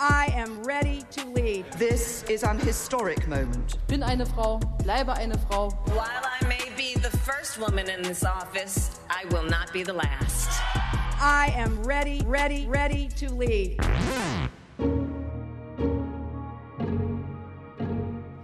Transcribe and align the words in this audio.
I 0.00 0.32
am 0.36 0.62
ready 0.62 1.02
to 1.10 1.26
lead. 1.26 1.64
This 1.72 2.22
is 2.28 2.44
an 2.44 2.60
historic 2.60 3.26
moment. 3.26 3.78
Bin 3.88 4.04
eine 4.04 4.24
Frau, 4.24 4.60
bleibe 4.84 5.12
eine 5.18 5.36
Frau. 5.48 5.70
While 5.86 6.22
I 6.24 6.46
may 6.46 6.70
be 6.76 6.94
the 6.94 7.10
first 7.10 7.58
woman 7.58 7.90
in 7.90 8.02
this 8.02 8.24
office, 8.24 9.00
I 9.10 9.24
will 9.32 9.42
not 9.42 9.72
be 9.72 9.82
the 9.82 9.94
last. 9.94 10.50
I 11.20 11.52
am 11.56 11.82
ready, 11.82 12.22
ready, 12.26 12.66
ready 12.68 13.08
to 13.16 13.28
lead. 13.34 13.80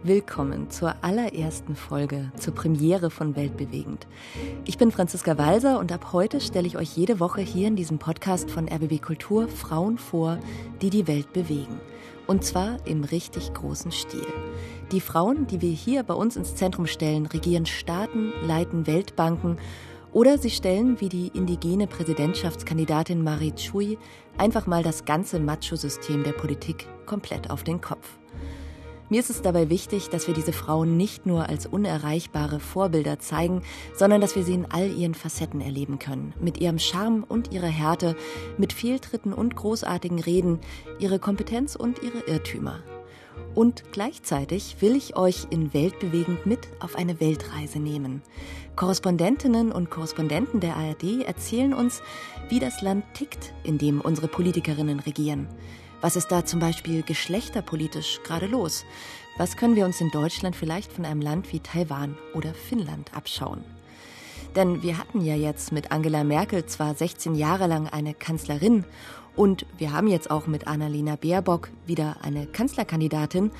Willkommen 0.06 0.68
zur 0.68 0.96
allerersten 1.00 1.74
Folge, 1.74 2.30
zur 2.36 2.54
Premiere 2.54 3.08
von 3.08 3.36
Weltbewegend. 3.36 4.06
Ich 4.66 4.76
bin 4.76 4.92
Franziska 4.92 5.38
Walser 5.38 5.78
und 5.78 5.92
ab 5.92 6.12
heute 6.12 6.42
stelle 6.42 6.66
ich 6.66 6.76
euch 6.76 6.94
jede 6.94 7.20
Woche 7.20 7.40
hier 7.40 7.68
in 7.68 7.74
diesem 7.74 7.96
Podcast 7.96 8.50
von 8.50 8.68
RBB 8.68 9.00
Kultur 9.00 9.48
Frauen 9.48 9.96
vor, 9.96 10.38
die 10.82 10.90
die 10.90 11.06
Welt 11.06 11.32
bewegen. 11.32 11.80
Und 12.26 12.44
zwar 12.44 12.86
im 12.86 13.02
richtig 13.02 13.54
großen 13.54 13.92
Stil. 13.92 14.26
Die 14.92 15.00
Frauen, 15.00 15.46
die 15.46 15.62
wir 15.62 15.72
hier 15.72 16.02
bei 16.02 16.12
uns 16.12 16.36
ins 16.36 16.54
Zentrum 16.54 16.86
stellen, 16.86 17.24
regieren 17.24 17.64
Staaten, 17.64 18.34
leiten 18.46 18.86
Weltbanken 18.86 19.56
oder 20.12 20.36
sie 20.36 20.50
stellen, 20.50 21.00
wie 21.00 21.08
die 21.08 21.28
indigene 21.28 21.86
Präsidentschaftskandidatin 21.86 23.24
Marie 23.24 23.52
Chui, 23.52 23.96
einfach 24.36 24.66
mal 24.66 24.82
das 24.82 25.06
ganze 25.06 25.40
Macho-System 25.40 26.24
der 26.24 26.32
Politik 26.32 26.88
komplett 27.06 27.48
auf 27.50 27.64
den 27.64 27.80
Kopf. 27.80 28.18
Mir 29.10 29.20
ist 29.20 29.28
es 29.28 29.42
dabei 29.42 29.68
wichtig, 29.68 30.08
dass 30.08 30.26
wir 30.26 30.34
diese 30.34 30.54
Frauen 30.54 30.96
nicht 30.96 31.26
nur 31.26 31.48
als 31.48 31.66
unerreichbare 31.66 32.58
Vorbilder 32.58 33.18
zeigen, 33.18 33.62
sondern 33.94 34.22
dass 34.22 34.34
wir 34.34 34.44
sie 34.44 34.54
in 34.54 34.66
all 34.70 34.90
ihren 34.90 35.14
Facetten 35.14 35.60
erleben 35.60 35.98
können. 35.98 36.32
Mit 36.40 36.58
ihrem 36.58 36.78
Charme 36.78 37.22
und 37.22 37.52
ihrer 37.52 37.66
Härte, 37.66 38.16
mit 38.56 38.72
Fehltritten 38.72 39.34
und 39.34 39.56
großartigen 39.56 40.20
Reden, 40.20 40.58
ihre 40.98 41.18
Kompetenz 41.18 41.76
und 41.76 42.02
ihre 42.02 42.20
Irrtümer. 42.20 42.82
Und 43.54 43.84
gleichzeitig 43.92 44.76
will 44.80 44.96
ich 44.96 45.16
euch 45.16 45.48
in 45.50 45.74
Weltbewegend 45.74 46.46
mit 46.46 46.60
auf 46.80 46.96
eine 46.96 47.20
Weltreise 47.20 47.80
nehmen. 47.80 48.22
Korrespondentinnen 48.74 49.70
und 49.70 49.90
Korrespondenten 49.90 50.60
der 50.60 50.76
ARD 50.76 51.24
erzählen 51.24 51.74
uns, 51.74 52.02
wie 52.48 52.58
das 52.58 52.80
Land 52.80 53.04
tickt, 53.14 53.52
in 53.64 53.76
dem 53.76 54.00
unsere 54.00 54.28
Politikerinnen 54.28 55.00
regieren. 55.00 55.48
Was 56.04 56.16
ist 56.16 56.28
da 56.28 56.44
zum 56.44 56.60
Beispiel 56.60 57.02
geschlechterpolitisch 57.02 58.20
gerade 58.24 58.44
los? 58.44 58.84
Was 59.38 59.56
können 59.56 59.74
wir 59.74 59.86
uns 59.86 60.02
in 60.02 60.10
Deutschland 60.10 60.54
vielleicht 60.54 60.92
von 60.92 61.06
einem 61.06 61.22
Land 61.22 61.50
wie 61.50 61.60
Taiwan 61.60 62.18
oder 62.34 62.52
Finnland 62.52 63.16
abschauen? 63.16 63.64
Denn 64.54 64.82
wir 64.82 64.98
hatten 64.98 65.22
ja 65.22 65.34
jetzt 65.34 65.72
mit 65.72 65.92
Angela 65.92 66.22
Merkel 66.22 66.66
zwar 66.66 66.94
16 66.94 67.36
Jahre 67.36 67.68
lang 67.68 67.88
eine 67.88 68.12
Kanzlerin 68.12 68.84
und 69.34 69.64
wir 69.78 69.94
haben 69.94 70.08
jetzt 70.08 70.30
auch 70.30 70.46
mit 70.46 70.66
Annalena 70.66 71.16
Baerbock 71.16 71.70
wieder 71.86 72.18
eine 72.20 72.46
Kanzlerkandidatin, 72.48 73.50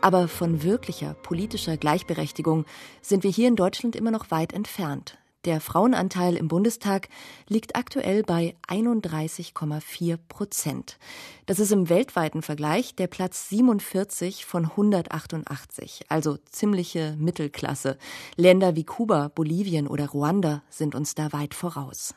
aber 0.00 0.26
von 0.26 0.64
wirklicher 0.64 1.14
politischer 1.14 1.76
Gleichberechtigung 1.76 2.64
sind 3.00 3.22
wir 3.22 3.30
hier 3.30 3.46
in 3.46 3.54
Deutschland 3.54 3.94
immer 3.94 4.10
noch 4.10 4.32
weit 4.32 4.52
entfernt. 4.54 5.18
Der 5.44 5.60
Frauenanteil 5.60 6.36
im 6.36 6.46
Bundestag 6.46 7.08
liegt 7.48 7.74
aktuell 7.74 8.22
bei 8.22 8.54
31,4 8.68 10.16
Prozent. 10.28 10.98
Das 11.46 11.58
ist 11.58 11.72
im 11.72 11.88
weltweiten 11.88 12.42
Vergleich 12.42 12.94
der 12.94 13.08
Platz 13.08 13.48
47 13.48 14.44
von 14.44 14.66
188, 14.66 16.04
also 16.08 16.36
ziemliche 16.48 17.16
Mittelklasse. 17.18 17.98
Länder 18.36 18.76
wie 18.76 18.84
Kuba, 18.84 19.32
Bolivien 19.34 19.88
oder 19.88 20.10
Ruanda 20.10 20.62
sind 20.70 20.94
uns 20.94 21.16
da 21.16 21.32
weit 21.32 21.54
voraus. 21.54 22.14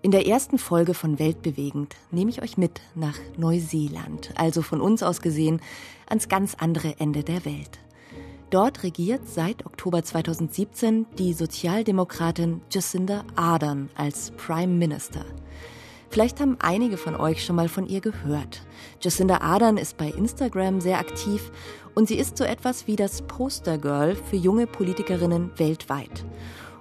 In 0.00 0.12
der 0.12 0.28
ersten 0.28 0.58
Folge 0.58 0.94
von 0.94 1.18
Weltbewegend 1.18 1.96
nehme 2.12 2.30
ich 2.30 2.42
euch 2.42 2.56
mit 2.56 2.80
nach 2.94 3.18
Neuseeland, 3.38 4.30
also 4.36 4.62
von 4.62 4.80
uns 4.80 5.02
aus 5.02 5.20
gesehen 5.20 5.60
ans 6.06 6.28
ganz 6.28 6.54
andere 6.54 7.00
Ende 7.00 7.24
der 7.24 7.44
Welt. 7.44 7.80
Dort 8.50 8.82
regiert 8.82 9.28
seit 9.28 9.64
Oktober 9.64 10.02
2017 10.02 11.06
die 11.16 11.34
Sozialdemokratin 11.34 12.60
Jacinda 12.68 13.22
Ardern 13.36 13.90
als 13.94 14.32
Prime 14.32 14.74
Minister. 14.74 15.24
Vielleicht 16.08 16.40
haben 16.40 16.56
einige 16.58 16.96
von 16.96 17.14
euch 17.14 17.44
schon 17.44 17.54
mal 17.54 17.68
von 17.68 17.86
ihr 17.86 18.00
gehört. 18.00 18.62
Jacinda 19.00 19.40
Ardern 19.42 19.76
ist 19.76 19.96
bei 19.96 20.08
Instagram 20.08 20.80
sehr 20.80 20.98
aktiv 20.98 21.52
und 21.94 22.08
sie 22.08 22.16
ist 22.16 22.36
so 22.36 22.42
etwas 22.42 22.88
wie 22.88 22.96
das 22.96 23.22
Postergirl 23.22 24.16
für 24.16 24.36
junge 24.36 24.66
Politikerinnen 24.66 25.52
weltweit. 25.56 26.24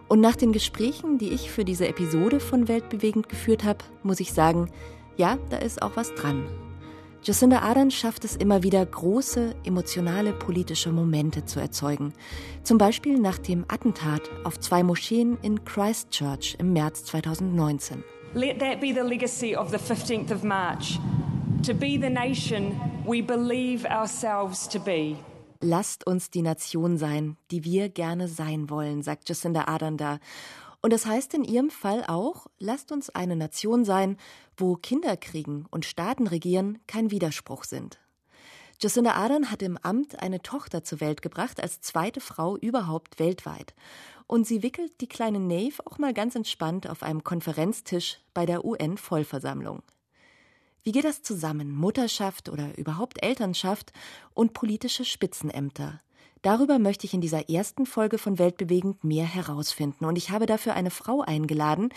Und 0.07 0.21
nach 0.21 0.35
den 0.35 0.51
Gesprächen, 0.51 1.19
die 1.19 1.29
ich 1.29 1.51
für 1.51 1.65
diese 1.65 1.87
Episode 1.87 2.39
von 2.39 2.67
Weltbewegend 2.67 3.29
geführt 3.29 3.63
habe, 3.63 3.85
muss 4.01 4.19
ich 4.19 4.33
sagen, 4.33 4.71
ja, 5.17 5.37
da 5.51 5.57
ist 5.57 5.83
auch 5.83 5.91
was 5.95 6.15
dran. 6.15 6.47
Jacinda 7.21 7.59
Ardern 7.59 7.91
schafft 7.91 8.23
es 8.23 8.37
immer 8.37 8.63
wieder, 8.63 8.85
große, 8.85 9.53
emotionale 9.65 10.31
politische 10.31 10.91
Momente 10.91 11.43
zu 11.43 11.59
erzeugen. 11.59 12.13
Zum 12.63 12.77
Beispiel 12.77 13.19
nach 13.19 13.37
dem 13.37 13.65
Attentat 13.67 14.21
auf 14.45 14.57
zwei 14.59 14.83
Moscheen 14.83 15.37
in 15.41 15.65
Christchurch 15.65 16.55
im 16.59 16.71
März 16.71 17.03
2019. 17.03 18.03
Let 18.33 18.59
that 18.59 18.79
be 18.79 18.93
the 18.93 19.01
legacy 19.01 19.55
of 19.55 19.69
the 19.69 19.77
15th 19.77 20.31
of 20.33 20.43
March. 20.43 20.97
To 21.65 21.73
be 21.73 21.99
the 21.99 22.09
nation 22.09 22.79
we 23.05 23.21
believe 23.21 23.85
ourselves 23.85 24.67
to 24.69 24.79
be. 24.79 25.17
Lasst 25.61 26.07
uns 26.07 26.29
die 26.29 26.41
Nation 26.41 26.97
sein, 26.97 27.35
die 27.51 27.65
wir 27.65 27.89
gerne 27.89 28.29
sein 28.29 28.69
wollen, 28.69 29.01
sagt 29.01 29.27
Jacinda 29.27 29.65
Ardern 29.67 29.97
da. 29.97 30.19
Und 30.81 30.93
das 30.93 31.05
heißt 31.05 31.33
in 31.33 31.43
ihrem 31.43 31.69
Fall 31.69 32.05
auch, 32.07 32.47
lasst 32.57 32.91
uns 32.91 33.09
eine 33.09 33.35
Nation 33.35 33.83
sein, 33.83 34.17
wo 34.55 34.75
Kinderkriegen 34.75 35.65
und 35.69 35.85
Staaten 35.85 36.27
regieren 36.27 36.79
kein 36.87 37.11
Widerspruch 37.11 37.65
sind. 37.65 37.99
Jacinda 38.81 39.11
Ardern 39.15 39.51
hat 39.51 39.61
im 39.61 39.77
Amt 39.77 40.21
eine 40.21 40.41
Tochter 40.41 40.85
zur 40.85 41.01
Welt 41.01 41.21
gebracht, 41.21 41.61
als 41.61 41.81
zweite 41.81 42.21
Frau 42.21 42.55
überhaupt 42.55 43.19
weltweit. 43.19 43.75
Und 44.25 44.47
sie 44.47 44.63
wickelt 44.63 45.01
die 45.01 45.09
kleine 45.09 45.39
Nave 45.39 45.85
auch 45.85 45.97
mal 45.97 46.13
ganz 46.13 46.35
entspannt 46.35 46.87
auf 46.87 47.03
einem 47.03 47.25
Konferenztisch 47.25 48.21
bei 48.33 48.45
der 48.45 48.63
UN-Vollversammlung. 48.63 49.83
Wie 50.83 50.93
geht 50.93 51.03
das 51.03 51.23
zusammen, 51.23 51.75
Mutterschaft 51.75 52.47
oder 52.47 52.77
überhaupt 52.77 53.21
Elternschaft 53.21 53.91
und 54.33 54.53
politische 54.53 55.03
Spitzenämter? 55.03 55.99
Darüber 56.41 56.79
möchte 56.79 57.05
ich 57.05 57.13
in 57.13 57.19
dieser 57.19 57.49
ersten 57.49 57.85
Folge 57.85 58.17
von 58.17 58.39
Weltbewegend 58.39 59.03
mehr 59.03 59.25
herausfinden. 59.25 60.05
Und 60.05 60.17
ich 60.17 60.29
habe 60.29 60.45
dafür 60.45 60.73
eine 60.73 60.89
Frau 60.89 61.21
eingeladen, 61.21 61.89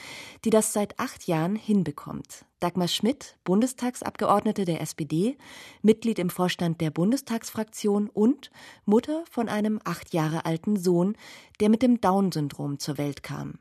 die 0.45 0.51
das 0.51 0.73
seit 0.73 0.99
acht 0.99 1.29
Jahren 1.29 1.55
hinbekommt. 1.55 2.45
Dagmar 2.59 2.89
Schmidt, 2.89 3.37
Bundestagsabgeordnete 3.45 4.65
der 4.65 4.81
SPD, 4.81 5.37
Mitglied 5.81 6.19
im 6.19 6.29
Vorstand 6.29 6.81
der 6.81 6.91
Bundestagsfraktion 6.91 8.09
und 8.09 8.51
Mutter 8.85 9.25
von 9.31 9.49
einem 9.49 9.79
acht 9.85 10.13
Jahre 10.13 10.45
alten 10.45 10.77
Sohn, 10.77 11.17
der 11.61 11.69
mit 11.69 11.83
dem 11.83 12.01
Down-Syndrom 12.01 12.81
zur 12.81 12.99
Welt 12.99 13.23
kam. 13.23 13.59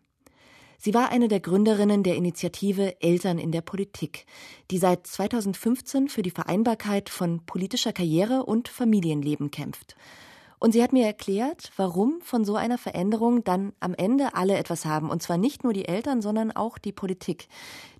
Sie 0.79 0.95
war 0.95 1.09
eine 1.09 1.27
der 1.27 1.41
Gründerinnen 1.41 2.01
der 2.01 2.15
Initiative 2.15 2.99
Eltern 3.03 3.37
in 3.37 3.51
der 3.51 3.61
Politik, 3.61 4.25
die 4.71 4.79
seit 4.79 5.05
2015 5.05 6.09
für 6.09 6.23
die 6.23 6.31
Vereinbarkeit 6.31 7.09
von 7.11 7.45
politischer 7.45 7.93
Karriere 7.93 8.45
und 8.45 8.67
Familienleben 8.67 9.51
kämpft. 9.51 9.95
Und 10.61 10.73
sie 10.73 10.83
hat 10.83 10.93
mir 10.93 11.07
erklärt, 11.07 11.71
warum 11.75 12.21
von 12.21 12.45
so 12.45 12.55
einer 12.55 12.77
Veränderung 12.77 13.43
dann 13.43 13.73
am 13.79 13.95
Ende 13.95 14.35
alle 14.35 14.59
etwas 14.59 14.85
haben. 14.85 15.09
Und 15.09 15.23
zwar 15.23 15.37
nicht 15.37 15.63
nur 15.63 15.73
die 15.73 15.87
Eltern, 15.87 16.21
sondern 16.21 16.51
auch 16.51 16.77
die 16.77 16.91
Politik. 16.91 17.47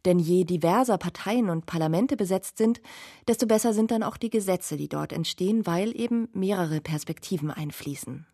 Denn 0.06 0.20
je 0.20 0.44
diverser 0.44 1.00
Parteien 1.00 1.50
und 1.50 1.66
Parlamente 1.66 2.16
besetzt 2.16 2.60
sind, 2.60 2.80
desto 3.28 3.48
besser 3.48 3.74
sind 3.74 3.90
dann 3.90 4.04
auch 4.04 4.16
die 4.16 4.30
Gesetze, 4.30 4.78
die 4.78 4.90
dort 4.90 5.12
entstehen, 5.12 5.66
weil 5.66 6.00
eben 6.00 6.30
mehrere 6.34 6.82
Perspektiven 6.82 7.50
einfließen. 7.50 8.28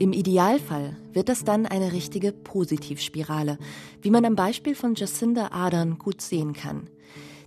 Im 0.00 0.12
Idealfall 0.12 0.96
wird 1.12 1.28
das 1.28 1.44
dann 1.44 1.64
eine 1.64 1.92
richtige 1.92 2.32
Positivspirale, 2.32 3.58
wie 4.02 4.10
man 4.10 4.24
am 4.24 4.34
Beispiel 4.34 4.74
von 4.74 4.96
Jacinda 4.96 5.52
Ardern 5.52 6.00
gut 6.00 6.20
sehen 6.22 6.54
kann. 6.54 6.90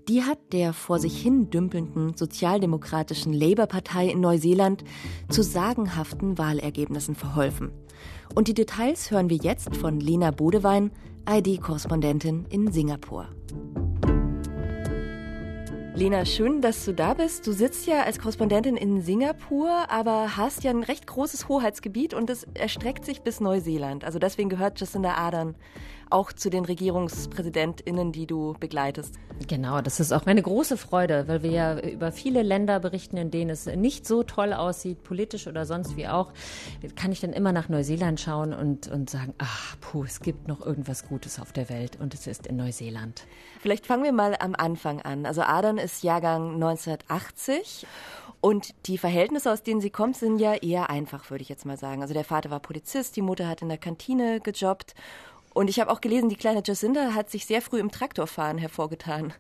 Die 0.07 0.23
hat 0.23 0.53
der 0.53 0.71
vor 0.71 0.99
sich 0.99 1.21
hin 1.21 1.49
dümpelnden 1.49 2.15
sozialdemokratischen 2.15 3.33
Labour-Partei 3.33 4.07
in 4.07 4.21
Neuseeland 4.21 4.85
zu 5.27 5.43
sagenhaften 5.43 6.37
Wahlergebnissen 6.37 7.13
verholfen. 7.13 7.71
Und 8.33 8.47
die 8.47 8.53
Details 8.53 9.11
hören 9.11 9.29
wir 9.29 9.35
jetzt 9.35 9.75
von 9.75 9.99
Lena 9.99 10.31
Bodewein, 10.31 10.91
ID-Korrespondentin 11.29 12.45
in 12.49 12.71
Singapur. 12.71 13.27
Lena, 15.93 16.25
schön, 16.25 16.61
dass 16.61 16.85
du 16.85 16.93
da 16.93 17.15
bist. 17.15 17.45
Du 17.45 17.51
sitzt 17.51 17.87
ja 17.87 18.03
als 18.03 18.19
Korrespondentin 18.19 18.77
in 18.77 19.01
Singapur, 19.01 19.89
aber 19.89 20.37
hast 20.37 20.63
ja 20.63 20.69
ein 20.69 20.83
recht 20.83 21.07
großes 21.07 21.49
Hoheitsgebiet 21.49 22.13
und 22.13 22.29
es 22.29 22.45
erstreckt 22.53 23.03
sich 23.03 23.23
bis 23.23 23.41
Neuseeland. 23.41 24.05
Also 24.05 24.19
deswegen 24.19 24.47
gehört 24.47 24.79
Jacinda 24.79 25.15
Ardern 25.15 25.55
auch 26.09 26.31
zu 26.33 26.49
den 26.49 26.65
RegierungspräsidentInnen, 26.65 28.11
die 28.11 28.27
du 28.27 28.55
begleitest. 28.59 29.15
Genau, 29.47 29.81
das 29.81 29.99
ist 29.99 30.11
auch 30.11 30.25
eine 30.25 30.41
große 30.41 30.77
Freude, 30.77 31.27
weil 31.27 31.43
wir 31.43 31.51
ja 31.51 31.79
über 31.79 32.11
viele 32.11 32.41
Länder 32.41 32.79
berichten, 32.79 33.17
in 33.17 33.29
denen 33.29 33.51
es 33.51 33.65
nicht 33.67 34.07
so 34.07 34.23
toll 34.23 34.53
aussieht, 34.53 35.03
politisch 35.03 35.47
oder 35.47 35.65
sonst 35.65 35.95
wie 35.95 36.07
auch. 36.07 36.31
Kann 36.95 37.11
ich 37.11 37.19
dann 37.19 37.33
immer 37.33 37.51
nach 37.51 37.69
Neuseeland 37.69 38.19
schauen 38.19 38.53
und, 38.53 38.87
und 38.87 39.09
sagen, 39.09 39.33
ach, 39.37 39.75
puh, 39.79 40.03
es 40.03 40.21
gibt 40.21 40.47
noch 40.47 40.65
irgendwas 40.65 41.07
Gutes 41.07 41.39
auf 41.39 41.53
der 41.53 41.69
Welt 41.69 41.97
und 41.99 42.13
es 42.13 42.25
ist 42.25 42.47
in 42.47 42.55
Neuseeland. 42.55 43.25
Vielleicht 43.59 43.85
fangen 43.85 44.03
wir 44.03 44.13
mal 44.13 44.35
am 44.39 44.55
Anfang 44.55 45.01
an. 45.01 45.25
Also 45.25 45.41
Adern 45.41 45.77
ist 45.77 46.03
Jahrgang 46.03 46.55
1980 46.55 47.85
und 48.39 48.75
die 48.85 48.97
Verhältnisse, 48.97 49.51
aus 49.51 49.63
denen 49.63 49.81
sie 49.81 49.89
kommt, 49.89 50.15
sind 50.15 50.39
ja 50.39 50.53
eher 50.53 50.89
einfach, 50.89 51.29
würde 51.31 51.41
ich 51.41 51.49
jetzt 51.49 51.65
mal 51.65 51.77
sagen. 51.77 52.01
Also 52.01 52.13
der 52.13 52.23
Vater 52.23 52.51
war 52.51 52.59
Polizist, 52.59 53.15
die 53.15 53.21
Mutter 53.21 53.47
hat 53.47 53.61
in 53.61 53.69
der 53.69 53.79
Kantine 53.79 54.39
gejobbt. 54.39 54.93
Und 55.57 55.71
ich 55.71 55.79
habe 55.79 55.89
auch 55.89 56.01
gelesen, 56.01 56.29
die 56.29 56.35
kleine 56.35 56.61
Jacinda 56.63 57.15
hat 57.15 57.31
sich 57.31 57.47
sehr 57.47 57.63
früh 57.63 57.79
im 57.79 57.89
Traktorfahren 57.89 58.59
hervorgetan. 58.59 59.33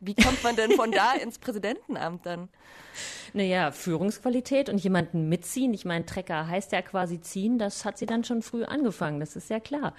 Wie 0.00 0.14
kommt 0.14 0.44
man 0.44 0.54
denn 0.54 0.72
von 0.72 0.92
da 0.92 1.14
ins 1.14 1.38
Präsidentenamt 1.38 2.26
dann? 2.26 2.50
Naja, 3.36 3.70
Führungsqualität 3.70 4.70
und 4.70 4.78
jemanden 4.78 5.28
mitziehen. 5.28 5.74
Ich 5.74 5.84
meine, 5.84 6.06
Trecker 6.06 6.48
heißt 6.48 6.72
ja 6.72 6.80
quasi 6.80 7.20
ziehen. 7.20 7.58
Das 7.58 7.84
hat 7.84 7.98
sie 7.98 8.06
dann 8.06 8.24
schon 8.24 8.40
früh 8.40 8.64
angefangen. 8.64 9.20
Das 9.20 9.36
ist 9.36 9.50
ja 9.50 9.60
klar. 9.60 9.92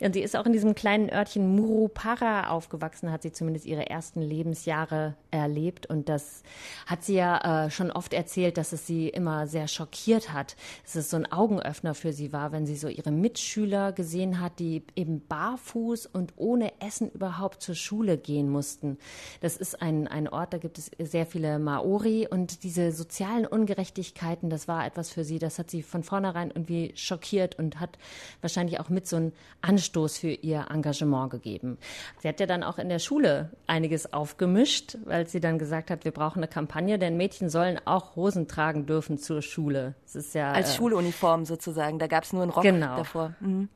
Und 0.00 0.12
sie 0.12 0.20
ist 0.20 0.36
auch 0.36 0.44
in 0.44 0.52
diesem 0.52 0.74
kleinen 0.74 1.08
Örtchen 1.08 1.56
Murupara 1.56 2.50
aufgewachsen, 2.50 3.10
hat 3.10 3.22
sie 3.22 3.32
zumindest 3.32 3.64
ihre 3.64 3.88
ersten 3.88 4.20
Lebensjahre 4.20 5.16
erlebt. 5.30 5.86
Und 5.86 6.10
das 6.10 6.42
hat 6.84 7.02
sie 7.02 7.14
ja 7.14 7.64
äh, 7.64 7.70
schon 7.70 7.90
oft 7.90 8.12
erzählt, 8.12 8.58
dass 8.58 8.74
es 8.74 8.86
sie 8.86 9.08
immer 9.08 9.46
sehr 9.46 9.68
schockiert 9.68 10.34
hat. 10.34 10.54
Dass 10.82 10.96
es 10.96 11.08
so 11.08 11.16
ein 11.16 11.32
Augenöffner 11.32 11.94
für 11.94 12.12
sie 12.12 12.34
war, 12.34 12.52
wenn 12.52 12.66
sie 12.66 12.76
so 12.76 12.88
ihre 12.88 13.10
Mitschüler 13.10 13.92
gesehen 13.92 14.38
hat, 14.38 14.58
die 14.58 14.84
eben 14.96 15.26
barfuß 15.26 16.04
und 16.04 16.34
ohne 16.36 16.78
Essen 16.82 17.10
überhaupt 17.10 17.62
zur 17.62 17.74
Schule 17.74 18.18
gehen 18.18 18.50
mussten. 18.50 18.98
Das 19.40 19.56
ist 19.56 19.80
ein, 19.80 20.08
ein 20.08 20.28
Ort, 20.28 20.52
da 20.52 20.58
gibt 20.58 20.76
es 20.76 20.90
sehr 20.98 21.24
viele 21.24 21.58
Maori 21.58 22.28
und 22.30 22.64
diese 22.64 22.81
sozialen 22.90 23.46
Ungerechtigkeiten, 23.46 24.50
das 24.50 24.66
war 24.66 24.84
etwas 24.86 25.10
für 25.10 25.22
sie, 25.22 25.38
das 25.38 25.58
hat 25.58 25.70
sie 25.70 25.82
von 25.82 26.02
vornherein 26.02 26.48
irgendwie 26.48 26.92
schockiert 26.96 27.58
und 27.58 27.78
hat 27.78 27.98
wahrscheinlich 28.40 28.80
auch 28.80 28.88
mit 28.88 29.06
so 29.06 29.16
einen 29.16 29.32
Anstoß 29.60 30.18
für 30.18 30.30
ihr 30.30 30.66
Engagement 30.70 31.30
gegeben. 31.30 31.78
Sie 32.20 32.28
hat 32.28 32.40
ja 32.40 32.46
dann 32.46 32.62
auch 32.62 32.78
in 32.78 32.88
der 32.88 32.98
Schule 32.98 33.50
einiges 33.66 34.12
aufgemischt, 34.12 34.96
weil 35.04 35.28
sie 35.28 35.40
dann 35.40 35.58
gesagt 35.58 35.90
hat, 35.90 36.04
wir 36.04 36.12
brauchen 36.12 36.38
eine 36.38 36.48
Kampagne, 36.48 36.98
denn 36.98 37.16
Mädchen 37.16 37.48
sollen 37.48 37.78
auch 37.84 38.16
Hosen 38.16 38.48
tragen 38.48 38.86
dürfen 38.86 39.18
zur 39.18 39.42
Schule. 39.42 39.94
Das 40.04 40.16
ist 40.16 40.34
ja 40.34 40.52
als 40.52 40.72
äh, 40.72 40.76
Schuluniform 40.76 41.44
sozusagen. 41.44 41.98
Da 41.98 42.06
gab 42.06 42.24
es 42.24 42.32
nur 42.32 42.42
einen 42.42 42.50
Rock 42.50 42.62
genau. 42.62 42.96
davor. 42.96 43.34
Mhm. 43.40 43.68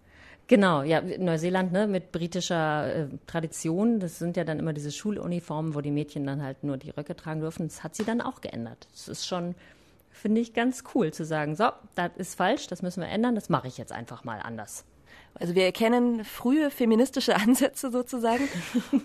Genau, 0.48 0.82
ja, 0.82 1.00
Neuseeland 1.00 1.72
ne, 1.72 1.88
mit 1.88 2.12
britischer 2.12 2.94
äh, 2.94 3.08
Tradition, 3.26 3.98
das 3.98 4.18
sind 4.20 4.36
ja 4.36 4.44
dann 4.44 4.60
immer 4.60 4.72
diese 4.72 4.92
Schuluniformen, 4.92 5.74
wo 5.74 5.80
die 5.80 5.90
Mädchen 5.90 6.24
dann 6.24 6.40
halt 6.40 6.62
nur 6.62 6.76
die 6.76 6.90
Röcke 6.90 7.16
tragen 7.16 7.40
dürfen. 7.40 7.66
Das 7.66 7.82
hat 7.82 7.96
sie 7.96 8.04
dann 8.04 8.20
auch 8.20 8.40
geändert. 8.40 8.86
Das 8.92 9.08
ist 9.08 9.26
schon, 9.26 9.56
finde 10.12 10.40
ich, 10.40 10.54
ganz 10.54 10.84
cool 10.94 11.12
zu 11.12 11.24
sagen, 11.24 11.56
so, 11.56 11.70
das 11.96 12.12
ist 12.16 12.36
falsch, 12.36 12.68
das 12.68 12.80
müssen 12.80 13.00
wir 13.00 13.08
ändern, 13.08 13.34
das 13.34 13.48
mache 13.48 13.66
ich 13.66 13.76
jetzt 13.76 13.90
einfach 13.90 14.22
mal 14.22 14.38
anders. 14.38 14.84
Also 15.38 15.54
wir 15.54 15.64
erkennen 15.64 16.24
frühe 16.24 16.70
feministische 16.70 17.36
Ansätze 17.36 17.90
sozusagen. 17.90 18.48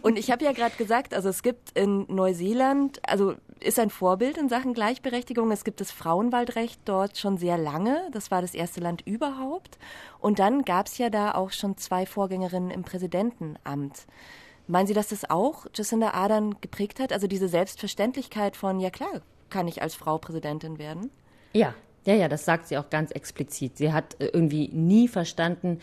Und 0.02 0.18
ich 0.18 0.32
habe 0.32 0.44
ja 0.44 0.52
gerade 0.52 0.76
gesagt, 0.76 1.14
also 1.14 1.30
es 1.30 1.44
gibt 1.44 1.72
in 1.78 2.06
Neuseeland, 2.08 3.00
also 3.08 3.36
ist 3.60 3.80
ein 3.80 3.90
Vorbild 3.90 4.38
in 4.38 4.50
Sachen 4.50 4.74
Gleichberechtigung. 4.74 5.52
Es 5.52 5.64
gibt 5.64 5.82
das 5.82 5.92
Frauenwaldrecht 5.92 6.82
dort 6.86 7.18
schon 7.18 7.38
sehr 7.38 7.58
lange. 7.58 8.10
Das 8.12 8.32
war 8.32 8.42
das 8.42 8.54
erste 8.54 8.82
Land 8.82 9.02
überhaupt. 9.06 9.78
Und 10.20 10.40
dann 10.40 10.64
gab 10.64 10.88
es 10.88 10.98
ja 10.98 11.10
da 11.10 11.34
auch 11.34 11.52
schon 11.52 11.78
zwei 11.78 12.06
Vorgängerinnen 12.06 12.72
im 12.72 12.84
Präsidentenamt. 12.84 14.06
Meinen 14.68 14.88
Sie, 14.88 14.94
dass 14.94 15.10
das 15.10 15.30
auch 15.30 15.66
Jacinda 15.76 16.12
Ardern 16.12 16.56
geprägt 16.62 17.00
hat? 17.00 17.12
Also 17.12 17.28
diese 17.28 17.48
Selbstverständlichkeit 17.48 18.56
von, 18.56 18.80
ja 18.80 18.90
klar, 18.90 19.22
kann 19.50 19.68
ich 19.68 19.82
als 19.82 19.96
Frau 19.96 20.18
Präsidentin 20.18 20.80
werden? 20.80 21.12
Ja, 21.54 21.76
ja, 22.06 22.16
ja, 22.16 22.28
das 22.28 22.46
sagt 22.46 22.68
sie 22.68 22.78
auch 22.78 22.90
ganz 22.90 23.12
explizit. 23.12 23.78
Sie 23.78 23.94
hat 23.94 24.20
äh, 24.20 24.28
irgendwie 24.34 24.70
nie 24.70 25.08
verstanden, 25.08 25.80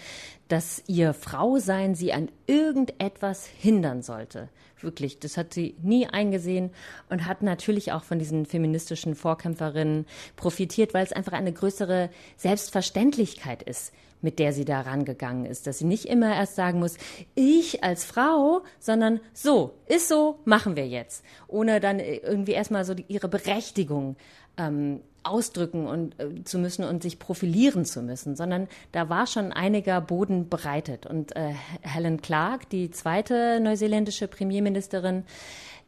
dass 0.48 0.82
ihr 0.86 1.14
Frausein 1.14 1.94
sie 1.94 2.12
an 2.12 2.28
irgendetwas 2.46 3.46
hindern 3.46 4.02
sollte. 4.02 4.48
Wirklich, 4.80 5.18
das 5.18 5.36
hat 5.36 5.52
sie 5.52 5.74
nie 5.82 6.06
eingesehen 6.06 6.70
und 7.08 7.26
hat 7.26 7.42
natürlich 7.42 7.92
auch 7.92 8.04
von 8.04 8.18
diesen 8.18 8.46
feministischen 8.46 9.14
Vorkämpferinnen 9.14 10.06
profitiert, 10.36 10.94
weil 10.94 11.04
es 11.04 11.12
einfach 11.12 11.32
eine 11.32 11.52
größere 11.52 12.10
Selbstverständlichkeit 12.36 13.62
ist, 13.62 13.92
mit 14.20 14.38
der 14.38 14.52
sie 14.52 14.64
da 14.64 14.80
rangegangen 14.80 15.46
ist, 15.46 15.66
dass 15.66 15.78
sie 15.78 15.84
nicht 15.84 16.06
immer 16.06 16.34
erst 16.34 16.56
sagen 16.56 16.80
muss, 16.80 16.96
ich 17.34 17.84
als 17.84 18.04
Frau, 18.04 18.62
sondern 18.78 19.20
so, 19.32 19.74
ist 19.86 20.08
so, 20.08 20.40
machen 20.44 20.76
wir 20.76 20.86
jetzt, 20.86 21.24
ohne 21.46 21.80
dann 21.80 22.00
irgendwie 22.00 22.52
erstmal 22.52 22.84
so 22.84 22.94
die, 22.94 23.04
ihre 23.08 23.28
Berechtigung 23.28 24.16
ähm, 24.56 25.00
ausdrücken 25.22 25.86
und 25.86 26.18
äh, 26.20 26.42
zu 26.44 26.58
müssen 26.58 26.84
und 26.84 27.02
sich 27.02 27.18
profilieren 27.18 27.84
zu 27.84 28.02
müssen, 28.02 28.36
sondern 28.36 28.68
da 28.92 29.08
war 29.08 29.26
schon 29.26 29.52
einiger 29.52 30.00
Boden 30.00 30.48
bereitet. 30.48 31.06
Und 31.06 31.36
äh, 31.36 31.52
Helen 31.82 32.22
Clark, 32.22 32.68
die 32.70 32.90
zweite 32.90 33.60
neuseeländische 33.60 34.28
Premierministerin, 34.28 35.24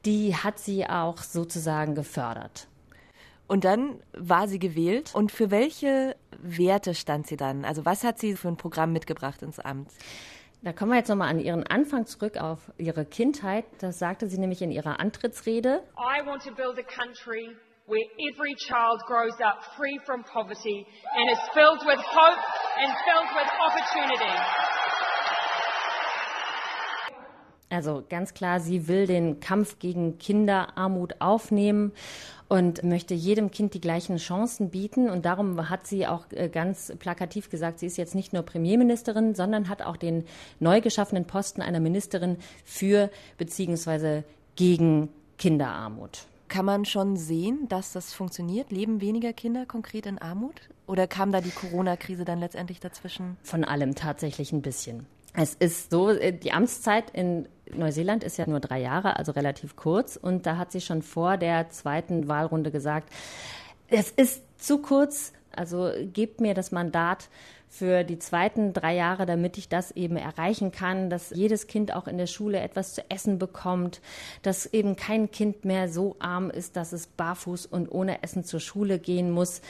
die 0.04 0.34
hat 0.34 0.58
sie 0.58 0.86
auch 0.86 1.18
sozusagen 1.18 1.94
gefördert. 1.94 2.66
Und 3.50 3.64
dann 3.64 4.00
war 4.12 4.46
sie 4.46 4.60
gewählt. 4.60 5.10
Und 5.12 5.32
für 5.32 5.50
welche 5.50 6.14
Werte 6.38 6.94
stand 6.94 7.26
sie 7.26 7.36
dann? 7.36 7.64
Also 7.64 7.84
was 7.84 8.04
hat 8.04 8.16
sie 8.20 8.36
für 8.36 8.46
ein 8.46 8.56
Programm 8.56 8.92
mitgebracht 8.92 9.42
ins 9.42 9.58
Amt? 9.58 9.90
Da 10.62 10.72
kommen 10.72 10.92
wir 10.92 10.98
jetzt 10.98 11.08
nochmal 11.08 11.30
an 11.30 11.40
ihren 11.40 11.66
Anfang 11.66 12.06
zurück 12.06 12.36
auf 12.36 12.70
ihre 12.78 13.04
Kindheit. 13.04 13.64
Das 13.80 13.98
sagte 13.98 14.28
sie 14.28 14.38
nämlich 14.38 14.62
in 14.62 14.70
ihrer 14.70 15.00
Antrittsrede. 15.00 15.82
I 15.98 16.24
want 16.24 16.44
to 16.44 16.54
build 16.54 16.78
a 16.78 16.86
country 16.86 17.56
where 17.88 18.06
every 18.30 18.54
child 18.54 19.02
grows 19.08 19.34
up 19.42 19.64
free 19.76 19.98
from 20.06 20.22
poverty 20.22 20.86
and 21.16 21.28
is 21.32 21.40
filled 21.52 21.82
with 21.84 21.98
hope 21.98 22.42
and 22.78 22.94
filled 23.02 23.30
with 23.34 23.50
opportunity. 23.58 24.69
Also 27.70 28.02
ganz 28.08 28.34
klar, 28.34 28.58
sie 28.58 28.88
will 28.88 29.06
den 29.06 29.38
Kampf 29.38 29.78
gegen 29.78 30.18
Kinderarmut 30.18 31.14
aufnehmen 31.20 31.92
und 32.48 32.82
möchte 32.82 33.14
jedem 33.14 33.52
Kind 33.52 33.74
die 33.74 33.80
gleichen 33.80 34.16
Chancen 34.16 34.70
bieten. 34.70 35.08
Und 35.08 35.24
darum 35.24 35.70
hat 35.70 35.86
sie 35.86 36.08
auch 36.08 36.24
äh, 36.32 36.48
ganz 36.48 36.92
plakativ 36.98 37.48
gesagt, 37.48 37.78
sie 37.78 37.86
ist 37.86 37.96
jetzt 37.96 38.16
nicht 38.16 38.32
nur 38.32 38.42
Premierministerin, 38.42 39.36
sondern 39.36 39.68
hat 39.68 39.82
auch 39.82 39.96
den 39.96 40.24
neu 40.58 40.80
geschaffenen 40.80 41.26
Posten 41.26 41.62
einer 41.62 41.78
Ministerin 41.78 42.38
für 42.64 43.08
bzw. 43.38 44.24
gegen 44.56 45.08
Kinderarmut. 45.38 46.26
Kann 46.48 46.64
man 46.64 46.84
schon 46.84 47.16
sehen, 47.16 47.68
dass 47.68 47.92
das 47.92 48.12
funktioniert? 48.12 48.72
Leben 48.72 49.00
weniger 49.00 49.32
Kinder 49.32 49.64
konkret 49.64 50.06
in 50.06 50.18
Armut? 50.18 50.60
Oder 50.88 51.06
kam 51.06 51.30
da 51.30 51.40
die 51.40 51.52
Corona-Krise 51.52 52.24
dann 52.24 52.40
letztendlich 52.40 52.80
dazwischen? 52.80 53.36
Von 53.44 53.62
allem 53.62 53.94
tatsächlich 53.94 54.50
ein 54.50 54.60
bisschen. 54.60 55.06
Es 55.34 55.54
ist 55.54 55.90
so, 55.92 56.10
äh, 56.10 56.32
die 56.32 56.50
Amtszeit 56.50 57.10
in 57.10 57.48
Neuseeland 57.74 58.24
ist 58.24 58.36
ja 58.36 58.46
nur 58.46 58.60
drei 58.60 58.80
Jahre, 58.80 59.16
also 59.16 59.32
relativ 59.32 59.76
kurz. 59.76 60.16
Und 60.16 60.46
da 60.46 60.56
hat 60.56 60.72
sie 60.72 60.80
schon 60.80 61.02
vor 61.02 61.36
der 61.36 61.70
zweiten 61.70 62.28
Wahlrunde 62.28 62.70
gesagt, 62.70 63.12
es 63.88 64.10
ist 64.10 64.42
zu 64.58 64.78
kurz, 64.78 65.32
also 65.54 65.90
gebt 66.12 66.40
mir 66.40 66.54
das 66.54 66.70
Mandat 66.70 67.28
für 67.72 68.02
die 68.02 68.18
zweiten 68.18 68.72
drei 68.72 68.96
Jahre, 68.96 69.26
damit 69.26 69.56
ich 69.56 69.68
das 69.68 69.92
eben 69.92 70.16
erreichen 70.16 70.72
kann, 70.72 71.08
dass 71.08 71.30
jedes 71.30 71.68
Kind 71.68 71.94
auch 71.94 72.08
in 72.08 72.18
der 72.18 72.26
Schule 72.26 72.58
etwas 72.58 72.94
zu 72.94 73.08
essen 73.08 73.38
bekommt, 73.38 74.00
dass 74.42 74.66
eben 74.66 74.96
kein 74.96 75.30
Kind 75.30 75.64
mehr 75.64 75.88
so 75.88 76.16
arm 76.18 76.50
ist, 76.50 76.74
dass 76.76 76.92
es 76.92 77.06
barfuß 77.06 77.66
und 77.66 77.90
ohne 77.90 78.24
Essen 78.24 78.42
zur 78.42 78.58
Schule 78.58 78.98
gehen 78.98 79.30
muss 79.30 79.62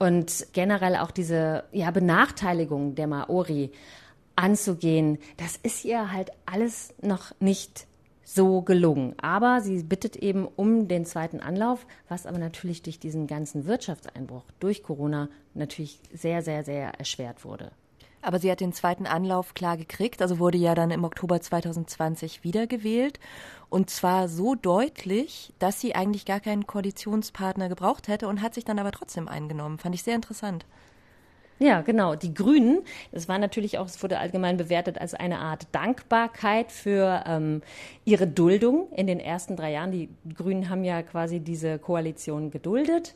und 0.00 0.48
generell 0.52 0.96
auch 0.96 1.12
diese 1.12 1.62
ja, 1.70 1.92
Benachteiligung 1.92 2.96
der 2.96 3.06
Maori 3.06 3.70
anzugehen, 4.36 5.18
das 5.36 5.56
ist 5.62 5.84
ihr 5.84 6.12
halt 6.12 6.30
alles 6.46 6.94
noch 7.00 7.32
nicht 7.40 7.86
so 8.24 8.62
gelungen. 8.62 9.14
Aber 9.20 9.60
sie 9.60 9.82
bittet 9.82 10.16
eben 10.16 10.46
um 10.46 10.88
den 10.88 11.04
zweiten 11.04 11.40
Anlauf, 11.40 11.86
was 12.08 12.26
aber 12.26 12.38
natürlich 12.38 12.82
durch 12.82 12.98
diesen 12.98 13.26
ganzen 13.26 13.66
Wirtschaftseinbruch 13.66 14.44
durch 14.60 14.82
Corona 14.82 15.28
natürlich 15.54 16.00
sehr, 16.12 16.42
sehr, 16.42 16.64
sehr 16.64 16.98
erschwert 16.98 17.44
wurde. 17.44 17.70
Aber 18.22 18.38
sie 18.38 18.50
hat 18.50 18.60
den 18.60 18.72
zweiten 18.72 19.06
Anlauf 19.06 19.52
klar 19.52 19.76
gekriegt, 19.76 20.22
also 20.22 20.38
wurde 20.38 20.56
ja 20.56 20.74
dann 20.74 20.90
im 20.90 21.04
Oktober 21.04 21.42
2020 21.42 22.42
wiedergewählt. 22.42 23.20
Und 23.68 23.90
zwar 23.90 24.28
so 24.28 24.54
deutlich, 24.54 25.52
dass 25.58 25.78
sie 25.78 25.94
eigentlich 25.94 26.24
gar 26.24 26.40
keinen 26.40 26.66
Koalitionspartner 26.66 27.68
gebraucht 27.68 28.08
hätte 28.08 28.26
und 28.26 28.40
hat 28.40 28.54
sich 28.54 28.64
dann 28.64 28.78
aber 28.78 28.92
trotzdem 28.92 29.28
eingenommen. 29.28 29.78
Fand 29.78 29.94
ich 29.94 30.02
sehr 30.02 30.14
interessant. 30.14 30.64
Ja, 31.60 31.82
genau. 31.82 32.16
Die 32.16 32.34
Grünen, 32.34 32.82
das 33.12 33.28
war 33.28 33.38
natürlich 33.38 33.78
auch, 33.78 33.86
es 33.86 34.02
wurde 34.02 34.18
allgemein 34.18 34.56
bewertet 34.56 35.00
als 35.00 35.14
eine 35.14 35.38
Art 35.38 35.66
Dankbarkeit 35.72 36.72
für 36.72 37.22
ähm, 37.26 37.62
ihre 38.04 38.26
Duldung 38.26 38.88
in 38.92 39.06
den 39.06 39.20
ersten 39.20 39.56
drei 39.56 39.72
Jahren. 39.72 39.92
Die 39.92 40.08
Grünen 40.34 40.68
haben 40.68 40.84
ja 40.84 41.02
quasi 41.02 41.40
diese 41.40 41.78
Koalition 41.78 42.50
geduldet. 42.50 43.14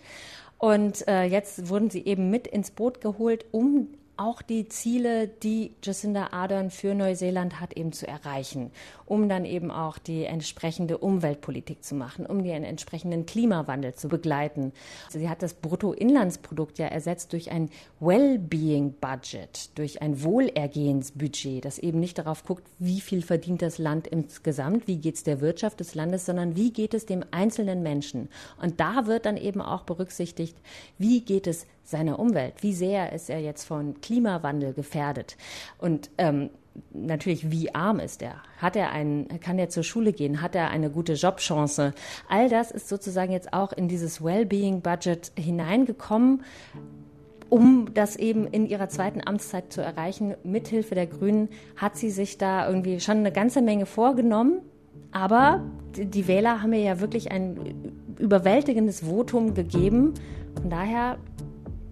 Und 0.59 1.07
äh, 1.09 1.25
jetzt 1.25 1.69
wurden 1.69 1.91
sie 1.91 2.05
eben 2.05 2.31
mit 2.31 2.47
ins 2.47 2.71
Boot 2.71 3.01
geholt, 3.01 3.45
um 3.53 3.89
auch 4.19 4.43
die 4.43 4.69
Ziele, 4.69 5.29
die 5.29 5.73
Jacinda 5.83 6.29
Ardern 6.33 6.71
für 6.71 6.95
Neuseeland 6.95 7.61
hat, 7.61 7.77
eben 7.77 7.93
zu 7.93 8.07
erreichen, 8.07 8.71
um 9.07 9.29
dann 9.29 9.45
eben 9.45 9.71
auch 9.71 9.99
die 9.99 10.25
entsprechende 10.25 10.99
Umweltpolitik 10.99 11.85
zu 11.85 11.95
machen, 11.95 12.27
um 12.27 12.43
den 12.43 12.65
entsprechenden 12.65 13.27
Klimawandel 13.27 13.95
zu 13.95 14.09
begleiten. 14.09 14.73
Sie 15.09 15.29
hat 15.29 15.43
das 15.43 15.55
Bruttoinlandsprodukt 15.55 16.79
ja 16.79 16.87
ersetzt 16.87 17.33
durch 17.33 17.51
ein 17.51 17.71
Wellbeing-Budget, 18.01 19.79
durch 19.79 20.03
ein 20.03 20.23
Wohlergehensbudget, 20.23 21.65
das 21.65 21.79
eben 21.79 22.01
nicht 22.01 22.19
darauf 22.19 22.45
guckt, 22.45 22.65
wie 22.79 23.01
viel 23.01 23.23
verdient 23.23 23.63
das 23.63 23.79
Land 23.79 24.07
insgesamt, 24.07 24.89
wie 24.89 24.99
geht 24.99 25.15
es 25.15 25.23
der 25.23 25.41
Wirtschaft 25.41 25.81
des 25.81 25.95
Landes, 25.95 26.27
sondern 26.27 26.57
wie 26.57 26.73
geht 26.73 26.95
es 26.95 27.07
dem 27.07 27.25
einzelnen 27.31 27.83
Menschen. 27.83 28.29
Und 28.61 28.81
da 28.81 29.07
wird 29.07 29.27
dann 29.27 29.37
eben 29.37 29.61
auch 29.61 29.85
berücksichtigt, 29.85 30.57
wie 30.99 31.21
geht 31.21 31.47
es 31.47 31.67
seiner 31.89 32.19
Umwelt, 32.19 32.55
wie 32.61 32.75
sehr 32.75 33.13
ist 33.13 33.31
er 33.31 33.41
jetzt 33.41 33.65
von 33.65 34.01
Klimawandel 34.01 34.75
gefährdet. 34.75 35.37
Und 35.79 36.11
ähm, 36.19 36.51
natürlich, 36.93 37.51
wie 37.51 37.75
arm 37.75 37.99
ist 37.99 38.23
er? 38.23 38.43
Hat 38.59 38.77
er 38.77 38.91
einen, 38.91 39.41
kann 39.41 39.59
er 39.59 39.71
zur 39.71 39.85
Schule 39.85 40.13
gehen? 40.13 40.43
Hat 40.43 40.55
er 40.55 40.69
eine 40.69 40.91
gute 40.91 41.15
Jobchance? 41.15 41.95
All 42.29 42.49
das 42.51 42.71
ist 42.71 42.89
sozusagen 42.89 43.33
jetzt 43.33 43.55
auch 43.55 43.73
in 43.73 43.89
dieses 43.89 44.23
Wellbeing-Budget 44.23 45.33
hineingekommen, 45.39 46.43
um 47.49 47.95
das 47.95 48.17
eben 48.17 48.47
in 48.47 48.67
ihrer 48.67 48.91
zweiten 48.91 49.27
Amtszeit 49.27 49.73
zu 49.73 49.81
erreichen. 49.81 50.35
Mithilfe 50.45 50.95
der 50.95 51.07
Grünen 51.07 51.49
hat 51.77 51.97
sie 51.97 52.11
sich 52.11 52.37
da 52.37 52.69
irgendwie 52.69 53.01
schon 53.01 53.19
eine 53.19 53.33
ganze 53.33 53.63
Menge 53.63 53.87
vorgenommen. 53.87 54.61
Aber 55.11 55.63
die 55.97 56.29
Wähler 56.29 56.61
haben 56.63 56.75
ihr 56.75 56.81
ja 56.81 57.01
wirklich 57.01 57.33
ein 57.33 57.95
überwältigendes 58.19 59.01
Votum 59.01 59.55
gegeben. 59.55 60.13
Von 60.61 60.69
daher, 60.69 61.17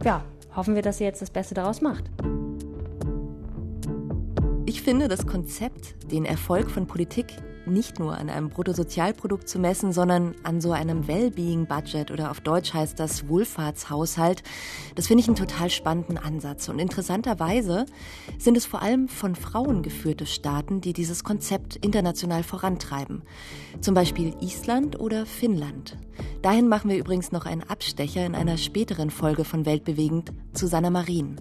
ja, 0.04 0.24
hoffen 0.54 0.74
wir, 0.74 0.82
dass 0.82 0.98
sie 0.98 1.04
jetzt 1.04 1.22
das 1.22 1.30
Beste 1.30 1.54
daraus 1.54 1.80
macht. 1.80 2.04
Ich 4.66 4.82
finde 4.82 5.08
das 5.08 5.26
Konzept, 5.26 6.10
den 6.12 6.24
Erfolg 6.24 6.70
von 6.70 6.86
Politik 6.86 7.26
nicht 7.66 7.98
nur 7.98 8.16
an 8.16 8.30
einem 8.30 8.48
Bruttosozialprodukt 8.48 9.48
zu 9.48 9.58
messen, 9.58 9.92
sondern 9.92 10.34
an 10.42 10.60
so 10.60 10.72
einem 10.72 11.08
Wellbeing-Budget 11.08 12.10
oder 12.10 12.30
auf 12.30 12.40
Deutsch 12.40 12.74
heißt 12.74 12.98
das 12.98 13.28
Wohlfahrtshaushalt. 13.28 14.42
Das 14.94 15.06
finde 15.06 15.22
ich 15.22 15.28
einen 15.28 15.36
total 15.36 15.70
spannenden 15.70 16.18
Ansatz. 16.18 16.68
Und 16.68 16.78
interessanterweise 16.78 17.86
sind 18.38 18.56
es 18.56 18.66
vor 18.66 18.82
allem 18.82 19.08
von 19.08 19.34
Frauen 19.34 19.82
geführte 19.82 20.26
Staaten, 20.26 20.80
die 20.80 20.92
dieses 20.92 21.24
Konzept 21.24 21.76
international 21.76 22.42
vorantreiben. 22.42 23.22
Zum 23.80 23.94
Beispiel 23.94 24.34
Island 24.40 24.98
oder 24.98 25.26
Finnland. 25.26 25.96
Dahin 26.42 26.68
machen 26.68 26.90
wir 26.90 26.98
übrigens 26.98 27.32
noch 27.32 27.46
einen 27.46 27.62
Abstecher 27.62 28.24
in 28.24 28.34
einer 28.34 28.56
späteren 28.56 29.10
Folge 29.10 29.44
von 29.44 29.66
Weltbewegend 29.66 30.32
zu 30.52 30.66
Sanna 30.66 30.90
Marin. 30.90 31.36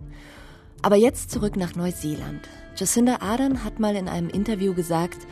Aber 0.82 0.96
jetzt 0.96 1.32
zurück 1.32 1.56
nach 1.56 1.76
Neuseeland. 1.76 2.48
Jacinda 2.78 3.22
Ardern 3.22 3.64
hat 3.64 3.80
mal 3.80 3.96
in 3.96 4.10
einem 4.10 4.30
Interview 4.30 4.74
gesagt, 4.74 5.26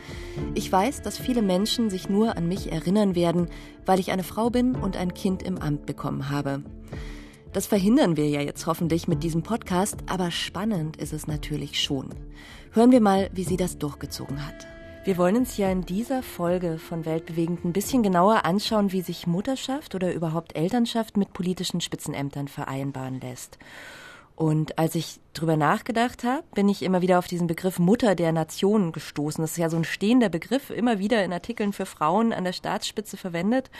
ich 0.54 0.70
weiß, 0.72 1.02
dass 1.02 1.18
viele 1.18 1.42
Menschen 1.42 1.90
sich 1.90 2.08
nur 2.08 2.38
an 2.38 2.48
mich 2.48 2.72
erinnern 2.72 3.14
werden, 3.14 3.48
weil 3.84 4.00
ich 4.00 4.12
eine 4.12 4.22
Frau 4.22 4.48
bin 4.48 4.74
und 4.74 4.96
ein 4.96 5.12
Kind 5.12 5.42
im 5.42 5.58
Amt 5.58 5.84
bekommen 5.84 6.30
habe. 6.30 6.62
Das 7.52 7.66
verhindern 7.66 8.16
wir 8.16 8.28
ja 8.28 8.40
jetzt 8.40 8.66
hoffentlich 8.66 9.08
mit 9.08 9.22
diesem 9.22 9.42
Podcast, 9.42 9.98
aber 10.06 10.30
spannend 10.30 10.96
ist 10.96 11.12
es 11.12 11.26
natürlich 11.26 11.80
schon. 11.82 12.08
Hören 12.72 12.92
wir 12.92 13.02
mal, 13.02 13.28
wie 13.34 13.44
sie 13.44 13.58
das 13.58 13.76
durchgezogen 13.76 14.44
hat. 14.46 14.66
Wir 15.04 15.18
wollen 15.18 15.36
uns 15.36 15.58
ja 15.58 15.70
in 15.70 15.82
dieser 15.82 16.22
Folge 16.22 16.78
von 16.78 17.04
Weltbewegend 17.04 17.62
ein 17.66 17.74
bisschen 17.74 18.02
genauer 18.02 18.46
anschauen, 18.46 18.90
wie 18.90 19.02
sich 19.02 19.26
Mutterschaft 19.26 19.94
oder 19.94 20.14
überhaupt 20.14 20.56
Elternschaft 20.56 21.18
mit 21.18 21.34
politischen 21.34 21.82
Spitzenämtern 21.82 22.48
vereinbaren 22.48 23.20
lässt. 23.20 23.58
Und 24.36 24.80
als 24.80 24.96
ich 24.96 25.20
drüber 25.32 25.56
nachgedacht 25.56 26.24
habe, 26.24 26.42
bin 26.54 26.68
ich 26.68 26.82
immer 26.82 27.02
wieder 27.02 27.20
auf 27.20 27.28
diesen 27.28 27.46
Begriff 27.46 27.78
Mutter 27.78 28.16
der 28.16 28.32
Nation 28.32 28.90
gestoßen. 28.90 29.42
Das 29.42 29.52
ist 29.52 29.58
ja 29.58 29.70
so 29.70 29.76
ein 29.76 29.84
stehender 29.84 30.28
Begriff, 30.28 30.70
immer 30.70 30.98
wieder 30.98 31.24
in 31.24 31.32
Artikeln 31.32 31.72
für 31.72 31.86
Frauen 31.86 32.32
an 32.32 32.42
der 32.42 32.52
Staatsspitze 32.52 33.16
verwendet. 33.16 33.70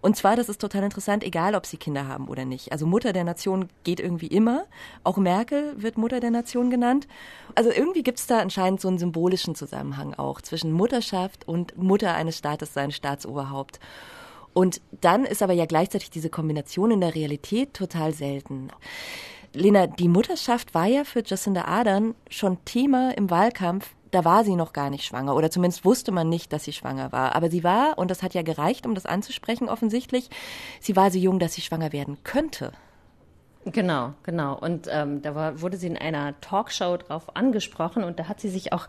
Und 0.00 0.16
zwar, 0.16 0.36
das 0.36 0.48
ist 0.48 0.60
total 0.60 0.84
interessant, 0.84 1.24
egal 1.24 1.56
ob 1.56 1.66
sie 1.66 1.78
Kinder 1.78 2.06
haben 2.06 2.28
oder 2.28 2.44
nicht. 2.44 2.70
Also 2.70 2.86
Mutter 2.86 3.12
der 3.12 3.24
Nation 3.24 3.68
geht 3.82 3.98
irgendwie 3.98 4.28
immer. 4.28 4.66
Auch 5.02 5.16
Merkel 5.16 5.74
wird 5.82 5.98
Mutter 5.98 6.20
der 6.20 6.30
Nation 6.30 6.70
genannt. 6.70 7.08
Also 7.56 7.70
irgendwie 7.70 8.04
gibt 8.04 8.20
es 8.20 8.28
da 8.28 8.38
anscheinend 8.38 8.80
so 8.80 8.86
einen 8.86 8.98
symbolischen 8.98 9.56
Zusammenhang 9.56 10.14
auch 10.14 10.40
zwischen 10.40 10.70
Mutterschaft 10.70 11.48
und 11.48 11.76
Mutter 11.76 12.14
eines 12.14 12.38
Staates 12.38 12.72
sein 12.72 12.92
Staatsoberhaupt. 12.92 13.80
Und 14.52 14.80
dann 15.00 15.24
ist 15.24 15.42
aber 15.42 15.54
ja 15.54 15.66
gleichzeitig 15.66 16.10
diese 16.10 16.30
Kombination 16.30 16.92
in 16.92 17.00
der 17.00 17.16
Realität 17.16 17.74
total 17.74 18.12
selten. 18.12 18.68
Lena, 19.54 19.86
die 19.86 20.08
Mutterschaft 20.08 20.74
war 20.74 20.86
ja 20.86 21.04
für 21.04 21.22
Jacinda 21.24 21.62
Ardern 21.62 22.14
schon 22.28 22.64
Thema 22.64 23.16
im 23.16 23.30
Wahlkampf. 23.30 23.94
Da 24.10 24.24
war 24.24 24.44
sie 24.44 24.56
noch 24.56 24.72
gar 24.72 24.90
nicht 24.90 25.04
schwanger 25.04 25.34
oder 25.34 25.50
zumindest 25.50 25.84
wusste 25.84 26.12
man 26.12 26.28
nicht, 26.28 26.52
dass 26.52 26.64
sie 26.64 26.72
schwanger 26.72 27.12
war. 27.12 27.34
Aber 27.36 27.50
sie 27.50 27.64
war, 27.64 27.96
und 27.96 28.10
das 28.10 28.22
hat 28.22 28.34
ja 28.34 28.42
gereicht, 28.42 28.84
um 28.84 28.94
das 28.94 29.06
anzusprechen 29.06 29.68
offensichtlich, 29.68 30.28
sie 30.80 30.96
war 30.96 31.10
so 31.10 31.18
jung, 31.18 31.38
dass 31.38 31.54
sie 31.54 31.62
schwanger 31.62 31.92
werden 31.92 32.18
könnte. 32.24 32.72
Genau, 33.64 34.12
genau. 34.24 34.58
Und 34.58 34.88
ähm, 34.90 35.22
da 35.22 35.34
war, 35.34 35.60
wurde 35.60 35.76
sie 35.76 35.86
in 35.86 35.96
einer 35.96 36.38
Talkshow 36.40 36.96
drauf 36.96 37.34
angesprochen 37.36 38.04
und 38.04 38.18
da 38.18 38.28
hat 38.28 38.40
sie 38.40 38.50
sich 38.50 38.72
auch 38.72 38.88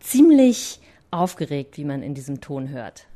ziemlich 0.00 0.80
aufgeregt, 1.10 1.76
wie 1.76 1.84
man 1.84 2.02
in 2.02 2.14
diesem 2.14 2.40
Ton 2.40 2.68
hört. 2.70 3.06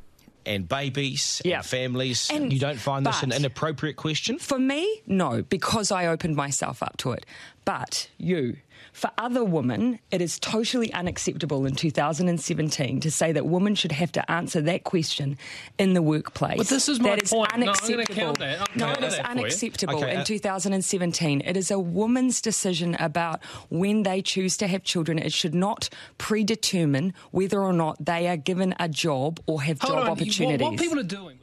And 0.46 0.68
babies 0.68 1.40
Yeah. 1.44 1.58
and 1.58 1.66
families. 1.66 2.28
And- 2.30 2.52
you 2.52 2.58
don't 2.58 2.78
find 2.78 3.04
this 3.06 3.22
an 3.22 3.32
inappropriate 3.32 3.96
question? 3.96 4.38
For 4.38 4.58
me, 4.58 5.02
no, 5.06 5.42
because 5.42 5.90
I 5.90 6.06
opened 6.06 6.36
myself 6.36 6.82
up 6.82 6.96
to 6.98 7.12
it. 7.12 7.26
But 7.64 8.08
you, 8.18 8.56
for 8.92 9.10
other 9.18 9.44
women, 9.44 9.98
it 10.10 10.20
is 10.20 10.38
totally 10.38 10.92
unacceptable 10.92 11.66
in 11.66 11.74
2017 11.74 13.00
to 13.00 13.10
say 13.10 13.32
that 13.32 13.46
women 13.46 13.74
should 13.74 13.92
have 13.92 14.12
to 14.12 14.30
answer 14.30 14.60
that 14.62 14.84
question 14.84 15.36
in 15.78 15.94
the 15.94 16.02
workplace. 16.02 16.58
But 16.58 16.68
this 16.68 16.88
is 16.88 17.00
my 17.00 17.10
That 17.10 17.22
is 17.24 17.30
point. 17.30 17.50
No, 17.50 17.56
I'm 17.56 17.62
unacceptable. 17.62 18.14
count 18.14 18.38
that. 18.38 18.76
No, 18.76 18.90
it 18.92 19.02
is 19.04 19.16
that 19.16 19.24
for 19.26 19.30
unacceptable 19.30 19.96
Okay, 19.96 20.14
in 20.14 20.20
uh, 20.20 20.24
2017. 20.24 21.40
It 21.44 21.56
is 21.56 21.70
a 21.70 21.78
woman's 21.78 22.40
decision 22.40 22.94
about 23.00 23.40
when 23.70 24.02
they 24.04 24.22
choose 24.22 24.56
to 24.58 24.66
have 24.66 24.82
children. 24.84 25.18
It 25.18 25.32
should 25.32 25.54
not 25.54 25.88
predetermine 26.18 27.14
whether 27.32 27.60
or 27.60 27.72
not 27.72 28.04
they 28.04 28.28
are 28.28 28.36
given 28.36 28.74
a 28.78 28.88
job 28.88 29.40
or 29.46 29.62
have 29.62 29.80
Hold 29.80 29.94
job 29.94 30.02
on. 30.04 30.10
opportunities. 30.10 30.60
What, 30.60 30.72
what 30.72 30.80
people 30.80 30.98
are 31.00 31.02
doing. 31.02 31.38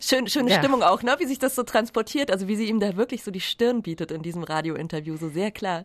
Schön, 0.00 0.26
schöne 0.28 0.50
Ja. 0.50 0.58
Stimmung 0.60 0.82
auch, 0.82 1.02
ne? 1.02 1.14
Wie 1.18 1.26
sich 1.26 1.38
das 1.38 1.54
so 1.54 1.62
transportiert, 1.62 2.30
also 2.30 2.48
wie 2.48 2.56
sie 2.56 2.68
ihm 2.70 2.80
da 2.80 2.96
wirklich 2.96 3.22
so 3.22 3.30
die 3.30 3.40
Stirn 3.40 3.82
bietet 3.82 4.10
in 4.12 4.22
diesem 4.22 4.42
Radiointerview, 4.42 5.16
so 5.18 5.28
sehr 5.28 5.50
klar. 5.50 5.84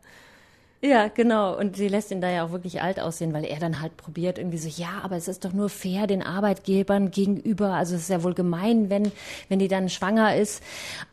Ja, 0.82 1.10
genau. 1.10 1.58
Und 1.58 1.76
sie 1.76 1.90
lässt 1.90 2.10
ihn 2.10 2.22
da 2.22 2.30
ja 2.30 2.46
auch 2.46 2.52
wirklich 2.52 2.82
alt 2.82 3.02
aussehen, 3.02 3.34
weil 3.34 3.44
er 3.44 3.60
dann 3.60 3.82
halt 3.82 3.98
probiert 3.98 4.38
irgendwie 4.38 4.58
so, 4.58 4.70
ja, 4.70 5.02
aber 5.04 5.18
es 5.18 5.28
ist 5.28 5.44
doch 5.44 5.52
nur 5.52 5.70
fair 5.70 6.08
den 6.08 6.24
Arbeitgebern 6.24 7.12
gegenüber. 7.12 7.74
Also 7.74 7.96
es 7.96 8.04
ist 8.04 8.10
ja 8.10 8.24
wohl 8.24 8.34
gemein, 8.34 8.90
wenn, 8.90 9.12
wenn 9.50 9.60
die 9.60 9.68
dann 9.68 9.90
schwanger 9.90 10.38
ist. 10.38 10.64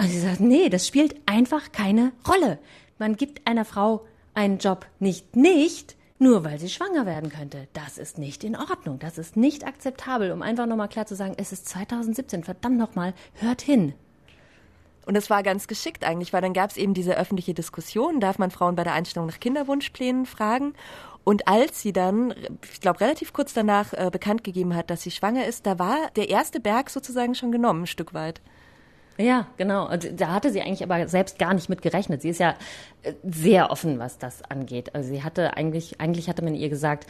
Und 0.01 0.09
sie 0.09 0.21
sagt, 0.21 0.39
nee, 0.39 0.69
das 0.69 0.87
spielt 0.87 1.17
einfach 1.27 1.73
keine 1.73 2.13
Rolle. 2.29 2.59
Man 2.99 3.17
gibt 3.17 3.47
einer 3.47 3.65
Frau 3.65 4.07
einen 4.35 4.59
Job 4.59 4.87
nicht 5.01 5.35
nicht, 5.35 5.97
nur 6.19 6.45
weil 6.45 6.61
sie 6.61 6.69
schwanger 6.69 7.05
werden 7.05 7.31
könnte. 7.31 7.67
Das 7.73 7.99
ist 7.99 8.19
nicht 8.19 8.45
in 8.45 8.55
Ordnung. 8.57 9.01
Das 9.01 9.19
ist 9.19 9.37
nicht 9.37 9.67
akzeptabel. 9.67 10.31
Um 10.31 10.43
einfach 10.43 10.67
nochmal 10.67 10.89
klar 10.89 11.07
zu 11.07 11.17
sagen, 11.17 11.35
es 11.39 11.51
ist 11.51 11.69
2017. 11.69 12.45
Verdammt 12.45 12.79
nochmal, 12.79 13.15
hört 13.35 13.63
hin. 13.63 13.95
Und 15.07 15.15
das 15.15 15.31
war 15.31 15.43
ganz 15.43 15.69
geschickt 15.69 16.05
eigentlich, 16.05 16.33
weil 16.33 16.43
dann 16.43 16.53
gab 16.53 16.71
es 16.71 16.77
eben 16.77 16.93
diese 16.93 17.17
öffentliche 17.17 17.55
Diskussion, 17.55 18.21
darf 18.21 18.39
man 18.39 18.51
Frauen 18.51 18.75
bei 18.75 18.85
der 18.85 18.93
Einstellung 18.93 19.29
nach 19.29 19.41
Kinderwunschplänen 19.41 20.27
fragen? 20.27 20.75
Und 21.23 21.49
als 21.49 21.81
sie 21.81 21.93
dann, 21.93 22.35
ich 22.73 22.81
glaube, 22.81 23.01
relativ 23.01 23.33
kurz 23.33 23.53
danach 23.53 23.93
äh, 23.93 24.11
bekannt 24.13 24.45
gegeben 24.45 24.75
hat, 24.75 24.91
dass 24.91 25.03
sie 25.03 25.11
schwanger 25.11 25.47
ist, 25.47 25.65
da 25.67 25.79
war 25.79 25.97
der 26.17 26.29
erste 26.29 26.61
Berg 26.61 26.91
sozusagen 26.91 27.35
schon 27.35 27.53
genommen, 27.53 27.85
ein 27.85 27.87
Stück 27.87 28.15
weit. 28.15 28.41
Ja, 29.19 29.47
genau. 29.57 29.91
Und 29.91 30.21
da 30.21 30.33
hatte 30.33 30.51
sie 30.51 30.61
eigentlich 30.61 30.83
aber 30.83 31.09
selbst 31.09 31.39
gar 31.39 31.55
nicht 31.55 31.69
mit 31.69 31.83
gerechnet. 31.83 32.23
Sie 32.23 32.29
ist 32.29 32.41
ja 32.41 32.55
äh, 33.03 33.15
sehr 33.25 33.71
offen, 33.71 33.99
was 33.99 34.19
das 34.19 34.43
angeht. 34.43 34.95
Also 34.95 35.09
sie 35.09 35.23
hatte 35.23 35.57
eigentlich, 35.57 36.01
eigentlich 36.01 36.29
hatte 36.29 36.43
man 36.43 36.55
ihr 36.55 36.69
gesagt, 36.69 37.07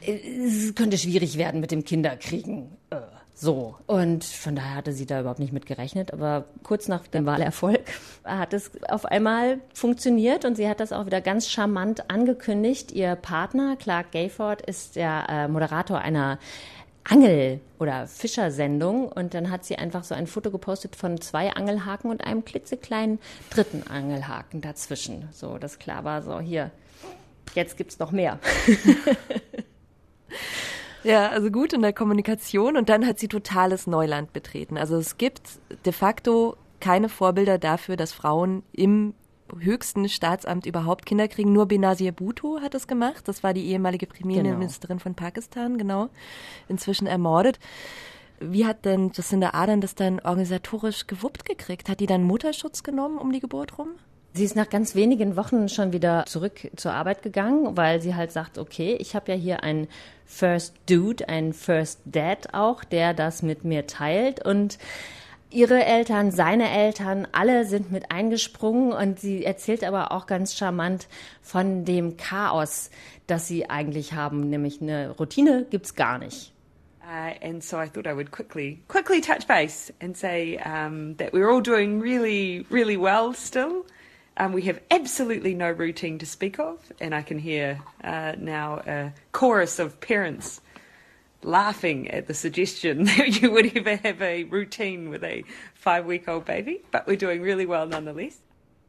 äh, 0.00 0.12
es 0.12 0.74
könnte 0.74 0.96
schwierig 0.96 1.38
werden 1.38 1.60
mit 1.60 1.70
dem 1.70 1.84
Kinderkriegen. 1.84 2.76
Äh, 2.90 2.96
So. 3.40 3.74
Und 3.86 4.22
von 4.22 4.54
daher 4.54 4.74
hatte 4.74 4.92
sie 4.92 5.06
da 5.06 5.20
überhaupt 5.20 5.38
nicht 5.38 5.54
mit 5.54 5.64
gerechnet. 5.64 6.12
Aber 6.12 6.44
kurz 6.62 6.88
nach 6.88 7.06
dem 7.06 7.24
Wahlerfolg 7.24 7.80
hat 8.22 8.52
es 8.52 8.70
auf 8.86 9.06
einmal 9.06 9.60
funktioniert 9.72 10.44
und 10.44 10.56
sie 10.56 10.68
hat 10.68 10.78
das 10.78 10.92
auch 10.92 11.06
wieder 11.06 11.22
ganz 11.22 11.48
charmant 11.48 12.10
angekündigt. 12.10 12.92
Ihr 12.92 13.16
Partner, 13.16 13.76
Clark 13.76 14.12
Gayford, 14.12 14.60
ist 14.60 14.96
der 14.96 15.24
äh, 15.30 15.48
Moderator 15.48 15.98
einer 16.00 16.38
Angel- 17.04 17.60
oder 17.78 18.06
Fischersendung 18.06 19.08
und 19.08 19.32
dann 19.32 19.50
hat 19.50 19.64
sie 19.64 19.76
einfach 19.76 20.04
so 20.04 20.14
ein 20.14 20.26
Foto 20.26 20.50
gepostet 20.50 20.94
von 20.94 21.18
zwei 21.22 21.50
Angelhaken 21.54 22.10
und 22.10 22.22
einem 22.22 22.44
klitzekleinen 22.44 23.18
dritten 23.48 23.86
Angelhaken 23.86 24.60
dazwischen. 24.60 25.30
So, 25.32 25.56
dass 25.56 25.78
klar 25.78 26.04
war, 26.04 26.20
so 26.20 26.40
hier, 26.40 26.70
jetzt 27.54 27.78
gibt's 27.78 27.98
noch 27.98 28.10
mehr. 28.10 28.38
Ja, 31.02 31.28
also 31.28 31.50
gut 31.50 31.72
in 31.72 31.82
der 31.82 31.92
Kommunikation 31.92 32.76
und 32.76 32.88
dann 32.88 33.06
hat 33.06 33.18
sie 33.18 33.28
totales 33.28 33.86
Neuland 33.86 34.32
betreten. 34.32 34.76
Also 34.76 34.96
es 34.96 35.18
gibt 35.18 35.42
de 35.84 35.92
facto 35.92 36.56
keine 36.80 37.08
Vorbilder 37.08 37.58
dafür, 37.58 37.96
dass 37.96 38.12
Frauen 38.12 38.62
im 38.72 39.14
höchsten 39.58 40.08
Staatsamt 40.08 40.66
überhaupt 40.66 41.06
Kinder 41.06 41.28
kriegen. 41.28 41.52
Nur 41.52 41.66
Benazir 41.66 42.12
Bhutto 42.12 42.60
hat 42.60 42.74
es 42.74 42.86
gemacht. 42.86 43.26
Das 43.26 43.42
war 43.42 43.52
die 43.52 43.66
ehemalige 43.66 44.06
Premierministerin 44.06 44.98
genau. 44.98 45.02
von 45.02 45.14
Pakistan, 45.14 45.78
genau. 45.78 46.08
Inzwischen 46.68 47.06
ermordet. 47.06 47.58
Wie 48.38 48.64
hat 48.64 48.84
denn 48.84 49.10
Jacinda 49.12 49.50
Ardern 49.50 49.80
das 49.80 49.94
dann 49.94 50.20
organisatorisch 50.20 51.06
gewuppt 51.06 51.44
gekriegt? 51.44 51.88
Hat 51.88 52.00
die 52.00 52.06
dann 52.06 52.24
Mutterschutz 52.24 52.82
genommen 52.82 53.18
um 53.18 53.32
die 53.32 53.40
Geburt 53.40 53.78
rum? 53.78 53.90
Sie 54.32 54.44
ist 54.44 54.54
nach 54.54 54.70
ganz 54.70 54.94
wenigen 54.94 55.36
Wochen 55.36 55.68
schon 55.68 55.92
wieder 55.92 56.24
zurück 56.26 56.70
zur 56.76 56.92
Arbeit 56.92 57.22
gegangen, 57.22 57.76
weil 57.76 58.00
sie 58.00 58.14
halt 58.14 58.30
sagt, 58.30 58.58
okay, 58.58 58.96
ich 59.00 59.16
habe 59.16 59.32
ja 59.32 59.38
hier 59.38 59.64
einen 59.64 59.88
First 60.24 60.74
Dude, 60.88 61.28
einen 61.28 61.52
First 61.52 62.00
Dad 62.04 62.54
auch, 62.54 62.84
der 62.84 63.12
das 63.12 63.42
mit 63.42 63.64
mir 63.64 63.86
teilt 63.86 64.44
und 64.44 64.78
Ihre 65.52 65.84
Eltern, 65.84 66.30
seine 66.30 66.70
Eltern, 66.70 67.26
alle 67.32 67.64
sind 67.64 67.90
mit 67.90 68.12
eingesprungen 68.12 68.92
und 68.92 69.18
sie 69.18 69.44
erzählt 69.44 69.82
aber 69.82 70.12
auch 70.12 70.26
ganz 70.26 70.56
charmant 70.56 71.08
von 71.42 71.84
dem 71.84 72.16
Chaos, 72.16 72.88
das 73.26 73.48
sie 73.48 73.68
eigentlich 73.68 74.12
haben, 74.12 74.48
nämlich 74.48 74.80
eine 74.80 75.10
Routine 75.10 75.66
gibt's 75.68 75.96
gar 75.96 76.18
nicht. 76.18 76.52
Uh, 77.02 77.34
and 77.44 77.64
so 77.64 77.76
I 77.76 77.88
thought 77.88 78.06
I 78.06 78.14
would 78.14 78.30
quickly, 78.30 78.78
quickly 78.86 79.20
touch 79.20 79.48
base 79.48 79.92
and 80.00 80.16
say 80.16 80.56
um, 80.64 81.16
that 81.16 81.32
we're 81.32 81.50
all 81.50 81.60
doing 81.60 82.00
really, 82.00 82.64
really 82.70 82.96
well 82.96 83.34
still. 83.34 83.84
Um, 84.36 84.52
we 84.52 84.62
have 84.62 84.80
absolutely 84.90 85.54
no 85.54 85.70
routine 85.70 86.18
to 86.18 86.26
speak 86.26 86.58
of, 86.58 86.78
and 87.00 87.14
I 87.14 87.22
can 87.22 87.38
hear 87.38 87.80
uh, 88.02 88.32
now 88.38 88.80
a 88.86 89.12
chorus 89.32 89.78
of 89.78 90.00
parents 90.00 90.60
laughing 91.42 92.10
at 92.10 92.26
the 92.26 92.34
suggestion 92.34 93.04
that 93.16 93.40
you 93.40 93.50
would 93.50 93.76
ever 93.76 93.96
have 93.96 94.22
a 94.22 94.44
routine 94.44 95.10
with 95.10 95.24
a 95.24 95.44
five 95.74 96.06
week 96.06 96.28
old 96.28 96.44
baby, 96.44 96.82
but 96.90 97.06
we're 97.06 97.16
doing 97.16 97.42
really 97.42 97.66
well 97.66 97.86
nonetheless. 97.86 98.38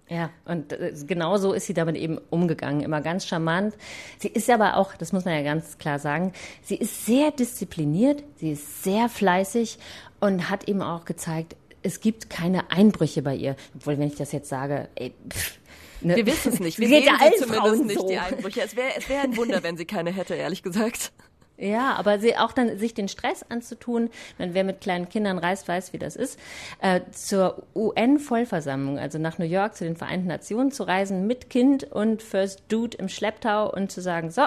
Ja, 0.09 0.29
und 0.43 0.75
genau 1.07 1.37
so 1.37 1.53
ist 1.53 1.67
sie 1.67 1.73
damit 1.73 1.95
eben 1.95 2.17
umgegangen, 2.29 2.81
immer 2.81 2.99
ganz 2.99 3.25
charmant. 3.25 3.77
Sie 4.19 4.27
ist 4.27 4.49
aber 4.49 4.75
auch, 4.75 4.93
das 4.95 5.13
muss 5.13 5.23
man 5.23 5.35
ja 5.35 5.41
ganz 5.41 5.77
klar 5.77 5.99
sagen, 5.99 6.33
sie 6.61 6.75
ist 6.75 7.05
sehr 7.05 7.31
diszipliniert, 7.31 8.21
sie 8.35 8.51
ist 8.51 8.83
sehr 8.83 9.07
fleißig 9.07 9.79
und 10.19 10.49
hat 10.49 10.67
eben 10.67 10.81
auch 10.81 11.05
gezeigt, 11.05 11.55
es 11.83 11.99
gibt 11.99 12.29
keine 12.29 12.71
Einbrüche 12.71 13.21
bei 13.21 13.35
ihr. 13.35 13.55
Obwohl, 13.75 13.97
wenn 13.97 14.07
ich 14.07 14.15
das 14.15 14.31
jetzt 14.31 14.49
sage, 14.49 14.89
ey, 14.95 15.13
pff, 15.29 15.59
Ne? 16.03 16.15
Wir 16.15 16.25
wissen 16.25 16.51
es 16.51 16.59
nicht. 16.59 16.79
Wir 16.79 16.87
sehen 16.87 17.03
ja 17.03 17.13
sie 17.31 17.45
zumindest 17.45 17.85
nicht, 17.85 17.99
so. 17.99 18.07
die 18.07 18.17
Einbrüche. 18.17 18.61
Es 18.61 18.75
wäre 18.75 18.89
es 18.97 19.07
wär 19.07 19.21
ein 19.21 19.37
Wunder, 19.37 19.61
wenn 19.61 19.77
sie 19.77 19.85
keine 19.85 20.11
hätte, 20.11 20.33
ehrlich 20.33 20.63
gesagt. 20.63 21.11
Ja, 21.61 21.93
aber 21.93 22.17
sie 22.17 22.35
auch 22.37 22.53
dann 22.53 22.79
sich 22.79 22.95
den 22.95 23.07
Stress 23.07 23.45
anzutun, 23.47 24.09
wenn 24.39 24.55
wer 24.55 24.63
mit 24.63 24.81
kleinen 24.81 25.09
Kindern 25.09 25.37
reist, 25.37 25.67
weiß, 25.67 25.93
wie 25.93 25.99
das 25.99 26.15
ist, 26.15 26.39
äh, 26.81 27.01
zur 27.11 27.61
UN-Vollversammlung, 27.75 28.97
also 28.97 29.19
nach 29.19 29.37
New 29.37 29.45
York 29.45 29.75
zu 29.75 29.83
den 29.83 29.95
Vereinten 29.95 30.25
Nationen 30.27 30.71
zu 30.71 30.81
reisen 30.81 31.27
mit 31.27 31.51
Kind 31.51 31.83
und 31.83 32.23
First 32.23 32.63
Dude 32.67 32.97
im 32.97 33.09
Schlepptau 33.09 33.71
und 33.71 33.91
zu 33.91 34.01
sagen, 34.01 34.31
so, 34.31 34.41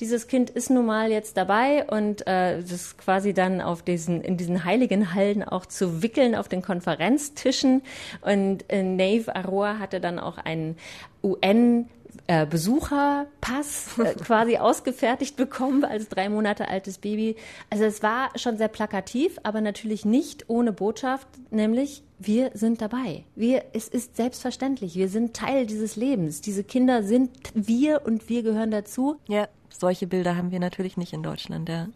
dieses 0.00 0.26
Kind 0.26 0.48
ist 0.48 0.70
nun 0.70 0.86
mal 0.86 1.10
jetzt 1.10 1.36
dabei 1.36 1.84
und 1.84 2.26
äh, 2.26 2.62
das 2.62 2.96
quasi 2.96 3.34
dann 3.34 3.60
auf 3.60 3.82
diesen 3.82 4.22
in 4.22 4.38
diesen 4.38 4.64
heiligen 4.64 5.12
Hallen 5.12 5.44
auch 5.44 5.66
zu 5.66 6.02
wickeln 6.02 6.34
auf 6.34 6.48
den 6.48 6.62
Konferenztischen. 6.62 7.82
Und 8.22 8.64
äh, 8.68 8.82
Nave 8.82 9.36
Aroa 9.36 9.78
hatte 9.78 10.00
dann 10.00 10.18
auch 10.18 10.38
einen 10.38 10.78
UN 11.22 11.90
äh, 12.26 12.46
Besucherpass 12.46 13.98
äh, 13.98 14.14
quasi 14.24 14.56
ausgefertigt 14.56 15.36
bekommen 15.36 15.84
als 15.84 16.08
drei 16.08 16.28
Monate 16.28 16.68
altes 16.68 16.98
Baby. 16.98 17.36
Also 17.70 17.84
es 17.84 18.02
war 18.02 18.30
schon 18.36 18.56
sehr 18.56 18.68
plakativ, 18.68 19.38
aber 19.42 19.60
natürlich 19.60 20.04
nicht 20.04 20.48
ohne 20.48 20.72
Botschaft, 20.72 21.28
nämlich 21.50 22.02
wir 22.18 22.50
sind 22.54 22.80
dabei. 22.80 23.24
Wir, 23.34 23.64
es 23.72 23.88
ist 23.88 24.16
selbstverständlich. 24.16 24.94
Wir 24.94 25.08
sind 25.08 25.34
Teil 25.34 25.66
dieses 25.66 25.96
Lebens. 25.96 26.40
Diese 26.40 26.64
Kinder 26.64 27.02
sind 27.02 27.30
wir 27.54 28.06
und 28.06 28.28
wir 28.28 28.42
gehören 28.42 28.70
dazu. 28.70 29.16
Ja, 29.28 29.48
solche 29.68 30.06
Bilder 30.06 30.36
haben 30.36 30.50
wir 30.50 30.60
natürlich 30.60 30.96
nicht 30.96 31.12
in 31.12 31.22
Deutschland, 31.22 31.68
ja. 31.68 31.88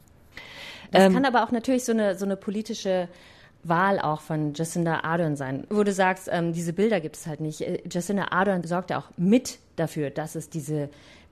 Das 0.91 1.05
ähm, 1.05 1.15
kann 1.15 1.25
aber 1.25 1.45
auch 1.45 1.53
natürlich 1.53 1.85
so 1.85 1.93
eine, 1.93 2.17
so 2.17 2.25
eine 2.25 2.37
politische 2.37 3.09
Wahl 3.63 3.99
auch 3.99 4.21
von 4.21 4.55
Jacinda 4.55 5.01
Ardern 5.05 5.37
sein, 5.37 5.67
wo 5.71 5.83
du 5.83 5.93
sagst, 5.93 6.29
ähm, 6.31 6.53
diese 6.53 6.73
Bilder 6.73 7.01
gibt 7.01 7.17
es 7.17 7.27
halt 7.27 7.41
nicht. 7.41 7.61
Äh, 7.61 7.83
Jacinda 7.91 8.29
Ardern 8.31 8.63
sorgt 8.65 8.91
ja 8.91 8.99
auch 8.99 9.11
mit 9.17 9.59
dafür, 9.79 10.11
dass 10.11 10.35
es 10.35 10.51
diese 10.51 10.89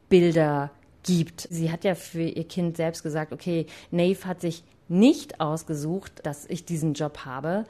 Bilder 0.08 0.70
gibt. 1.02 1.46
Sie 1.50 1.70
hat 1.70 1.84
ja 1.84 1.94
für 1.94 2.22
ihr 2.22 2.44
Kind 2.44 2.76
selbst 2.76 3.02
gesagt, 3.02 3.32
okay, 3.32 3.66
Nave 3.90 4.24
hat 4.24 4.40
sich 4.40 4.64
nicht 4.88 5.40
ausgesucht, 5.40 6.20
dass 6.24 6.46
ich 6.46 6.64
diesen 6.64 6.94
Job 6.94 7.18
habe. 7.24 7.64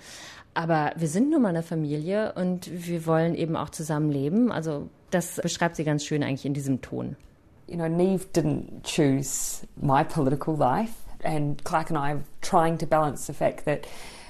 Aber 0.55 0.93
wir 0.97 1.09
sind 1.09 1.31
nun 1.31 1.43
mal 1.43 1.51
eine 1.51 1.63
Familie 1.63 2.33
und 2.35 2.71
wir 2.71 3.07
wollen 3.07 3.35
eben 3.35 3.57
auch 3.57 3.71
zusammen 3.71 4.11
leben. 4.11 4.53
Also 4.53 4.89
das 5.11 5.37
beschreibt 5.37 5.77
sie 5.77 5.85
ganz 5.85 6.05
schön 6.05 6.23
eigentlich 6.23 6.47
in 6.47 6.55
diesem 6.55 6.81
Ton. 6.81 7.17
You 7.69 7.77
know, 7.77 7.89
Neve 7.89 8.27
didn't 8.35 8.85
choose 8.85 9.67
my 9.77 10.05
political 10.05 10.57
life 10.57 10.93
and 11.23 11.63
Clark 11.65 11.91
and 11.91 11.99
I 11.99 12.13
are 12.13 12.23
trying 12.41 12.79
to 12.79 12.87
balance 12.87 13.27
the 13.27 13.35
fact 13.35 13.65
that 13.67 13.87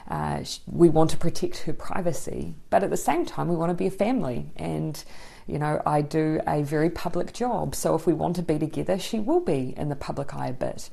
Uh, 0.08 0.44
we 0.70 0.88
want 0.88 1.10
to 1.10 1.16
protect 1.16 1.58
her 1.66 1.72
privacy, 1.72 2.54
but 2.70 2.84
at 2.84 2.90
the 2.90 2.96
same 2.96 3.26
time, 3.26 3.48
we 3.48 3.56
want 3.56 3.70
to 3.70 3.74
be 3.74 3.88
a 3.88 3.90
family. 3.90 4.46
And, 4.54 5.02
you 5.46 5.58
know, 5.58 5.80
I 5.86 6.02
do 6.02 6.40
a 6.46 6.62
very 6.62 6.90
public 6.90 7.32
job. 7.32 7.74
So 7.74 7.94
if 7.94 8.06
we 8.06 8.12
want 8.12 8.36
to 8.36 8.42
be 8.42 8.58
together, 8.58 8.98
she 8.98 9.18
will 9.18 9.40
be 9.40 9.74
in 9.76 9.88
the 9.88 9.96
public 9.96 10.34
eye 10.34 10.48
a 10.48 10.52
bit. 10.52 10.90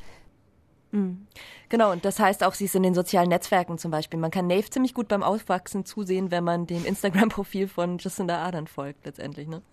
Mm. 0.92 1.26
Genau, 1.70 1.92
und 1.92 2.06
das 2.06 2.20
heißt 2.20 2.44
auch, 2.44 2.54
sie 2.54 2.66
ist 2.66 2.76
in 2.76 2.84
den 2.84 2.94
sozialen 2.94 3.30
Netzwerken 3.30 3.80
zum 3.80 3.90
Beispiel. 3.90 4.20
Man 4.20 4.30
kann 4.30 4.46
Nave 4.46 4.70
ziemlich 4.70 4.94
gut 4.94 5.08
beim 5.08 5.24
Aufwachsen 5.24 5.86
zusehen, 5.86 6.30
wenn 6.30 6.44
man 6.44 6.68
dem 6.68 6.86
Instagram-Profil 6.86 7.68
von 7.68 7.98
Jacinda 7.98 8.38
Ardern 8.38 8.68
folgt, 8.68 9.06
letztendlich, 9.06 9.48
ne? 9.48 9.64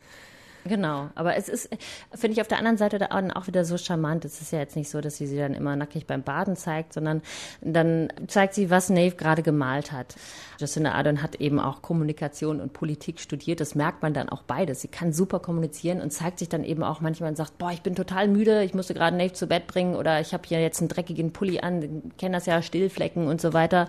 Genau, 0.64 1.08
aber 1.14 1.36
es 1.36 1.48
ist, 1.48 1.70
finde 2.14 2.34
ich, 2.34 2.40
auf 2.40 2.48
der 2.48 2.58
anderen 2.58 2.76
Seite 2.76 2.98
der 2.98 3.12
Orden 3.12 3.30
auch 3.30 3.46
wieder 3.46 3.64
so 3.64 3.78
charmant. 3.78 4.24
Es 4.24 4.40
ist 4.42 4.52
ja 4.52 4.58
jetzt 4.58 4.76
nicht 4.76 4.90
so, 4.90 5.00
dass 5.00 5.16
sie 5.16 5.26
sie 5.26 5.38
dann 5.38 5.54
immer 5.54 5.74
nackig 5.74 6.06
beim 6.06 6.22
Baden 6.22 6.54
zeigt, 6.54 6.92
sondern 6.92 7.22
dann 7.62 8.12
zeigt 8.26 8.54
sie, 8.54 8.68
was 8.68 8.90
Nave 8.90 9.12
gerade 9.12 9.42
gemalt 9.42 9.92
hat. 9.92 10.16
Jacinda 10.58 10.92
Ardern 10.92 11.22
hat 11.22 11.36
eben 11.36 11.58
auch 11.58 11.80
Kommunikation 11.80 12.60
und 12.60 12.74
Politik 12.74 13.20
studiert. 13.20 13.60
Das 13.60 13.74
merkt 13.74 14.02
man 14.02 14.12
dann 14.12 14.28
auch 14.28 14.42
beides. 14.42 14.82
Sie 14.82 14.88
kann 14.88 15.12
super 15.14 15.40
kommunizieren 15.40 16.00
und 16.02 16.10
zeigt 16.10 16.38
sich 16.38 16.50
dann 16.50 16.64
eben 16.64 16.82
auch 16.82 17.00
manchmal 17.00 17.30
und 17.30 17.36
sagt, 17.36 17.56
boah, 17.56 17.72
ich 17.72 17.80
bin 17.80 17.94
total 17.94 18.28
müde, 18.28 18.62
ich 18.62 18.74
musste 18.74 18.92
gerade 18.92 19.16
Nave 19.16 19.32
zu 19.32 19.46
Bett 19.46 19.66
bringen 19.66 19.96
oder 19.96 20.20
ich 20.20 20.34
habe 20.34 20.42
hier 20.46 20.60
jetzt 20.60 20.80
einen 20.80 20.88
dreckigen 20.88 21.32
Pulli 21.32 21.60
an, 21.60 22.12
kenne 22.18 22.36
das 22.36 22.46
ja, 22.46 22.60
Stillflecken 22.60 23.26
und 23.26 23.40
so 23.40 23.54
weiter. 23.54 23.88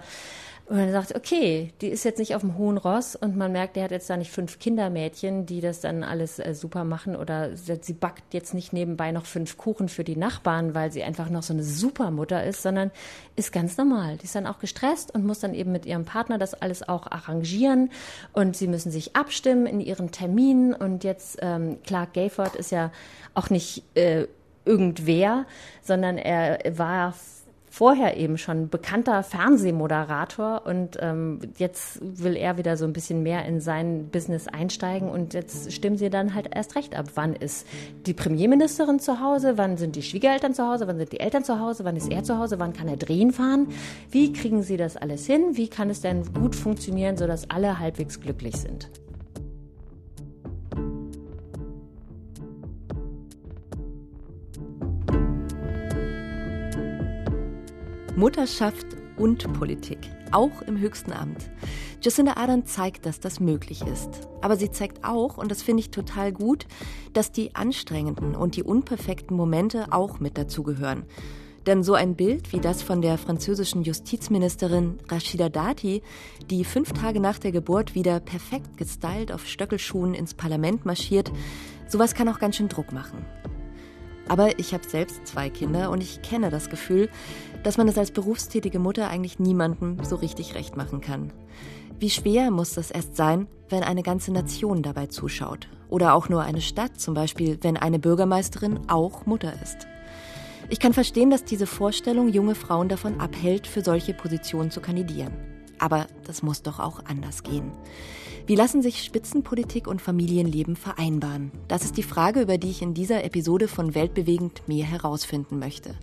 Und 0.72 0.78
dann 0.78 0.90
sagt, 0.94 1.14
okay, 1.18 1.74
die 1.82 1.90
ist 1.90 2.06
jetzt 2.06 2.18
nicht 2.18 2.34
auf 2.34 2.44
dem 2.44 2.58
hohen 2.58 2.78
Ross 2.78 3.18
und 3.18 3.36
man 3.36 3.52
merkt, 3.52 3.76
der 3.76 3.84
hat 3.84 3.92
jetzt 3.92 4.10
da 4.10 4.16
nicht 4.16 4.32
fünf 4.32 4.58
Kindermädchen, 4.58 5.46
die 5.46 5.60
das 5.60 5.82
dann 5.82 6.02
alles 6.02 6.40
äh, 6.40 6.56
super 6.56 6.86
machen 6.86 7.18
oder 7.18 7.58
sie 7.58 7.92
backt 7.92 8.34
jetzt 8.34 8.54
nicht 8.54 8.72
nebenbei 8.72 9.12
noch 9.12 9.26
fünf 9.26 9.58
Kuchen 9.58 9.90
für 9.90 10.06
die 10.06 10.16
Nachbarn, 10.16 10.74
weil 10.74 10.90
sie 10.90 11.04
einfach 11.04 11.30
noch 11.30 11.44
so 11.44 11.52
eine 11.52 11.64
Supermutter 11.64 12.46
ist, 12.46 12.62
sondern 12.62 12.90
ist 13.36 13.52
ganz 13.52 13.76
normal. 13.76 14.16
Die 14.16 14.24
ist 14.24 14.34
dann 14.34 14.48
auch 14.48 14.60
gestresst 14.60 15.14
und 15.14 15.26
muss 15.26 15.42
dann 15.42 15.56
eben 15.56 15.74
mit 15.74 15.86
ihrem 15.86 16.06
Partner 16.06 16.38
das 16.38 16.54
alles 16.54 16.88
auch 16.88 17.06
arrangieren 17.12 17.92
und 18.32 18.56
sie 18.56 18.70
müssen 18.70 18.94
sich 18.94 19.14
abstimmen 19.14 19.66
in 19.66 19.82
ihren 19.82 20.12
Terminen 20.12 20.74
und 20.74 21.04
jetzt 21.04 21.38
ähm, 21.42 21.80
Clark 21.84 22.14
Gayford 22.14 22.56
ist 22.56 22.72
ja 22.72 22.94
auch 23.34 23.50
nicht 23.50 23.84
äh, 23.96 24.26
irgendwer, 24.64 25.48
sondern 25.82 26.18
er 26.18 26.60
war 26.78 27.14
vorher 27.72 28.18
eben 28.18 28.38
schon 28.38 28.68
bekannter 28.68 29.24
Fernsehmoderator 29.24 30.64
und 30.66 30.98
ähm, 31.00 31.40
jetzt 31.58 32.00
will 32.02 32.36
er 32.36 32.58
wieder 32.58 32.76
so 32.76 32.84
ein 32.84 32.92
bisschen 32.92 33.24
mehr 33.24 33.46
in 33.46 33.62
sein 33.62 34.10
Business 34.10 34.50
einsteigen 34.50 35.10
und 35.10 35.34
jetzt 35.34 35.72
stimmen 35.72 35.96
sie 35.96 36.10
dann 36.10 36.36
halt 36.36 36.50
erst 36.54 36.76
recht 36.76 36.96
ab. 36.96 37.06
Wann 37.16 37.34
ist 37.34 37.66
die 38.06 38.14
Premierministerin 38.14 39.00
zu 39.00 39.22
Hause? 39.22 39.58
Wann 39.58 39.78
sind 39.78 39.96
die 39.96 40.04
Schwiegereltern 40.04 40.54
zu 40.54 40.68
Hause? 40.68 40.86
Wann 40.86 40.98
sind 40.98 41.14
die 41.14 41.22
Eltern 41.22 41.46
zu 41.46 41.62
Hause? 41.62 41.86
Wann 41.86 41.96
ist 41.96 42.12
er 42.12 42.24
zu 42.24 42.38
Hause? 42.38 42.60
Wann 42.60 42.74
kann 42.74 42.90
er 42.90 42.98
drehen 42.98 43.32
fahren? 43.32 43.70
Wie 44.12 44.34
kriegen 44.34 44.64
sie 44.64 44.76
das 44.76 44.98
alles 44.98 45.26
hin? 45.26 45.52
Wie 45.54 45.70
kann 45.70 45.90
es 45.90 46.02
denn 46.02 46.26
gut 46.34 46.58
funktionieren, 46.58 47.16
sodass 47.16 47.50
alle 47.50 47.80
halbwegs 47.80 48.20
glücklich 48.20 48.58
sind? 48.58 48.90
Mutterschaft 58.22 58.86
und 59.18 59.52
Politik, 59.54 59.98
auch 60.32 60.62
im 60.68 60.78
höchsten 60.78 61.12
Amt. 61.12 61.50
Jacinda 62.04 62.34
Ardern 62.34 62.68
zeigt, 62.68 63.08
dass 63.08 63.20
das 63.20 63.40
möglich 63.40 63.82
ist. 63.82 64.28
Aber 64.42 64.58
sie 64.58 64.70
zeigt 64.70 65.04
auch, 65.04 65.40
und 65.40 65.50
das 65.50 65.64
finde 65.64 65.80
ich 65.80 65.90
total 65.90 66.32
gut, 66.32 66.68
dass 67.14 67.32
die 67.32 67.56
anstrengenden 67.56 68.36
und 68.36 68.58
die 68.58 68.62
unperfekten 68.62 69.36
Momente 69.36 69.88
auch 69.92 70.20
mit 70.20 70.38
dazugehören. 70.38 71.06
Denn 71.66 71.82
so 71.82 71.96
ein 71.96 72.14
Bild 72.14 72.54
wie 72.54 72.60
das 72.60 72.84
von 72.84 73.02
der 73.02 73.18
französischen 73.18 73.82
Justizministerin 73.82 75.00
Rachida 75.10 75.50
Dati, 75.50 76.04
die 76.48 76.64
fünf 76.64 76.94
Tage 76.94 77.20
nach 77.20 77.40
der 77.40 77.52
Geburt 77.52 77.96
wieder 77.96 78.20
perfekt 78.20 78.78
gestylt 78.78 79.32
auf 79.32 79.48
Stöckelschuhen 79.48 80.14
ins 80.14 80.36
Parlament 80.36 80.86
marschiert, 80.86 81.32
sowas 81.88 82.14
kann 82.14 82.30
auch 82.30 82.38
ganz 82.38 82.58
schön 82.58 82.70
Druck 82.70 82.92
machen. 82.92 83.26
Aber 84.32 84.58
ich 84.60 84.74
habe 84.74 84.88
selbst 84.88 85.28
zwei 85.28 85.50
Kinder 85.50 85.92
und 85.92 86.02
ich 86.02 86.22
kenne 86.22 86.50
das 86.50 86.70
Gefühl, 86.70 87.10
dass 87.64 87.76
man 87.76 87.90
es 87.90 87.98
als 87.98 88.12
berufstätige 88.12 88.80
Mutter 88.80 89.10
eigentlich 89.10 89.40
niemandem 89.40 89.98
so 90.06 90.16
richtig 90.16 90.56
recht 90.56 90.78
machen 90.78 91.02
kann. 91.02 91.34
Wie 92.00 92.10
schwer 92.10 92.50
muss 92.50 92.76
das 92.76 92.92
erst 92.92 93.18
sein, 93.18 93.48
wenn 93.68 93.84
eine 93.84 94.04
ganze 94.04 94.32
Nation 94.32 94.84
dabei 94.84 95.08
zuschaut? 95.08 95.68
Oder 95.90 96.14
auch 96.14 96.30
nur 96.30 96.44
eine 96.44 96.62
Stadt, 96.62 96.98
zum 96.98 97.14
Beispiel, 97.14 97.58
wenn 97.60 97.76
eine 97.76 98.00
Bürgermeisterin 98.00 98.80
auch 98.90 99.26
Mutter 99.26 99.52
ist. 99.62 99.86
Ich 100.70 100.80
kann 100.80 100.94
verstehen, 100.94 101.30
dass 101.30 101.44
diese 101.44 101.68
Vorstellung 101.68 102.30
junge 102.30 102.56
Frauen 102.56 102.88
davon 102.88 103.20
abhält, 103.20 103.68
für 103.68 103.84
solche 103.84 104.14
Positionen 104.14 104.72
zu 104.72 104.80
kandidieren. 104.80 105.34
Aber 105.78 106.08
das 106.24 106.42
muss 106.42 106.62
doch 106.62 106.80
auch 106.80 107.04
anders 107.04 107.44
gehen. 107.44 107.74
Wie 108.52 108.58
lassen 108.58 108.82
sich 108.82 109.02
Spitzenpolitik 109.02 109.88
und 109.88 110.02
Familienleben 110.02 110.76
vereinbaren? 110.76 111.54
Das 111.70 111.86
ist 111.86 111.96
die 111.96 112.04
Frage, 112.04 112.42
über 112.42 112.58
die 112.58 112.70
ich 112.70 112.82
in 112.82 112.94
dieser 112.94 113.24
Episode 113.24 113.70
von 113.70 113.96
Weltbewegend 113.96 114.68
mehr 114.68 114.86
herausfinden 114.86 115.58
möchte. 115.58 115.96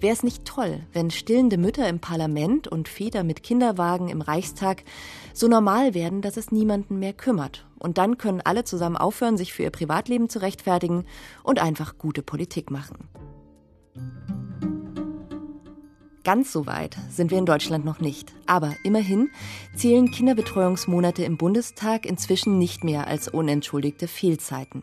Wäre 0.00 0.12
es 0.12 0.24
nicht 0.24 0.44
toll, 0.44 0.80
wenn 0.92 1.12
stillende 1.12 1.56
Mütter 1.56 1.88
im 1.88 2.00
Parlament 2.00 2.66
und 2.66 2.88
Väter 2.88 3.22
mit 3.22 3.44
Kinderwagen 3.44 4.08
im 4.08 4.22
Reichstag 4.22 4.82
so 5.32 5.46
normal 5.46 5.94
werden, 5.94 6.20
dass 6.20 6.36
es 6.36 6.50
niemanden 6.50 6.98
mehr 6.98 7.12
kümmert? 7.12 7.64
Und 7.78 7.96
dann 7.96 8.18
können 8.18 8.40
alle 8.40 8.64
zusammen 8.64 8.96
aufhören, 8.96 9.36
sich 9.36 9.52
für 9.52 9.62
ihr 9.62 9.70
Privatleben 9.70 10.28
zu 10.28 10.40
rechtfertigen 10.40 11.04
und 11.44 11.62
einfach 11.62 11.96
gute 11.96 12.22
Politik 12.22 12.72
machen. 12.72 13.08
Ganz 16.28 16.52
so 16.52 16.66
weit 16.66 16.94
sind 17.08 17.30
wir 17.30 17.38
in 17.38 17.46
Deutschland 17.46 17.86
noch 17.86 18.00
nicht. 18.00 18.34
Aber 18.44 18.74
immerhin 18.84 19.30
zählen 19.74 20.10
Kinderbetreuungsmonate 20.10 21.24
im 21.24 21.38
Bundestag 21.38 22.04
inzwischen 22.04 22.58
nicht 22.58 22.84
mehr 22.84 23.06
als 23.06 23.28
unentschuldigte 23.28 24.08
Fehlzeiten. 24.08 24.82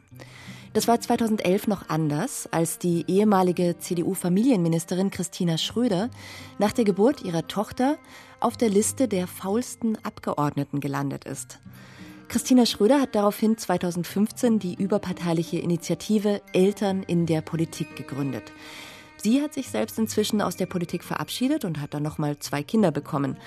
Das 0.74 0.88
war 0.88 1.00
2011 1.00 1.68
noch 1.68 1.88
anders, 1.88 2.50
als 2.52 2.80
die 2.80 3.06
ehemalige 3.08 3.78
CDU-Familienministerin 3.78 5.12
Christina 5.12 5.60
Schröder 5.60 6.10
nach 6.58 6.72
der 6.72 6.84
Geburt 6.84 7.22
ihrer 7.22 7.48
Tochter 7.48 8.00
auf 8.40 8.58
der 8.58 8.70
Liste 8.70 9.08
der 9.08 9.28
faulsten 9.28 10.04
Abgeordneten 10.04 10.80
gelandet 10.80 11.26
ist. 11.26 11.60
Christina 12.28 12.66
Schröder 12.66 13.00
hat 13.00 13.14
daraufhin 13.14 13.56
2015 13.56 14.58
die 14.58 14.74
überparteiliche 14.74 15.60
Initiative 15.60 16.42
Eltern 16.54 17.04
in 17.04 17.28
der 17.28 17.42
Politik 17.42 17.96
gegründet. 17.96 18.52
Sie 19.26 19.42
hat 19.42 19.56
sich 19.56 19.70
selbst 19.70 19.98
inzwischen 19.98 20.40
aus 20.40 20.56
der 20.56 20.68
Politik 20.68 21.04
verabschiedet 21.04 21.66
und 21.66 21.82
hat 21.82 21.96
dann 21.96 22.04
nochmal 22.04 22.38
zwei 22.38 22.62
Kinder 22.62 22.92
bekommen. 22.92 23.38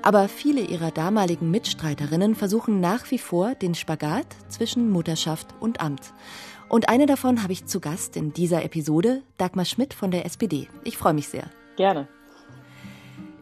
Aber 0.00 0.28
viele 0.28 0.60
ihrer 0.60 0.92
damaligen 0.92 1.50
Mitstreiterinnen 1.50 2.36
versuchen 2.36 2.78
nach 2.78 3.10
wie 3.10 3.18
vor 3.18 3.56
den 3.56 3.74
Spagat 3.74 4.28
zwischen 4.46 4.92
Mutterschaft 4.92 5.48
und 5.58 5.80
Amt. 5.80 6.12
Und 6.68 6.88
eine 6.88 7.06
davon 7.06 7.42
habe 7.42 7.52
ich 7.52 7.66
zu 7.66 7.80
Gast 7.80 8.16
in 8.16 8.32
dieser 8.32 8.64
Episode, 8.64 9.24
Dagmar 9.36 9.64
Schmidt 9.64 9.92
von 9.92 10.12
der 10.12 10.24
SPD. 10.24 10.68
Ich 10.84 10.96
freue 10.96 11.14
mich 11.14 11.26
sehr. 11.26 11.50
Gerne. 11.74 12.06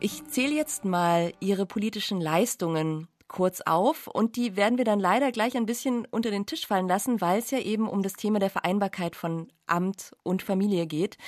Ich 0.01 0.25
zähle 0.29 0.55
jetzt 0.55 0.87
mal 0.87 1.35
Ihre 1.41 1.67
politischen 1.67 2.23
Leistungen 2.23 3.07
kurz 3.29 3.61
auf 3.61 4.07
und 4.07 4.37
die 4.37 4.57
werden 4.57 4.79
wir 4.79 4.87
dann 4.87 4.99
leider 4.99 5.31
gleich 5.31 5.59
ein 5.59 5.67
bisschen 5.67 6.07
unter 6.11 6.31
den 6.31 6.47
Tisch 6.47 6.67
fallen 6.67 6.89
lassen, 6.89 7.21
weil 7.21 7.41
es 7.41 7.51
ja 7.51 7.59
eben 7.59 7.87
um 7.87 8.03
das 8.03 8.15
Thema 8.15 8.39
der 8.39 8.49
Vereinbarkeit 8.49 9.15
von 9.15 9.49
Amt 9.67 10.13
und 10.23 10.43
Familie 10.43 10.87
geht. 10.87 11.19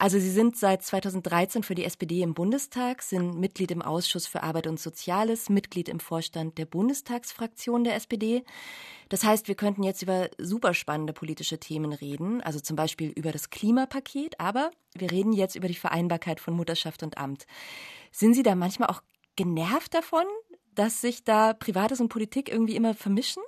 Also 0.00 0.20
Sie 0.20 0.30
sind 0.30 0.56
seit 0.56 0.84
2013 0.84 1.64
für 1.64 1.74
die 1.74 1.84
SPD 1.84 2.22
im 2.22 2.32
Bundestag, 2.32 3.02
sind 3.02 3.34
Mitglied 3.34 3.72
im 3.72 3.82
Ausschuss 3.82 4.28
für 4.28 4.44
Arbeit 4.44 4.68
und 4.68 4.78
Soziales, 4.78 5.50
Mitglied 5.50 5.88
im 5.88 5.98
Vorstand 5.98 6.56
der 6.56 6.66
Bundestagsfraktion 6.66 7.82
der 7.82 7.96
SPD. 7.96 8.44
Das 9.08 9.24
heißt, 9.24 9.48
wir 9.48 9.56
könnten 9.56 9.82
jetzt 9.82 10.02
über 10.02 10.30
super 10.38 10.72
spannende 10.72 11.12
politische 11.12 11.58
Themen 11.58 11.92
reden, 11.92 12.40
also 12.42 12.60
zum 12.60 12.76
Beispiel 12.76 13.10
über 13.10 13.32
das 13.32 13.50
Klimapaket, 13.50 14.38
aber 14.38 14.70
wir 14.94 15.10
reden 15.10 15.32
jetzt 15.32 15.56
über 15.56 15.66
die 15.66 15.74
Vereinbarkeit 15.74 16.38
von 16.38 16.54
Mutterschaft 16.54 17.02
und 17.02 17.18
Amt. 17.18 17.46
Sind 18.12 18.34
Sie 18.34 18.44
da 18.44 18.54
manchmal 18.54 18.90
auch 18.90 19.02
genervt 19.34 19.94
davon, 19.94 20.24
dass 20.76 21.00
sich 21.00 21.24
da 21.24 21.54
Privates 21.54 22.00
und 22.00 22.08
Politik 22.08 22.48
irgendwie 22.48 22.76
immer 22.76 22.94
vermischen? 22.94 23.42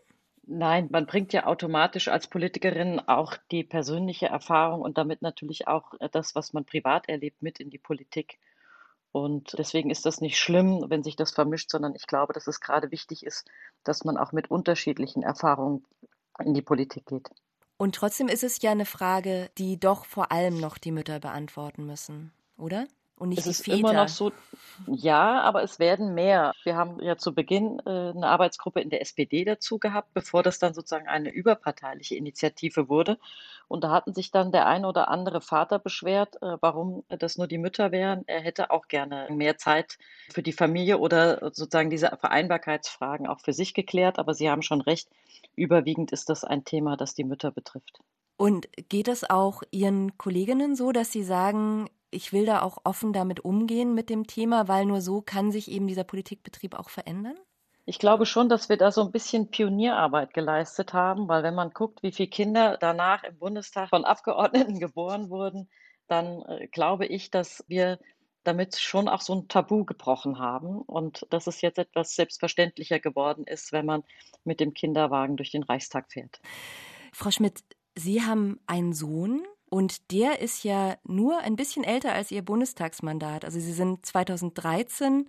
Nein, 0.53 0.89
man 0.91 1.07
bringt 1.07 1.33
ja 1.33 1.47
automatisch 1.47 2.09
als 2.09 2.27
Politikerin 2.27 2.99
auch 2.99 3.37
die 3.53 3.63
persönliche 3.63 4.27
Erfahrung 4.27 4.81
und 4.81 4.99
damit 4.99 5.23
natürlich 5.23 5.69
auch 5.69 5.95
äh, 6.01 6.09
das, 6.11 6.35
was 6.35 6.53
man 6.53 6.65
privat 6.65 7.09
erlebt, 7.09 7.41
mit 7.41 7.61
in 7.61 7.71
die 7.71 7.79
Politik. 7.79 8.41
Und 9.13 9.57
deswegen 9.57 9.91
ist 9.91 10.07
das 10.07 10.21
nicht 10.21 10.41
schlimm, 10.41 10.87
wenn 10.89 11.05
sich 11.05 11.15
das 11.15 11.31
vermischt, 11.31 11.71
sondern 11.71 11.95
ich 11.95 12.09
glaube, 12.09 12.33
dass 12.33 12.49
es 12.49 12.61
gerade 12.61 12.91
wichtig 12.91 13.25
ist, 13.25 13.49
dass 13.85 14.03
man 14.03 14.17
auch 14.17 14.33
mit 14.33 14.51
unterschiedlichen 14.51 15.23
Erfahrungen 15.23 15.85
in 16.45 16.53
die 16.53 16.63
Politik 16.63 17.07
geht. 17.07 17.31
Und 17.77 17.95
trotzdem 17.95 18.27
ist 18.27 18.43
es 18.43 18.61
ja 18.61 18.73
eine 18.73 18.87
Frage, 18.87 19.51
die 19.57 19.79
doch 19.79 20.05
vor 20.05 20.33
allem 20.33 20.59
noch 20.59 20.79
die 20.79 20.91
Mütter 20.91 21.21
beantworten 21.21 21.87
müssen, 21.87 22.33
oder? 22.57 22.89
Und 23.21 23.29
nicht 23.29 23.41
es 23.41 23.45
die 23.45 23.51
ist 23.51 23.65
Väter. 23.67 23.77
immer 23.77 23.93
noch 23.93 24.09
so, 24.09 24.33
ja, 24.87 25.43
aber 25.43 25.63
es 25.63 25.79
werden 25.79 26.15
mehr. 26.15 26.55
Wir 26.65 26.75
haben 26.75 27.03
ja 27.03 27.19
zu 27.19 27.35
Beginn 27.35 27.79
äh, 27.85 27.91
eine 27.91 28.27
Arbeitsgruppe 28.27 28.81
in 28.81 28.89
der 28.89 29.03
SPD 29.03 29.45
dazu 29.45 29.79
gehabt, 29.79 30.15
bevor 30.15 30.43
das 30.43 30.59
dann 30.59 30.73
sozusagen 30.73 31.07
eine 31.07 31.31
überparteiliche 31.31 32.17
Initiative 32.17 32.89
wurde. 32.89 33.19
Und 33.69 33.85
da 33.85 33.91
hatten 33.91 34.15
sich 34.15 34.31
dann 34.31 34.53
der 34.53 34.67
ein 34.67 34.87
oder 34.87 35.09
andere 35.09 35.43
Vater 35.43 35.79
beschwert, 35.79 36.43
äh, 36.43 36.57
warum 36.63 37.05
das 37.11 37.37
nur 37.37 37.47
die 37.47 37.59
Mütter 37.59 37.93
wären. 37.93 38.25
Er 38.27 38.41
hätte 38.41 38.71
auch 38.71 38.89
gerne 38.89 39.29
mehr 39.31 39.59
Zeit 39.59 39.99
für 40.33 40.43
die 40.43 40.55
Familie 40.55 40.97
oder 40.97 41.41
sozusagen 41.53 41.91
diese 41.91 42.17
Vereinbarkeitsfragen 42.19 43.27
auch 43.27 43.41
für 43.41 43.53
sich 43.53 43.75
geklärt. 43.75 44.19
Aber 44.19 44.33
Sie 44.33 44.49
haben 44.49 44.63
schon 44.63 44.81
recht, 44.81 45.11
überwiegend 45.57 46.11
ist 46.11 46.31
das 46.31 46.43
ein 46.43 46.65
Thema, 46.65 46.97
das 46.97 47.15
die 47.15 47.25
Mütter 47.25 47.51
betrifft. 47.51 48.01
Und 48.39 48.71
geht 48.89 49.09
es 49.09 49.29
auch 49.29 49.63
Ihren 49.71 50.17
Kolleginnen 50.17 50.75
so, 50.75 50.93
dass 50.93 51.13
Sie 51.13 51.23
sagen, 51.23 51.91
ich 52.11 52.33
will 52.33 52.47
da 52.47 52.63
auch 52.63 52.79
offen 52.85 53.13
damit 53.13 53.41
umgehen 53.45 53.95
mit 53.95 54.11
dem 54.11 54.27
Thema, 54.27 54.69
weil 54.69 54.87
nur 54.87 55.01
so 55.01 55.23
kann 55.23 55.53
sich 55.53 55.71
eben 55.71 55.87
dieser 55.87 56.05
Politikbetrieb 56.05 56.79
auch 56.79 56.91
verändern? 56.91 57.37
Ich 57.87 57.99
glaube 57.99 58.27
schon, 58.27 58.49
dass 58.49 58.69
wir 58.69 58.77
da 58.77 58.93
so 58.93 59.03
ein 59.03 59.11
bisschen 59.11 59.51
Pionierarbeit 59.51 60.35
geleistet 60.35 60.93
haben, 60.93 61.29
weil 61.29 61.43
wenn 61.43 61.55
man 61.55 61.71
guckt, 61.71 62.03
wie 62.03 62.13
viele 62.13 62.29
Kinder 62.29 62.77
danach 62.79 63.25
im 63.25 63.37
Bundestag 63.39 63.89
von 63.89 64.05
Abgeordneten 64.05 64.79
geboren 64.81 65.31
wurden, 65.31 65.69
dann 66.07 66.43
äh, 66.43 66.69
glaube 66.69 67.07
ich, 67.07 67.31
dass 67.31 67.65
wir 67.69 67.99
damit 68.45 68.77
schon 68.77 69.09
auch 69.09 69.21
so 69.21 69.35
ein 69.35 69.49
Tabu 69.49 69.85
gebrochen 69.85 70.39
haben 70.39 70.81
und 70.83 71.27
dass 71.31 71.47
es 71.47 71.61
jetzt 71.61 71.79
etwas 71.79 72.15
selbstverständlicher 72.15 72.99
geworden 72.99 73.45
ist, 73.45 73.73
wenn 73.73 73.87
man 73.87 74.03
mit 74.45 74.61
dem 74.61 74.73
Kinderwagen 74.73 75.37
durch 75.37 75.51
den 75.51 75.63
Reichstag 75.63 76.11
fährt. 76.11 76.41
Frau 77.13 77.31
Schmidt, 77.31 77.65
Sie 77.97 78.23
haben 78.23 78.61
einen 78.67 78.93
Sohn, 78.93 79.43
und 79.71 80.11
der 80.11 80.41
ist 80.41 80.65
ja 80.65 80.97
nur 81.05 81.39
ein 81.39 81.57
bisschen 81.57 81.85
älter 81.85 82.13
als 82.13 82.31
Ihr 82.31 82.43
Bundestagsmandat. 82.43 83.45
Also 83.45 83.61
Sie 83.61 83.73
sind 83.73 84.05
2013 84.05 85.29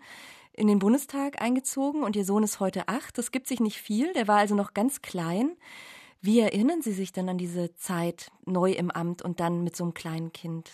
in 0.54 0.68
den 0.68 0.80
Bundestag 0.80 1.42
eingezogen 1.42 2.04
und 2.04 2.16
Ihr 2.16 2.26
Sohn 2.26 2.44
ist 2.44 2.60
heute 2.60 2.88
acht. 2.88 3.18
Das 3.18 3.32
gibt 3.32 3.48
sich 3.48 3.60
nicht 3.60 3.78
viel. 3.78 4.12
Der 4.14 4.28
war 4.28 4.40
also 4.40 4.56
noch 4.56 4.74
ganz 4.74 5.02
klein. 5.02 5.56
Wie 6.22 6.40
erinnern 6.40 6.82
Sie 6.82 6.92
sich 6.92 7.14
denn 7.14 7.30
an 7.30 7.38
diese 7.38 7.76
Zeit 7.76 8.32
neu 8.46 8.72
im 8.72 8.92
Amt 8.92 9.22
und 9.22 9.40
dann 9.40 9.64
mit 9.64 9.76
so 9.76 9.84
einem 9.84 9.94
kleinen 9.94 10.34
Kind? 10.34 10.72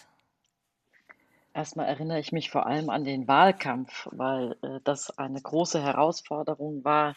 Erstmal 1.53 1.88
erinnere 1.88 2.19
ich 2.19 2.32
mich 2.32 2.49
vor 2.49 2.67
allem 2.67 2.89
an 2.89 3.03
den 3.03 3.27
Wahlkampf, 3.27 4.08
weil 4.12 4.56
äh, 4.62 4.80
das 4.84 5.17
eine 5.17 5.41
große 5.41 5.82
Herausforderung 5.82 6.86
war, 6.86 7.15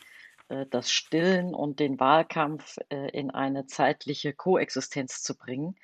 äh, 0.49 0.67
das 0.71 0.91
Stillen 0.91 1.55
und 1.55 1.79
den 1.79 2.01
Wahlkampf 2.01 2.79
äh, 2.89 3.11
in 3.11 3.31
eine 3.31 3.67
zeitliche 3.67 4.33
Koexistenz 4.33 5.23
zu 5.23 5.37
bringen. 5.37 5.77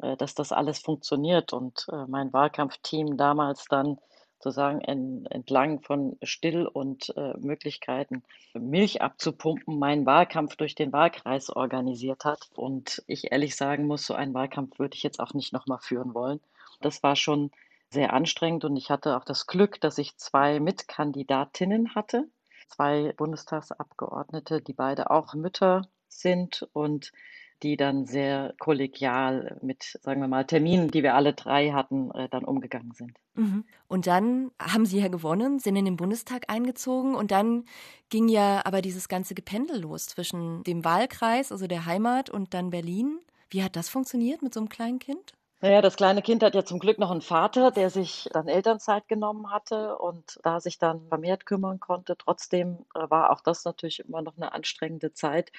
Äh, 0.00 0.16
dass 0.16 0.34
das 0.34 0.52
alles 0.52 0.78
funktioniert. 0.78 1.52
Und 1.52 1.86
äh, 1.92 2.06
mein 2.06 2.32
Wahlkampfteam 2.32 3.16
damals 3.16 3.64
dann 3.68 3.98
sozusagen 4.40 4.80
entlang 4.80 5.80
von 5.80 6.16
Still- 6.22 6.68
und 6.68 7.12
äh, 7.16 7.36
Möglichkeiten, 7.38 8.22
Milch 8.54 9.02
abzupumpen, 9.02 9.80
meinen 9.80 10.06
Wahlkampf 10.06 10.54
durch 10.54 10.76
den 10.76 10.92
Wahlkreis 10.92 11.50
organisiert 11.50 12.24
hat. 12.24 12.48
Und 12.54 13.02
ich 13.08 13.32
ehrlich 13.32 13.56
sagen 13.56 13.88
muss, 13.88 14.06
so 14.06 14.14
einen 14.14 14.34
Wahlkampf 14.34 14.78
würde 14.78 14.94
ich 14.94 15.02
jetzt 15.02 15.18
auch 15.18 15.34
nicht 15.34 15.52
nochmal 15.52 15.80
führen 15.80 16.14
wollen. 16.14 16.38
Das 16.80 17.02
war 17.02 17.16
schon 17.16 17.50
sehr 17.90 18.12
anstrengend 18.12 18.64
und 18.64 18.76
ich 18.76 18.90
hatte 18.90 19.16
auch 19.16 19.24
das 19.24 19.48
Glück, 19.48 19.80
dass 19.80 19.98
ich 19.98 20.16
zwei 20.18 20.60
Mitkandidatinnen 20.60 21.96
hatte, 21.96 22.28
zwei 22.68 23.12
Bundestagsabgeordnete, 23.16 24.60
die 24.60 24.74
beide 24.74 25.10
auch 25.10 25.34
Mütter 25.34 25.82
sind 26.06 26.68
und 26.72 27.10
die 27.62 27.76
dann 27.76 28.06
sehr 28.06 28.54
kollegial 28.58 29.58
mit, 29.62 29.98
sagen 30.02 30.20
wir 30.20 30.28
mal, 30.28 30.44
Terminen, 30.44 30.90
die 30.90 31.02
wir 31.02 31.14
alle 31.14 31.32
drei 31.32 31.70
hatten, 31.70 32.10
äh, 32.12 32.28
dann 32.28 32.44
umgegangen 32.44 32.92
sind. 32.92 33.18
Mhm. 33.34 33.64
Und 33.86 34.06
dann 34.06 34.50
haben 34.60 34.86
Sie 34.86 35.00
ja 35.00 35.08
gewonnen, 35.08 35.58
sind 35.58 35.76
in 35.76 35.84
den 35.84 35.96
Bundestag 35.96 36.44
eingezogen 36.48 37.14
und 37.14 37.30
dann 37.30 37.64
ging 38.10 38.28
ja 38.28 38.62
aber 38.64 38.82
dieses 38.82 39.08
ganze 39.08 39.34
Gependel 39.34 39.80
los 39.80 40.06
zwischen 40.06 40.62
dem 40.64 40.84
Wahlkreis, 40.84 41.52
also 41.52 41.66
der 41.66 41.86
Heimat 41.86 42.30
und 42.30 42.54
dann 42.54 42.70
Berlin. 42.70 43.18
Wie 43.50 43.62
hat 43.62 43.76
das 43.76 43.88
funktioniert 43.88 44.42
mit 44.42 44.52
so 44.52 44.60
einem 44.60 44.68
kleinen 44.68 44.98
Kind? 44.98 45.32
Naja, 45.60 45.82
das 45.82 45.96
kleine 45.96 46.22
Kind 46.22 46.44
hat 46.44 46.54
ja 46.54 46.64
zum 46.64 46.78
Glück 46.78 46.98
noch 46.98 47.10
einen 47.10 47.20
Vater, 47.20 47.72
der 47.72 47.90
sich 47.90 48.28
dann 48.32 48.46
Elternzeit 48.46 49.08
genommen 49.08 49.50
hatte 49.50 49.98
und 49.98 50.38
da 50.44 50.60
sich 50.60 50.78
dann 50.78 51.08
vermehrt 51.08 51.46
kümmern 51.46 51.80
konnte. 51.80 52.16
Trotzdem 52.16 52.86
äh, 52.94 53.10
war 53.10 53.30
auch 53.30 53.40
das 53.40 53.64
natürlich 53.64 53.98
immer 54.00 54.22
noch 54.22 54.36
eine 54.36 54.52
anstrengende 54.52 55.12
Zeit. 55.12 55.50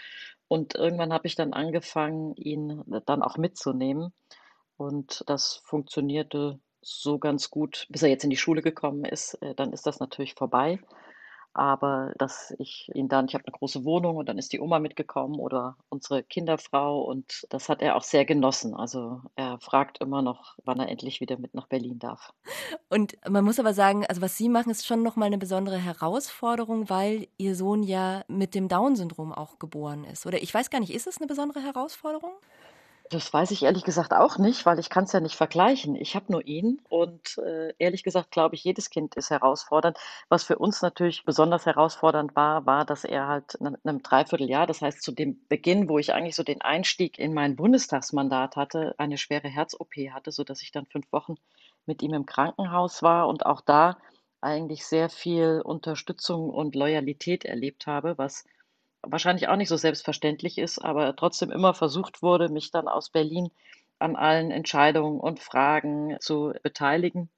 Und 0.47 0.75
irgendwann 0.75 1.11
habe 1.11 1.27
ich 1.27 1.35
dann 1.35 1.51
angefangen, 1.51 2.33
ihn 2.35 2.81
dann 3.05 3.21
auch 3.21 3.37
mitzunehmen. 3.37 4.13
Und 4.77 5.23
das 5.27 5.61
funktionierte 5.65 6.59
so 6.81 7.19
ganz 7.19 7.49
gut, 7.49 7.85
bis 7.89 8.01
er 8.01 8.09
jetzt 8.09 8.23
in 8.23 8.29
die 8.29 8.37
Schule 8.37 8.61
gekommen 8.61 9.03
ist. 9.03 9.33
Äh, 9.41 9.53
dann 9.55 9.73
ist 9.73 9.85
das 9.85 9.99
natürlich 9.99 10.33
vorbei 10.35 10.79
aber 11.53 12.13
dass 12.17 12.53
ich 12.59 12.89
ihn 12.93 13.07
dann 13.09 13.25
ich 13.27 13.33
habe 13.35 13.45
eine 13.45 13.53
große 13.57 13.83
Wohnung 13.85 14.17
und 14.17 14.27
dann 14.29 14.37
ist 14.37 14.53
die 14.53 14.59
Oma 14.61 14.79
mitgekommen 14.79 15.39
oder 15.39 15.77
unsere 15.89 16.23
Kinderfrau 16.23 17.01
und 17.03 17.45
das 17.49 17.69
hat 17.69 17.81
er 17.81 17.95
auch 17.95 18.03
sehr 18.03 18.25
genossen. 18.25 18.73
Also, 18.75 19.21
er 19.35 19.59
fragt 19.59 19.99
immer 20.01 20.21
noch, 20.21 20.55
wann 20.65 20.79
er 20.79 20.89
endlich 20.89 21.21
wieder 21.21 21.37
mit 21.39 21.53
nach 21.53 21.67
Berlin 21.67 21.99
darf. 21.99 22.31
Und 22.91 23.17
man 23.29 23.43
muss 23.45 23.59
aber 23.59 23.73
sagen, 23.75 24.05
also 24.07 24.21
was 24.21 24.35
Sie 24.35 24.49
machen, 24.49 24.71
ist 24.71 24.87
schon 24.87 25.03
noch 25.03 25.15
mal 25.15 25.29
'ne 25.29 25.37
besondere 25.37 25.77
Herausforderung, 25.77 26.89
weil 26.89 27.27
Ihr 27.37 27.55
Sohn 27.55 27.83
ja 27.83 28.23
mit 28.27 28.55
dem 28.55 28.67
Down-Syndrom 28.67 29.31
auch 29.31 29.59
geboren 29.59 30.03
ist. 30.05 30.25
Oder 30.25 30.41
ich 30.41 30.51
weiß 30.51 30.71
gar 30.71 30.79
nicht, 30.79 30.93
ist 30.93 31.05
es 31.05 31.17
eine 31.19 31.27
besondere 31.27 31.61
Herausforderung? 31.61 32.31
Das 33.11 33.33
weiß 33.33 33.49
ich 33.51 33.63
ehrlich 33.63 33.83
gesagt 33.83 34.13
auch 34.13 34.37
nicht, 34.37 34.67
weil 34.67 34.77
ich 34.77 34.91
kann 34.91 35.05
es 35.05 35.13
ja 35.13 35.19
nicht 35.19 35.35
vergleichen. 35.35 35.95
Ich 35.95 36.15
habe 36.15 36.31
nur 36.31 36.45
ihn 36.45 36.79
und 36.89 37.39
äh, 37.39 37.73
ehrlich 37.79 38.03
gesagt 38.03 38.29
glaube 38.29 38.53
ich, 38.53 38.63
jedes 38.63 38.91
Kind 38.91 39.15
ist 39.15 39.31
herausfordernd. 39.31 39.97
Was 40.29 40.43
für 40.43 40.59
uns 40.59 40.83
natürlich 40.83 41.25
besonders 41.25 41.65
herausfordernd 41.65 42.35
war, 42.35 42.67
war, 42.67 42.85
dass 42.85 43.05
er 43.05 43.27
halt 43.27 43.55
in 43.55 43.75
einem 43.83 44.03
Dreivierteljahr, 44.03 44.67
das 44.67 44.83
heißt 44.83 45.01
zu 45.01 45.11
dem 45.11 45.43
Beginn, 45.49 45.89
wo 45.89 45.97
ich 45.97 46.13
eigentlich 46.13 46.35
so 46.35 46.43
den 46.43 46.61
Einstieg 46.61 47.17
in 47.17 47.33
mein 47.33 47.55
Bundestagsmandat 47.55 48.55
hatte, 48.55 48.93
eine 48.99 49.17
schwere 49.17 49.47
Herz-OP 49.47 49.95
hatte, 50.11 50.31
sodass 50.31 50.61
ich 50.61 50.71
dann 50.71 50.85
fünf 50.85 51.11
Wochen 51.11 51.33
mit 51.87 52.03
ihm 52.03 52.13
im 52.13 52.27
Krankenhaus 52.27 53.01
war 53.01 53.27
und 53.27 53.43
auch 53.43 53.61
da 53.61 53.97
eigentlich 54.39 54.85
sehr 54.85 55.09
viel 55.09 55.61
Unterstützung 55.65 56.51
und 56.51 56.75
Loyalität 56.75 57.43
erlebt 57.43 57.87
habe, 57.87 58.19
was 58.19 58.45
wahrscheinlich 59.03 59.47
auch 59.47 59.55
nicht 59.55 59.69
so 59.69 59.77
selbstverständlich 59.77 60.57
ist, 60.57 60.79
aber 60.79 61.15
trotzdem 61.15 61.51
immer 61.51 61.73
versucht 61.73 62.21
wurde, 62.21 62.49
mich 62.49 62.71
dann 62.71 62.87
aus 62.87 63.09
Berlin 63.09 63.49
an 63.99 64.15
allen 64.15 64.51
Entscheidungen 64.51 65.19
und 65.19 65.39
Fragen 65.39 66.17
zu 66.19 66.53
beteiligen. 66.63 67.29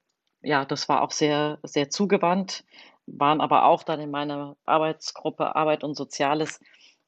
Ja, 0.42 0.66
das 0.66 0.90
war 0.90 1.02
auch 1.02 1.12
sehr, 1.12 1.60
sehr 1.64 1.90
zugewandt, 1.90 2.64
waren 3.06 3.42
aber 3.42 3.66
auch 3.66 3.84
dann 3.84 4.00
in 4.00 4.12
meiner 4.12 4.56
Arbeitsgruppe 4.66 5.56
Arbeit 5.56 5.84
und 5.84 5.96
Soziales 5.96 6.60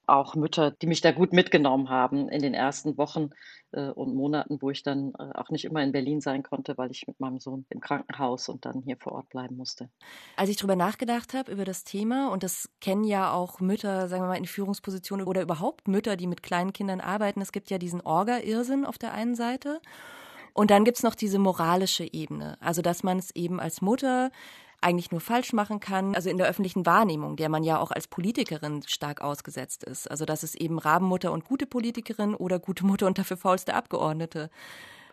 auch 0.06 0.36
Mütter, 0.36 0.72
die 0.72 0.88
mich 0.88 1.02
da 1.02 1.12
gut 1.12 1.34
mitgenommen 1.34 1.90
haben 1.90 2.30
in 2.30 2.42
den 2.42 2.54
ersten 2.54 2.98
Wochen 2.98 3.30
äh, 3.72 3.90
und 3.90 4.16
Monaten, 4.16 4.62
wo 4.62 4.70
ich 4.70 4.84
dann 4.84 5.14
äh, 5.18 5.32
auch 5.34 5.50
nicht 5.50 5.66
immer 5.66 5.82
in 5.82 5.92
Berlin 5.92 6.22
sein 6.22 6.44
konnte, 6.44 6.78
weil 6.78 6.92
ich 6.92 7.08
mit 7.08 7.20
meinem 7.20 7.40
Sohn 7.40 7.66
im 7.70 7.80
Krankenhaus 7.80 8.50
und 8.50 8.66
dann 8.66 8.82
hier 8.82 8.98
vor 8.98 9.14
Ort 9.14 9.30
bleiben 9.30 9.56
musste. 9.56 9.90
Als 10.36 10.50
ich 10.50 10.58
darüber 10.58 10.76
nachgedacht 10.76 11.34
habe, 11.34 11.52
über 11.52 11.66
das 11.66 11.84
Thema, 11.84 12.32
und 12.32 12.44
das 12.44 12.70
kennen 12.82 13.04
ja 13.04 13.32
auch 13.32 13.60
Mütter, 13.60 14.08
sagen 14.08 14.24
wir 14.24 14.28
mal, 14.28 14.38
in 14.38 14.46
Führungspositionen 14.46 15.26
oder 15.26 15.42
überhaupt 15.42 15.88
Mütter, 15.88 16.18
die 16.18 16.28
mit 16.28 16.44
kleinen 16.44 16.74
Kindern 16.74 17.02
arbeiten, 17.02 17.42
es 17.42 17.52
gibt 17.52 17.70
ja 17.70 17.78
diesen 17.78 18.02
Orga-Irrsinn 18.02 18.86
auf 18.86 18.98
der 18.98 19.14
einen 19.14 19.36
Seite. 19.36 19.80
Und 20.54 20.70
dann 20.70 20.86
gibt 20.86 20.98
es 20.98 21.04
noch 21.04 21.16
diese 21.16 21.40
moralische 21.40 22.08
Ebene. 22.14 22.58
Also, 22.60 22.84
dass 22.84 23.02
man 23.02 23.18
es 23.18 23.32
eben 23.36 23.60
als 23.60 23.82
Mutter 23.82 24.32
eigentlich 24.84 25.12
nur 25.12 25.22
falsch 25.22 25.54
machen 25.54 25.80
kann. 25.80 26.16
Also 26.16 26.30
in 26.30 26.38
der 26.38 26.48
öffentlichen 26.48 26.86
Wahrnehmung, 26.86 27.36
der 27.36 27.50
man 27.50 27.64
ja 27.64 27.80
auch 27.80 27.92
als 27.92 28.08
Politikerin 28.08 28.84
stark 28.88 29.22
ausgesetzt 29.22 29.84
ist. 29.84 30.10
Also 30.10 30.26
dass 30.26 30.44
es 30.44 30.56
eben 30.56 30.80
Rabenmutter 30.80 31.32
und 31.32 31.46
gute 31.46 31.66
Politikerin 31.66 32.36
oder 32.36 32.60
gute 32.60 32.86
Mutter 32.86 33.08
und 33.08 33.18
dafür 33.18 33.38
faulste 33.38 33.74
Abgeordnete. 33.74 34.50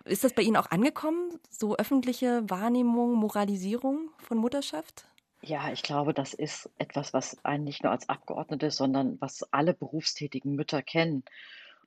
Ist 0.04 0.24
das 0.24 0.32
bei 0.32 0.42
Ihnen 0.42 0.56
auch 0.56 0.70
angekommen, 0.70 1.38
so 1.50 1.76
öffentliche 1.76 2.42
Wahrnehmung, 2.48 3.14
Moralisierung 3.14 4.10
von 4.18 4.38
Mutterschaft? 4.38 5.04
Ja, 5.42 5.70
ich 5.72 5.82
glaube, 5.82 6.12
das 6.12 6.34
ist 6.34 6.68
etwas, 6.78 7.14
was 7.14 7.42
einen 7.44 7.64
nicht 7.64 7.82
nur 7.82 7.92
als 7.92 8.08
Abgeordnete, 8.08 8.70
sondern 8.70 9.18
was 9.20 9.42
alle 9.52 9.72
berufstätigen 9.72 10.54
Mütter 10.54 10.82
kennen. 10.82 11.24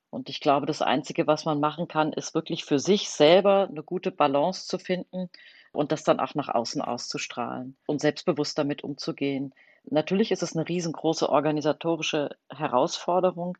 Und 0.10 0.30
ich 0.30 0.40
glaube, 0.40 0.66
das 0.68 0.82
Einzige, 0.82 1.26
was 1.28 1.46
man 1.46 1.60
machen 1.60 1.88
kann, 1.88 2.14
ist 2.14 2.36
wirklich 2.36 2.66
für 2.66 2.80
sich 2.80 3.10
selber 3.10 3.68
eine 3.70 3.84
gute 3.84 4.12
Balance 4.12 4.68
zu 4.68 4.78
finden 4.78 5.30
und 5.74 5.92
das 5.92 6.04
dann 6.04 6.20
auch 6.20 6.36
nach 6.36 6.48
außen 6.48 6.82
auszustrahlen 6.82 7.76
und 7.86 8.00
selbstbewusst 8.00 8.58
damit 8.58 8.84
umzugehen. 8.84 9.54
Natürlich 9.84 10.32
ist 10.32 10.44
es 10.44 10.56
eine 10.56 10.68
riesengroße 10.68 11.30
organisatorische 11.30 12.30
Herausforderung, 12.50 13.58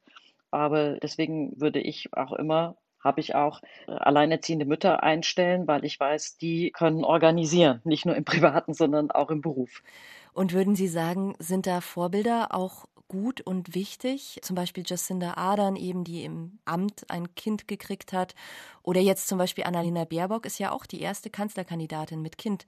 aber 0.52 1.00
deswegen 1.00 1.60
würde 1.60 1.82
ich 1.82 2.14
auch 2.14 2.32
immer 2.32 2.78
habe 3.04 3.20
ich 3.20 3.36
auch 3.36 3.60
alleinerziehende 3.88 4.66
Mütter 4.66 5.04
einstellen, 5.04 5.68
weil 5.68 5.84
ich 5.84 6.00
weiß, 6.00 6.38
die 6.38 6.72
können 6.72 7.04
organisieren, 7.04 7.82
nicht 7.84 8.06
nur 8.06 8.16
im 8.16 8.24
privaten, 8.26 8.74
sondern 8.74 9.12
auch 9.12 9.30
im 9.30 9.42
Beruf. 9.42 9.84
Und 10.34 10.54
würden 10.54 10.76
Sie 10.76 10.88
sagen, 10.88 11.36
sind 11.40 11.68
da 11.68 11.82
Vorbilder 11.82 12.56
auch 12.56 12.86
gut 13.14 13.42
und 13.42 13.76
wichtig. 13.76 14.40
Zum 14.42 14.56
Beispiel 14.56 14.84
Jacinda 14.86 15.36
Ardern 15.36 15.76
eben, 15.76 16.04
die 16.04 16.24
im 16.24 16.58
Amt 16.66 17.06
ein 17.12 17.36
Kind 17.36 17.68
gekriegt 17.68 18.12
hat. 18.12 18.34
Oder 18.82 19.02
jetzt 19.02 19.28
zum 19.28 19.38
Beispiel 19.38 19.66
Annalena 19.66 20.04
Baerbock 20.04 20.48
ist 20.48 20.58
ja 20.58 20.72
auch 20.72 20.88
die 20.88 21.00
erste 21.00 21.30
Kanzlerkandidatin 21.30 22.24
mit 22.24 22.40
Kind. 22.40 22.66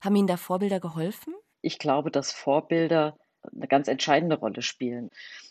Haben 0.00 0.14
Ihnen 0.14 0.28
da 0.28 0.36
Vorbilder 0.36 0.78
geholfen? 0.78 1.34
Ich 1.62 1.80
glaube, 1.80 2.12
dass 2.12 2.30
Vorbilder 2.30 3.18
eine 3.52 3.66
ganz 3.66 3.88
entscheidende 3.88 4.38
Rolle 4.38 4.62
spielen. 4.62 5.10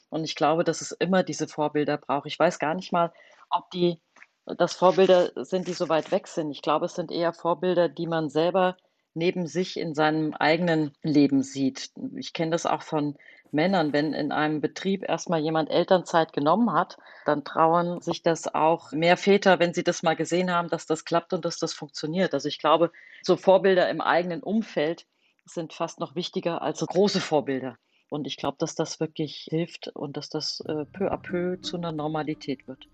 Und 0.09 0.23
ich 0.23 0.35
glaube, 0.35 0.63
dass 0.63 0.79
es 0.79 0.93
immer 0.93 1.23
diese 1.23 1.49
Vorbilder 1.49 1.97
braucht. 1.97 2.27
Ich 2.27 2.39
weiß 2.39 2.57
gar 2.57 2.73
nicht 2.73 2.93
mal, 2.93 3.11
ob 3.49 3.69
die 3.71 3.99
das 4.45 4.75
Vorbilder 4.75 5.31
sind, 5.43 5.67
die 5.67 5.73
so 5.73 5.89
weit 5.89 6.11
weg 6.11 6.25
sind. 6.27 6.51
Ich 6.51 6.61
glaube, 6.61 6.85
es 6.85 6.95
sind 6.95 7.11
eher 7.11 7.33
Vorbilder, 7.33 7.89
die 7.89 8.07
man 8.07 8.29
selber 8.29 8.77
neben 9.13 9.45
sich 9.45 9.77
in 9.77 9.93
seinem 9.93 10.33
eigenen 10.33 10.93
Leben 11.03 11.43
sieht. 11.43 11.91
Ich 12.15 12.31
kenne 12.31 12.51
das 12.51 12.65
auch 12.65 12.83
von 12.83 13.17
Männern. 13.53 13.93
Wenn 13.93 14.13
in 14.13 14.31
einem 14.31 14.61
Betrieb 14.61 15.07
erstmal 15.07 15.39
jemand 15.39 15.69
Elternzeit 15.69 16.33
genommen 16.33 16.73
hat, 16.73 16.97
dann 17.25 17.43
trauen 17.43 18.01
sich 18.01 18.21
das 18.21 18.53
auch 18.53 18.91
mehr 18.91 19.17
Väter, 19.17 19.59
wenn 19.59 19.73
sie 19.73 19.83
das 19.83 20.03
mal 20.03 20.15
gesehen 20.15 20.51
haben, 20.51 20.69
dass 20.69 20.85
das 20.85 21.05
klappt 21.05 21.33
und 21.33 21.45
dass 21.45 21.57
das 21.57 21.73
funktioniert. 21.73 22.33
Also 22.33 22.47
ich 22.47 22.59
glaube, 22.59 22.91
so 23.21 23.37
Vorbilder 23.37 23.89
im 23.89 24.01
eigenen 24.01 24.43
Umfeld 24.43 25.05
sind 25.45 25.73
fast 25.73 25.99
noch 25.99 26.15
wichtiger 26.15 26.61
als 26.61 26.79
so 26.79 26.85
große 26.85 27.21
Vorbilder. 27.21 27.77
Und 28.09 28.25
ich 28.27 28.37
glaube, 28.37 28.57
dass 28.59 28.75
das 28.75 28.99
wirklich 28.99 29.47
hilft 29.49 29.89
und 29.89 30.17
dass 30.17 30.29
das 30.29 30.61
äh, 30.67 30.85
peu 30.85 31.11
à 31.11 31.17
peu 31.17 31.57
zu 31.61 31.77
einer 31.77 31.91
Normalität 31.91 32.67
wird. 32.67 32.87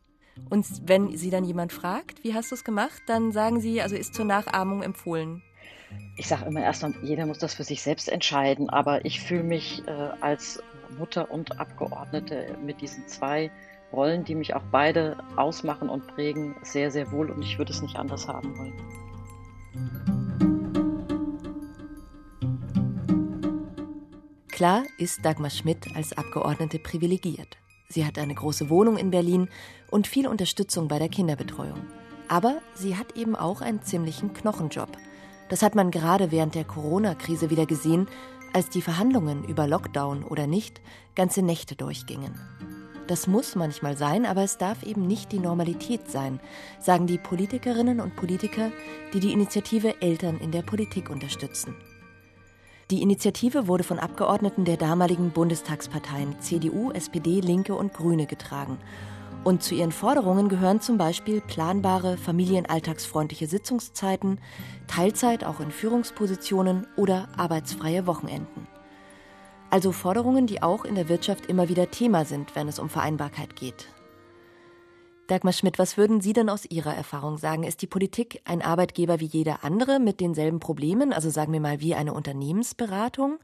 Und 0.50 0.66
wenn 0.88 1.16
Sie 1.16 1.30
dann 1.30 1.46
jemand 1.46 1.72
fragt, 1.72 2.24
wie 2.24 2.34
hast 2.34 2.50
du 2.50 2.56
es 2.56 2.63
gemacht, 2.63 3.02
dann 3.06 3.32
sagen 3.32 3.62
Sie, 3.62 3.82
also 3.82 3.96
ist 3.96 4.16
zur 4.16 4.26
Nachahmung 4.26 4.82
empfohlen 4.82 5.44
ich 6.15 6.28
sage 6.28 6.45
immer 6.45 6.62
erstmal, 6.62 6.93
jeder 7.02 7.26
muss 7.26 7.39
das 7.39 7.56
für 7.56 7.63
sich 7.63 7.82
selbst 7.82 8.08
entscheiden, 8.08 8.69
aber 8.69 9.06
ich 9.06 9.19
fühle 9.19 9.43
mich 9.43 9.84
äh, 9.88 9.91
als 10.21 10.62
Mutter 10.97 11.32
und 11.32 11.60
Abgeordnete 11.60 12.56
mit 12.63 12.82
diesen 12.82 13.08
zwei 13.08 13.52
Rollen, 13.91 14.23
die 14.23 14.36
mich 14.36 14.56
auch 14.56 14.63
beide 14.71 15.17
ausmachen 15.36 15.89
und 15.89 16.08
prägen, 16.08 16.56
sehr, 16.62 16.91
sehr 16.91 17.12
wohl 17.12 17.30
und 17.32 17.41
ich 17.41 17.58
würde 17.58 17.71
es 17.71 17.82
nicht 17.82 17.95
anders 17.95 18.28
haben 18.28 18.58
wollen. 18.58 18.73
Klar 24.49 24.84
ist 24.97 25.26
Dagmar 25.26 25.49
Schmidt 25.49 25.95
als 25.95 26.15
Abgeordnete 26.15 26.78
privilegiert. 26.80 27.58
Sie 27.89 28.06
hat 28.06 28.17
eine 28.17 28.36
große 28.36 28.69
Wohnung 28.69 28.97
in 28.97 29.12
Berlin 29.12 29.49
und 29.89 30.08
viel 30.08 30.28
Unterstützung 30.28 30.88
bei 30.88 30.99
der 30.99 31.10
Kinderbetreuung. 31.10 31.82
Aber 32.28 32.62
sie 32.76 32.95
hat 32.95 33.17
eben 33.17 33.36
auch 33.36 33.62
einen 33.62 33.82
ziemlichen 33.82 34.34
Knochenjob– 34.34 34.89
das 35.54 35.62
hat 35.62 35.76
man 35.76 35.92
gerade 35.92 36.32
während 36.32 36.56
der 36.56 36.63
Corona-Krise 36.63 37.52
wieder 37.52 37.68
gesehen, 37.68 38.08
als 38.54 38.70
die 38.70 38.82
Verhandlungen 38.82 39.44
über 39.44 39.68
Lockdown 39.68 40.24
oder 40.24 40.48
nicht 40.48 40.82
ganze 41.13 41.44
Nächte 41.44 41.76
durchgingen. 41.76 42.34
Das 43.06 43.28
muss 43.28 43.54
manchmal 43.54 43.96
sein, 43.96 44.26
aber 44.26 44.42
es 44.42 44.58
darf 44.58 44.82
eben 44.82 45.06
nicht 45.06 45.32
die 45.32 45.38
Normalität 45.38 46.10
sein, 46.10 46.39
sagen 46.80 47.06
die 47.06 47.20
Politikerinnen 47.20 48.02
und 48.02 48.16
Politiker, 48.16 48.72
die 49.13 49.20
die 49.20 49.32
Initiative 49.32 50.02
Eltern 50.02 50.39
in 50.39 50.50
der 50.50 50.63
Politik 50.63 51.12
unterstützen. 51.12 51.76
Die 52.89 53.04
Initiative 53.04 53.68
wurde 53.68 53.84
von 53.84 54.00
Abgeordneten 54.00 54.66
der 54.66 54.78
damaligen 54.78 55.30
Bundestagsparteien 55.30 56.42
CDU, 56.42 56.89
SPD, 56.94 57.42
Linke 57.42 57.76
und 57.76 57.94
Grüne 57.94 58.26
getragen 58.26 58.80
und 59.43 59.62
zu 59.62 59.75
ihren 59.75 59.91
Forderungen 59.91 60.47
gehören 60.47 60.79
zum 60.79 60.97
Beispiel 60.97 61.41
planbare, 61.41 62.17
familienalltagsfreundliche 62.17 63.47
Sitzungszeiten, 63.47 64.39
Teilzeit 64.88 65.43
auch 65.43 65.60
in 65.60 65.71
Führungspositionen 65.71 66.88
oder 66.95 67.27
arbeitsfreie 67.38 68.08
Wochenenden. 68.08 68.67
Also 69.69 69.91
Forderungen, 69.91 70.47
die 70.47 70.62
auch 70.62 70.86
in 70.86 70.95
der 70.95 71.10
Wirtschaft 71.10 71.47
immer 71.47 71.67
wieder 71.67 71.91
Thema 71.91 72.25
sind, 72.25 72.56
wenn 72.56 72.67
es 72.67 72.79
um 72.79 72.89
Vereinbarkeit 72.89 73.56
geht. 73.56 73.88
Dagmar 75.27 75.53
Schmidt, 75.53 75.79
was 75.79 75.97
würden 75.97 76.21
Sie 76.21 76.34
denn 76.34 76.49
aus 76.49 76.65
Ihrer 76.65 76.93
Erfahrung 76.93 77.38
sagen? 77.38 77.63
Ist 77.63 77.82
die 77.82 77.88
Politik 77.88 78.41
ein 78.45 78.62
Arbeitgeber 78.62 79.19
wie 79.19 79.25
jeder 79.25 79.63
andere 79.63 79.99
mit 79.99 80.19
denselben 80.19 80.60
Problemen, 80.60 81.12
also 81.12 81.29
sagen 81.29 81.53
wir 81.53 81.62
mal 81.62 81.79
wie 81.82 81.95
eine 81.95 82.13
Unternehmensberatung? 82.13 83.39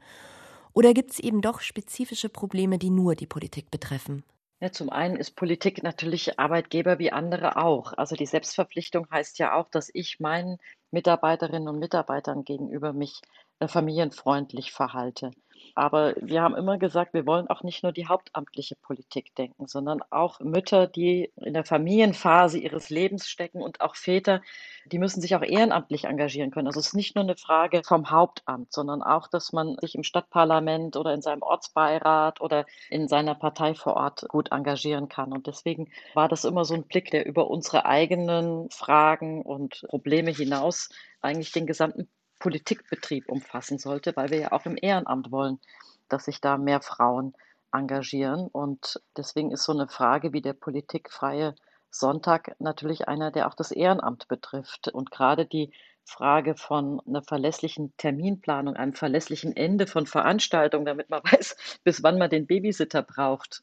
Oder 0.72 0.94
gibt 0.94 1.10
es 1.10 1.18
eben 1.18 1.40
doch 1.40 1.60
spezifische 1.60 2.28
Probleme, 2.28 2.78
die 2.78 2.90
nur 2.90 3.14
die 3.16 3.26
Politik 3.26 3.70
betreffen? 3.70 4.22
Ja, 4.60 4.70
zum 4.72 4.88
einen 4.90 5.16
ist 5.16 5.36
Politik 5.36 5.82
natürlich 5.82 6.38
Arbeitgeber 6.38 6.98
wie 6.98 7.12
andere 7.12 7.56
auch. 7.56 7.92
Also 7.96 8.16
die 8.16 8.26
Selbstverpflichtung 8.26 9.06
heißt 9.10 9.38
ja 9.38 9.54
auch, 9.54 9.68
dass 9.68 9.90
ich 9.92 10.20
meinen 10.20 10.58
Mitarbeiterinnen 10.90 11.68
und 11.68 11.78
Mitarbeitern 11.78 12.44
gegenüber 12.44 12.92
mich 12.92 13.20
äh, 13.58 13.68
familienfreundlich 13.68 14.72
verhalte. 14.72 15.32
Aber 15.74 16.14
wir 16.20 16.42
haben 16.42 16.56
immer 16.56 16.78
gesagt, 16.78 17.14
wir 17.14 17.26
wollen 17.26 17.48
auch 17.48 17.62
nicht 17.62 17.82
nur 17.82 17.92
die 17.92 18.06
hauptamtliche 18.06 18.76
Politik 18.76 19.34
denken, 19.34 19.66
sondern 19.66 20.00
auch 20.10 20.40
Mütter, 20.40 20.86
die 20.86 21.32
in 21.36 21.54
der 21.54 21.64
Familienphase 21.64 22.58
ihres 22.58 22.90
Lebens 22.90 23.28
stecken 23.28 23.62
und 23.62 23.80
auch 23.80 23.96
Väter, 23.96 24.42
die 24.86 24.98
müssen 24.98 25.20
sich 25.20 25.34
auch 25.36 25.42
ehrenamtlich 25.42 26.04
engagieren 26.04 26.50
können. 26.50 26.66
Also 26.66 26.80
es 26.80 26.88
ist 26.88 26.94
nicht 26.94 27.14
nur 27.14 27.24
eine 27.24 27.36
Frage 27.36 27.82
vom 27.84 28.10
Hauptamt, 28.10 28.72
sondern 28.72 29.02
auch, 29.02 29.28
dass 29.28 29.52
man 29.52 29.76
sich 29.80 29.94
im 29.94 30.02
Stadtparlament 30.02 30.96
oder 30.96 31.14
in 31.14 31.22
seinem 31.22 31.42
Ortsbeirat 31.42 32.40
oder 32.40 32.66
in 32.88 33.08
seiner 33.08 33.34
Partei 33.34 33.74
vor 33.74 33.94
Ort 33.94 34.26
gut 34.28 34.52
engagieren 34.52 35.08
kann. 35.08 35.32
Und 35.32 35.46
deswegen 35.46 35.90
war 36.14 36.28
das 36.28 36.44
immer 36.44 36.64
so 36.64 36.74
ein 36.74 36.84
Blick, 36.84 37.10
der 37.10 37.26
über 37.26 37.50
unsere 37.50 37.84
eigenen 37.86 38.70
Fragen 38.70 39.42
und 39.42 39.84
Probleme 39.88 40.30
hinaus 40.30 40.90
eigentlich 41.20 41.52
den 41.52 41.66
gesamten 41.66 42.08
Politikbetrieb 42.40 43.28
umfassen 43.28 43.78
sollte, 43.78 44.16
weil 44.16 44.30
wir 44.30 44.38
ja 44.40 44.52
auch 44.52 44.66
im 44.66 44.76
Ehrenamt 44.80 45.30
wollen, 45.30 45.60
dass 46.08 46.24
sich 46.24 46.40
da 46.40 46.58
mehr 46.58 46.80
Frauen 46.80 47.34
engagieren. 47.72 48.48
Und 48.48 49.00
deswegen 49.16 49.52
ist 49.52 49.62
so 49.62 49.72
eine 49.72 49.86
Frage 49.86 50.32
wie 50.32 50.42
der 50.42 50.54
politikfreie 50.54 51.54
Sonntag 51.90 52.56
natürlich 52.58 53.06
einer, 53.08 53.30
der 53.30 53.46
auch 53.46 53.54
das 53.54 53.70
Ehrenamt 53.70 54.26
betrifft. 54.26 54.88
Und 54.88 55.10
gerade 55.10 55.46
die 55.46 55.72
Frage 56.04 56.56
von 56.56 57.00
einer 57.06 57.22
verlässlichen 57.22 57.94
Terminplanung, 57.96 58.74
einem 58.74 58.94
verlässlichen 58.94 59.54
Ende 59.54 59.86
von 59.86 60.06
Veranstaltungen, 60.06 60.86
damit 60.86 61.10
man 61.10 61.22
weiß, 61.30 61.80
bis 61.84 62.02
wann 62.02 62.18
man 62.18 62.30
den 62.30 62.46
Babysitter 62.46 63.02
braucht, 63.02 63.62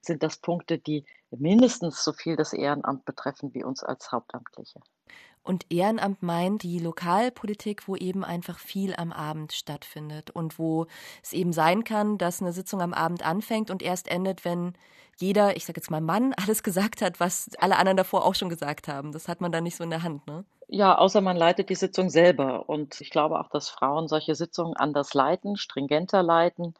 sind 0.00 0.22
das 0.22 0.38
Punkte, 0.38 0.78
die 0.78 1.04
mindestens 1.30 2.02
so 2.02 2.12
viel 2.12 2.36
das 2.36 2.52
Ehrenamt 2.52 3.04
betreffen 3.04 3.54
wie 3.54 3.62
uns 3.62 3.84
als 3.84 4.10
Hauptamtliche. 4.10 4.80
Und 5.50 5.66
Ehrenamt 5.68 6.22
meint 6.22 6.62
die 6.62 6.78
Lokalpolitik, 6.78 7.88
wo 7.88 7.96
eben 7.96 8.22
einfach 8.22 8.56
viel 8.60 8.94
am 8.94 9.10
Abend 9.10 9.52
stattfindet 9.52 10.30
und 10.30 10.60
wo 10.60 10.86
es 11.24 11.32
eben 11.32 11.52
sein 11.52 11.82
kann, 11.82 12.18
dass 12.18 12.40
eine 12.40 12.52
Sitzung 12.52 12.80
am 12.80 12.94
Abend 12.94 13.26
anfängt 13.26 13.68
und 13.68 13.82
erst 13.82 14.06
endet, 14.06 14.44
wenn 14.44 14.74
jeder, 15.18 15.56
ich 15.56 15.66
sag 15.66 15.74
jetzt 15.76 15.90
mal 15.90 16.00
Mann, 16.00 16.34
alles 16.40 16.62
gesagt 16.62 17.02
hat, 17.02 17.18
was 17.18 17.50
alle 17.58 17.78
anderen 17.78 17.96
davor 17.96 18.24
auch 18.24 18.36
schon 18.36 18.48
gesagt 18.48 18.86
haben. 18.86 19.10
Das 19.10 19.26
hat 19.26 19.40
man 19.40 19.50
dann 19.50 19.64
nicht 19.64 19.74
so 19.74 19.82
in 19.82 19.90
der 19.90 20.04
Hand, 20.04 20.24
ne? 20.28 20.44
Ja, 20.68 20.96
außer 20.96 21.20
man 21.20 21.36
leitet 21.36 21.68
die 21.68 21.74
Sitzung 21.74 22.10
selber. 22.10 22.68
Und 22.68 23.00
ich 23.00 23.10
glaube 23.10 23.40
auch, 23.40 23.48
dass 23.48 23.70
Frauen 23.70 24.06
solche 24.06 24.36
Sitzungen 24.36 24.76
anders 24.76 25.14
leiten, 25.14 25.56
stringenter 25.56 26.22
leiten, 26.22 26.74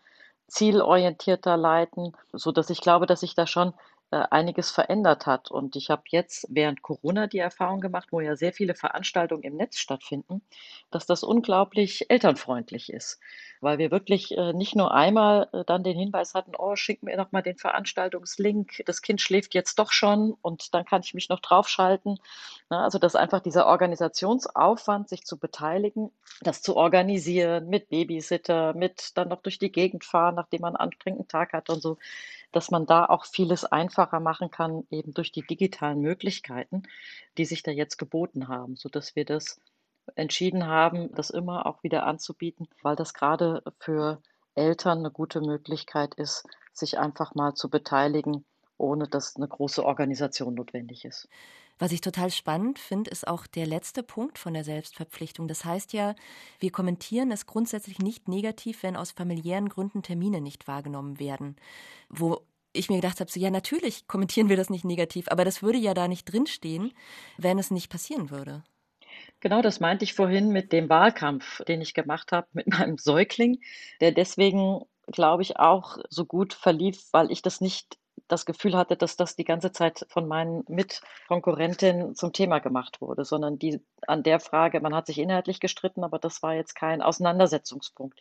zielorientierter 0.47 1.57
leiten, 1.57 2.13
so 2.33 2.53
dass 2.53 2.71
ich 2.71 2.81
glaube, 2.81 3.07
dass 3.07 3.19
sich 3.19 3.35
da 3.35 3.49
schon 3.49 3.75
äh, 4.13 4.25
einiges 4.31 4.73
verändert 4.73 5.27
hat. 5.27 5.53
Und 5.53 5.77
ich 5.77 5.89
habe 5.89 6.03
jetzt 6.09 6.47
während 6.51 6.83
Corona 6.83 7.29
die 7.29 7.39
Erfahrung 7.39 7.81
gemacht, 7.81 8.09
wo 8.11 8.21
ja 8.21 8.35
sehr 8.35 8.53
viele 8.53 8.75
Veranstaltungen 8.75 9.45
im 9.45 9.57
Netz 9.57 9.79
stattfinden, 9.79 10.43
dass 10.91 11.07
das 11.07 11.23
unglaublich 11.23 12.11
elternfreundlich 12.11 12.93
ist, 12.93 13.21
weil 13.61 13.79
wir 13.79 13.93
wirklich 13.93 14.37
äh, 14.37 14.53
nicht 14.53 14.75
nur 14.75 14.93
einmal 14.93 15.49
äh, 15.53 15.65
dann 15.65 15.85
den 15.85 15.97
Hinweis 15.97 16.35
hatten, 16.35 16.57
oh, 16.59 16.75
schick 16.75 17.05
mir 17.05 17.17
doch 17.17 17.31
mal 17.31 17.43
den 17.43 17.57
Veranstaltungslink, 17.57 18.83
das 18.85 19.01
Kind 19.01 19.21
schläft 19.21 19.55
jetzt 19.55 19.79
doch 19.79 19.93
schon 19.93 20.37
und 20.43 20.75
dann 20.75 20.85
kann 20.85 21.03
ich 21.05 21.15
mich 21.15 21.29
noch 21.29 21.41
draufschalten. 21.41 22.19
also 22.69 22.99
dass 22.99 23.15
einfach 23.15 23.41
dieser 23.41 23.67
Organisationsaufwand, 23.67 25.09
sich 25.09 25.25
zu 25.25 25.39
beteiligen, 25.39 26.11
das 26.43 26.63
zu 26.63 26.77
organisieren 26.77 27.69
mit 27.69 27.91
Babysitter, 27.91 28.75
mit 28.75 29.17
dann 29.17 29.29
noch 29.29 29.43
durch 29.43 29.59
die 29.59 29.71
Gegend 29.71 30.05
fahren, 30.05 30.35
nachdem 30.35 30.63
man 30.63 30.75
einen 30.75 30.91
anstrengenden 30.91 31.29
Tag 31.29 31.53
hat 31.53 31.71
und 31.71 31.81
so, 31.81 31.97
dass 32.53 32.71
man 32.71 32.87
da 32.87 33.07
auch 33.07 33.25
vieles 33.25 33.65
einfacher 33.65 34.21
machen 34.21 34.51
kann, 34.51 34.87
eben 34.91 35.15
durch 35.15 35.33
die 35.33 35.47
digitalen 35.47 36.01
Möglichkeiten, 36.01 36.83
die 37.39 37.45
sich 37.45 37.63
da 37.63 37.71
jetzt 37.71 37.97
geboten 37.97 38.49
haben, 38.49 38.77
sodass 38.77 39.17
wir 39.17 39.25
das 39.25 39.61
entschieden 40.17 40.67
haben, 40.67 41.13
das 41.15 41.31
immer 41.31 41.67
auch 41.67 41.83
wieder 41.83 42.05
anzubieten, 42.07 42.69
weil 42.83 42.97
das 42.97 43.15
gerade 43.15 43.63
für 43.79 44.21
Eltern 44.55 44.99
eine 44.99 45.11
gute 45.11 45.41
Möglichkeit 45.41 46.15
ist, 46.15 46.45
sich 46.73 46.99
einfach 46.99 47.35
mal 47.35 47.55
zu 47.55 47.71
beteiligen, 47.71 48.45
ohne 48.77 49.07
dass 49.07 49.37
eine 49.37 49.49
große 49.49 49.85
Organisation 49.85 50.55
notwendig 50.55 51.05
ist. 51.05 51.29
Was 51.81 51.93
ich 51.93 52.03
total 52.03 52.31
spannend 52.31 52.79
finde, 52.79 53.11
ist 53.11 53.27
auch 53.27 53.47
der 53.47 53.67
letzte 53.67 54.03
Punkt 54.03 54.39
von 54.39 54.53
der 54.53 54.65
Selbstverpflichtung. 54.65 55.49
Das 55.49 55.65
heißt 55.65 55.95
ja, 55.95 56.15
wir 56.59 56.71
kommentieren 56.71 57.33
es 57.33 57.47
grundsätzlich 57.47 57.99
nicht 57.99 58.29
negativ, 58.29 58.83
wenn 58.83 58.97
aus 58.97 59.13
familiären 59.13 59.71
Gründen 59.71 60.03
Termine 60.03 60.43
nicht 60.43 60.69
wahrgenommen 60.69 61.19
werden. 61.19 61.57
Wo 62.11 62.43
ich 62.75 62.91
mir 62.91 62.97
gedacht 62.97 63.19
habe, 63.21 63.31
so 63.31 63.41
ja, 63.41 63.49
natürlich 63.49 64.07
kommentieren 64.07 64.51
wir 64.51 64.59
das 64.59 64.69
nicht 64.69 64.85
negativ, 64.85 65.29
aber 65.29 65.47
das 65.47 65.63
würde 65.63 65.79
ja 65.79 65.95
da 65.95 66.07
nicht 66.07 66.31
drinstehen, 66.31 66.93
wenn 67.39 67.59
es 67.59 67.71
nicht 67.71 67.91
passieren 67.91 68.31
würde. 68.31 68.63
Genau, 69.41 69.63
das 69.63 69.81
meinte 69.81 70.05
ich 70.05 70.13
vorhin 70.13 70.51
mit 70.51 70.73
dem 70.73 70.91
Wahlkampf, 70.91 71.65
den 71.65 71.81
ich 71.81 71.95
gemacht 71.95 72.31
habe 72.31 72.47
mit 72.53 72.67
meinem 72.79 72.99
Säugling, 72.99 73.59
der 74.03 74.13
deswegen, 74.13 74.83
glaube 75.07 75.43
ich, 75.43 75.57
auch 75.57 75.97
so 76.11 76.27
gut 76.27 76.53
verlief, 76.53 77.09
weil 77.13 77.33
ich 77.33 77.41
das 77.41 77.63
nicht 77.63 77.97
das 78.31 78.47
Gefühl 78.47 78.77
hatte, 78.77 78.97
dass 78.97 79.17
das 79.17 79.37
die 79.37 79.45
ganze 79.45 79.73
Zeit 79.73 80.07
von 80.09 80.27
meinen 80.27 80.65
Mitkonkurrentinnen 80.69 82.15
zum 82.15 82.33
Thema 82.33 82.59
gemacht 82.61 83.01
wurde, 83.01 83.25
sondern 83.25 83.59
die 83.59 83.81
an 84.07 84.23
der 84.23 84.41
Frage, 84.41 84.81
man 84.81 84.95
hat 84.95 85.07
sich 85.07 85.19
inhaltlich 85.19 85.61
gestritten, 85.61 86.05
aber 86.05 86.19
das 86.19 86.43
war 86.43 86.55
jetzt 86.55 86.75
kein 86.75 87.03
Auseinandersetzungspunkt. 87.03 88.19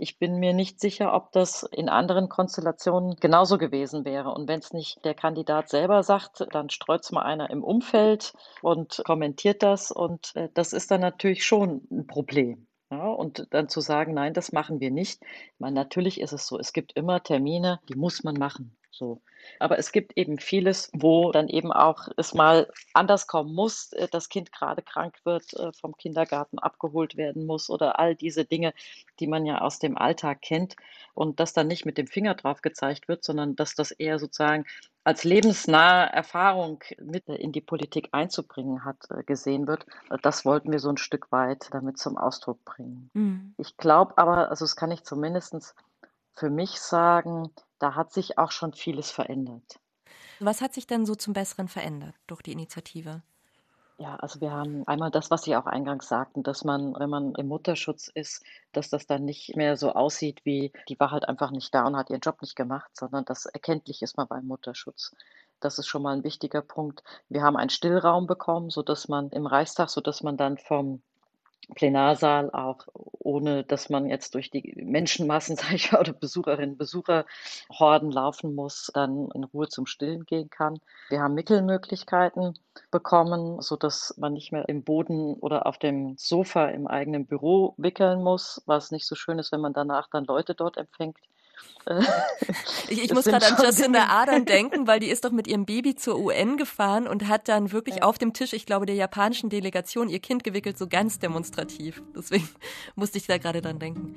Ich 0.00 0.18
bin 0.18 0.38
mir 0.38 0.52
nicht 0.52 0.78
sicher, 0.78 1.12
ob 1.12 1.32
das 1.32 1.64
in 1.64 1.88
anderen 1.88 2.28
Konstellationen 2.28 3.16
genauso 3.16 3.58
gewesen 3.58 4.04
wäre. 4.04 4.30
Und 4.32 4.46
wenn 4.46 4.60
es 4.60 4.72
nicht 4.72 5.04
der 5.04 5.14
Kandidat 5.14 5.68
selber 5.68 6.04
sagt, 6.04 6.46
dann 6.52 6.70
streut 6.70 7.02
es 7.02 7.10
mal 7.10 7.22
einer 7.22 7.50
im 7.50 7.64
Umfeld 7.64 8.32
und 8.62 9.02
kommentiert 9.04 9.64
das. 9.64 9.90
Und 9.90 10.36
äh, 10.36 10.50
das 10.54 10.72
ist 10.72 10.92
dann 10.92 11.00
natürlich 11.00 11.44
schon 11.44 11.82
ein 11.90 12.06
Problem. 12.06 12.68
Ja, 12.90 13.08
und 13.08 13.48
dann 13.50 13.68
zu 13.68 13.80
sagen, 13.80 14.14
nein, 14.14 14.32
das 14.32 14.52
machen 14.52 14.80
wir 14.80 14.90
nicht. 14.90 15.20
Ich 15.22 15.60
meine, 15.60 15.74
natürlich 15.74 16.20
ist 16.20 16.32
es 16.32 16.46
so, 16.46 16.58
es 16.58 16.72
gibt 16.72 16.92
immer 16.92 17.22
Termine, 17.22 17.80
die 17.88 17.96
muss 17.96 18.22
man 18.22 18.36
machen. 18.36 18.77
So. 18.98 19.20
Aber 19.60 19.78
es 19.78 19.92
gibt 19.92 20.16
eben 20.16 20.38
vieles, 20.38 20.90
wo 20.92 21.30
dann 21.30 21.48
eben 21.48 21.72
auch 21.72 22.08
es 22.16 22.34
mal 22.34 22.68
anders 22.92 23.28
kommen 23.28 23.54
muss, 23.54 23.92
äh, 23.92 24.08
das 24.10 24.28
Kind 24.28 24.50
gerade 24.52 24.82
krank 24.82 25.14
wird, 25.24 25.54
äh, 25.54 25.72
vom 25.72 25.96
Kindergarten 25.96 26.58
abgeholt 26.58 27.16
werden 27.16 27.46
muss 27.46 27.70
oder 27.70 28.00
all 28.00 28.16
diese 28.16 28.44
Dinge, 28.44 28.74
die 29.20 29.28
man 29.28 29.46
ja 29.46 29.60
aus 29.60 29.78
dem 29.78 29.96
Alltag 29.96 30.42
kennt 30.42 30.74
und 31.14 31.38
das 31.38 31.52
dann 31.52 31.68
nicht 31.68 31.86
mit 31.86 31.96
dem 31.96 32.08
Finger 32.08 32.34
drauf 32.34 32.60
gezeigt 32.60 33.06
wird, 33.06 33.24
sondern 33.24 33.54
dass 33.54 33.74
das 33.76 33.92
eher 33.92 34.18
sozusagen 34.18 34.66
als 35.04 35.24
lebensnahe 35.24 36.12
Erfahrung 36.12 36.82
mit 37.00 37.28
in 37.28 37.52
die 37.52 37.60
Politik 37.60 38.08
einzubringen 38.12 38.84
hat, 38.84 38.96
äh, 39.10 39.22
gesehen 39.22 39.68
wird. 39.68 39.86
Das 40.22 40.44
wollten 40.44 40.72
wir 40.72 40.80
so 40.80 40.90
ein 40.90 40.98
Stück 40.98 41.30
weit 41.30 41.68
damit 41.70 41.98
zum 41.98 42.18
Ausdruck 42.18 42.64
bringen. 42.64 43.10
Mhm. 43.14 43.54
Ich 43.56 43.76
glaube 43.76 44.18
aber, 44.18 44.50
also 44.50 44.64
das 44.64 44.76
kann 44.76 44.90
ich 44.90 45.04
zumindest 45.04 45.74
für 46.38 46.50
mich 46.50 46.80
sagen, 46.80 47.50
da 47.78 47.94
hat 47.94 48.12
sich 48.12 48.38
auch 48.38 48.52
schon 48.52 48.72
vieles 48.72 49.10
verändert. 49.10 49.80
Was 50.40 50.60
hat 50.60 50.72
sich 50.72 50.86
denn 50.86 51.04
so 51.04 51.14
zum 51.14 51.32
Besseren 51.32 51.68
verändert 51.68 52.14
durch 52.28 52.42
die 52.42 52.52
Initiative? 52.52 53.22
Ja, 54.00 54.14
also 54.14 54.40
wir 54.40 54.52
haben 54.52 54.86
einmal 54.86 55.10
das, 55.10 55.32
was 55.32 55.42
Sie 55.42 55.56
auch 55.56 55.66
eingangs 55.66 56.06
sagten, 56.06 56.44
dass 56.44 56.62
man, 56.62 56.94
wenn 56.96 57.10
man 57.10 57.34
im 57.34 57.48
Mutterschutz 57.48 58.06
ist, 58.06 58.44
dass 58.70 58.88
das 58.90 59.08
dann 59.08 59.24
nicht 59.24 59.56
mehr 59.56 59.76
so 59.76 59.92
aussieht 59.92 60.40
wie, 60.44 60.72
die 60.88 61.00
war 61.00 61.10
halt 61.10 61.28
einfach 61.28 61.50
nicht 61.50 61.74
da 61.74 61.84
und 61.84 61.96
hat 61.96 62.08
ihren 62.08 62.20
Job 62.20 62.40
nicht 62.40 62.54
gemacht, 62.54 62.90
sondern 62.94 63.24
dass 63.24 63.46
erkenntlich 63.46 64.00
ist 64.02 64.16
man 64.16 64.28
beim 64.28 64.46
Mutterschutz. 64.46 65.16
Das 65.58 65.80
ist 65.80 65.88
schon 65.88 66.02
mal 66.02 66.16
ein 66.16 66.22
wichtiger 66.22 66.62
Punkt. 66.62 67.02
Wir 67.28 67.42
haben 67.42 67.56
einen 67.56 67.70
Stillraum 67.70 68.28
bekommen, 68.28 68.70
sodass 68.70 69.08
man 69.08 69.30
im 69.30 69.46
Reichstag, 69.46 69.90
sodass 69.90 70.22
man 70.22 70.36
dann 70.36 70.58
vom 70.58 71.02
Plenarsaal 71.74 72.50
auch 72.50 72.86
ohne, 72.94 73.62
dass 73.64 73.90
man 73.90 74.08
jetzt 74.08 74.34
durch 74.34 74.50
die 74.50 74.74
Menschenmassen, 74.82 75.56
sage 75.56 75.74
ich 75.74 75.92
mal, 75.92 76.00
oder 76.00 76.12
Besucherinnen, 76.12 76.76
Besucherhorden 76.76 78.10
laufen 78.10 78.54
muss, 78.54 78.90
dann 78.94 79.30
in 79.34 79.44
Ruhe 79.44 79.68
zum 79.68 79.86
Stillen 79.86 80.24
gehen 80.24 80.50
kann. 80.50 80.78
Wir 81.08 81.20
haben 81.20 81.34
Mittelmöglichkeiten 81.34 82.54
bekommen, 82.90 83.60
so 83.60 83.76
dass 83.76 84.14
man 84.18 84.32
nicht 84.32 84.52
mehr 84.52 84.68
im 84.68 84.82
Boden 84.82 85.34
oder 85.34 85.66
auf 85.66 85.78
dem 85.78 86.16
Sofa 86.16 86.68
im 86.68 86.86
eigenen 86.86 87.26
Büro 87.26 87.74
wickeln 87.76 88.22
muss, 88.22 88.62
was 88.66 88.90
nicht 88.90 89.06
so 89.06 89.14
schön 89.14 89.38
ist, 89.38 89.52
wenn 89.52 89.60
man 89.60 89.72
danach 89.72 90.08
dann 90.10 90.24
Leute 90.24 90.54
dort 90.54 90.76
empfängt. 90.76 91.18
ich, 92.88 93.04
ich 93.04 93.14
muss 93.14 93.24
gerade 93.24 93.46
an 93.46 93.56
Jacinda 93.62 94.06
Ardern 94.06 94.44
denken, 94.46 94.86
weil 94.86 95.00
die 95.00 95.08
ist 95.08 95.24
doch 95.24 95.30
mit 95.30 95.46
ihrem 95.46 95.64
Baby 95.64 95.94
zur 95.94 96.18
UN 96.18 96.56
gefahren 96.56 97.06
und 97.06 97.28
hat 97.28 97.48
dann 97.48 97.72
wirklich 97.72 97.96
ja. 97.96 98.02
auf 98.02 98.18
dem 98.18 98.32
Tisch, 98.32 98.52
ich 98.52 98.66
glaube, 98.66 98.86
der 98.86 98.94
japanischen 98.94 99.48
Delegation 99.48 100.08
ihr 100.08 100.20
Kind 100.20 100.44
gewickelt, 100.44 100.76
so 100.76 100.86
ganz 100.86 101.18
demonstrativ. 101.18 102.02
Deswegen 102.14 102.48
musste 102.94 103.18
ich 103.18 103.26
da 103.26 103.38
gerade 103.38 103.62
dran 103.62 103.78
denken. 103.78 104.16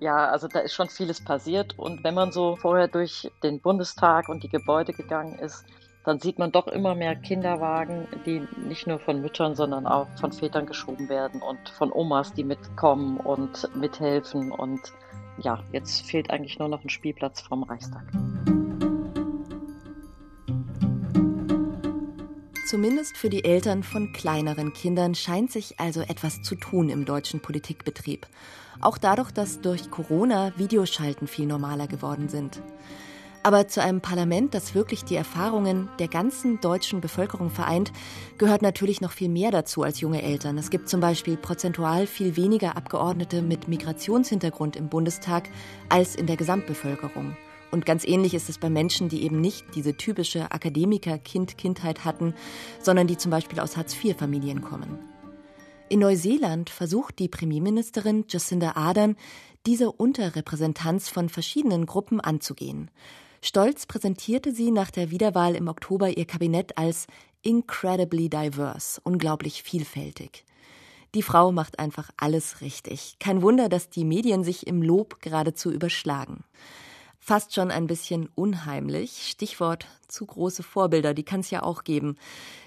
Ja, 0.00 0.28
also 0.28 0.48
da 0.48 0.60
ist 0.60 0.74
schon 0.74 0.88
vieles 0.88 1.22
passiert 1.22 1.78
und 1.78 2.04
wenn 2.04 2.14
man 2.14 2.32
so 2.32 2.56
vorher 2.56 2.88
durch 2.88 3.30
den 3.42 3.60
Bundestag 3.60 4.28
und 4.28 4.42
die 4.42 4.48
Gebäude 4.48 4.92
gegangen 4.92 5.38
ist, 5.38 5.64
dann 6.04 6.18
sieht 6.18 6.38
man 6.38 6.50
doch 6.50 6.66
immer 6.66 6.94
mehr 6.94 7.14
Kinderwagen, 7.14 8.08
die 8.26 8.46
nicht 8.68 8.86
nur 8.86 8.98
von 8.98 9.20
Müttern, 9.20 9.54
sondern 9.54 9.86
auch 9.86 10.08
von 10.20 10.32
Vätern 10.32 10.66
geschoben 10.66 11.08
werden 11.08 11.40
und 11.40 11.68
von 11.68 11.92
Omas, 11.92 12.32
die 12.34 12.44
mitkommen 12.44 13.18
und 13.18 13.68
mithelfen 13.76 14.50
und 14.50 14.80
ja, 15.38 15.62
jetzt 15.72 16.04
fehlt 16.04 16.30
eigentlich 16.30 16.58
nur 16.58 16.68
noch 16.68 16.84
ein 16.84 16.90
Spielplatz 16.90 17.40
vom 17.40 17.62
Reichstag. 17.62 18.04
Zumindest 22.66 23.18
für 23.18 23.28
die 23.28 23.44
Eltern 23.44 23.82
von 23.82 24.12
kleineren 24.12 24.72
Kindern 24.72 25.14
scheint 25.14 25.52
sich 25.52 25.78
also 25.78 26.00
etwas 26.00 26.42
zu 26.42 26.54
tun 26.54 26.88
im 26.88 27.04
deutschen 27.04 27.40
Politikbetrieb. 27.40 28.26
Auch 28.80 28.98
dadurch, 28.98 29.30
dass 29.30 29.60
durch 29.60 29.90
Corona 29.90 30.52
Videoschalten 30.56 31.28
viel 31.28 31.46
normaler 31.46 31.86
geworden 31.86 32.28
sind. 32.28 32.62
Aber 33.44 33.66
zu 33.66 33.82
einem 33.82 34.00
Parlament, 34.00 34.54
das 34.54 34.74
wirklich 34.74 35.04
die 35.04 35.16
Erfahrungen 35.16 35.88
der 35.98 36.06
ganzen 36.06 36.60
deutschen 36.60 37.00
Bevölkerung 37.00 37.50
vereint, 37.50 37.92
gehört 38.38 38.62
natürlich 38.62 39.00
noch 39.00 39.10
viel 39.10 39.28
mehr 39.28 39.50
dazu 39.50 39.82
als 39.82 40.00
junge 40.00 40.22
Eltern. 40.22 40.58
Es 40.58 40.70
gibt 40.70 40.88
zum 40.88 41.00
Beispiel 41.00 41.36
prozentual 41.36 42.06
viel 42.06 42.36
weniger 42.36 42.76
Abgeordnete 42.76 43.42
mit 43.42 43.66
Migrationshintergrund 43.66 44.76
im 44.76 44.88
Bundestag 44.88 45.48
als 45.88 46.14
in 46.14 46.28
der 46.28 46.36
Gesamtbevölkerung. 46.36 47.36
Und 47.72 47.84
ganz 47.84 48.04
ähnlich 48.04 48.34
ist 48.34 48.48
es 48.48 48.58
bei 48.58 48.70
Menschen, 48.70 49.08
die 49.08 49.24
eben 49.24 49.40
nicht 49.40 49.64
diese 49.74 49.96
typische 49.96 50.52
Akademiker-Kind-Kindheit 50.52 52.04
hatten, 52.04 52.34
sondern 52.80 53.06
die 53.08 53.16
zum 53.16 53.30
Beispiel 53.30 53.58
aus 53.58 53.76
Hartz-IV-Familien 53.76 54.60
kommen. 54.60 54.98
In 55.88 55.98
Neuseeland 55.98 56.70
versucht 56.70 57.18
die 57.18 57.28
Premierministerin 57.28 58.24
Jacinda 58.28 58.76
Ardern, 58.76 59.16
diese 59.66 59.90
Unterrepräsentanz 59.90 61.08
von 61.08 61.28
verschiedenen 61.28 61.86
Gruppen 61.86 62.20
anzugehen. 62.20 62.90
Stolz 63.44 63.86
präsentierte 63.86 64.54
sie 64.54 64.70
nach 64.70 64.92
der 64.92 65.10
Wiederwahl 65.10 65.56
im 65.56 65.66
Oktober 65.66 66.16
ihr 66.16 66.26
Kabinett 66.26 66.78
als 66.78 67.08
incredibly 67.42 68.30
diverse, 68.30 69.00
unglaublich 69.02 69.64
vielfältig. 69.64 70.44
Die 71.16 71.22
Frau 71.22 71.50
macht 71.50 71.80
einfach 71.80 72.10
alles 72.16 72.60
richtig. 72.60 73.16
Kein 73.18 73.42
Wunder, 73.42 73.68
dass 73.68 73.90
die 73.90 74.04
Medien 74.04 74.44
sich 74.44 74.68
im 74.68 74.80
Lob 74.80 75.20
geradezu 75.20 75.72
überschlagen 75.72 76.44
fast 77.22 77.54
schon 77.54 77.70
ein 77.70 77.86
bisschen 77.86 78.28
unheimlich. 78.34 79.28
Stichwort 79.28 79.86
zu 80.08 80.26
große 80.26 80.64
Vorbilder, 80.64 81.14
die 81.14 81.22
kann 81.22 81.40
es 81.40 81.50
ja 81.50 81.62
auch 81.62 81.84
geben. 81.84 82.16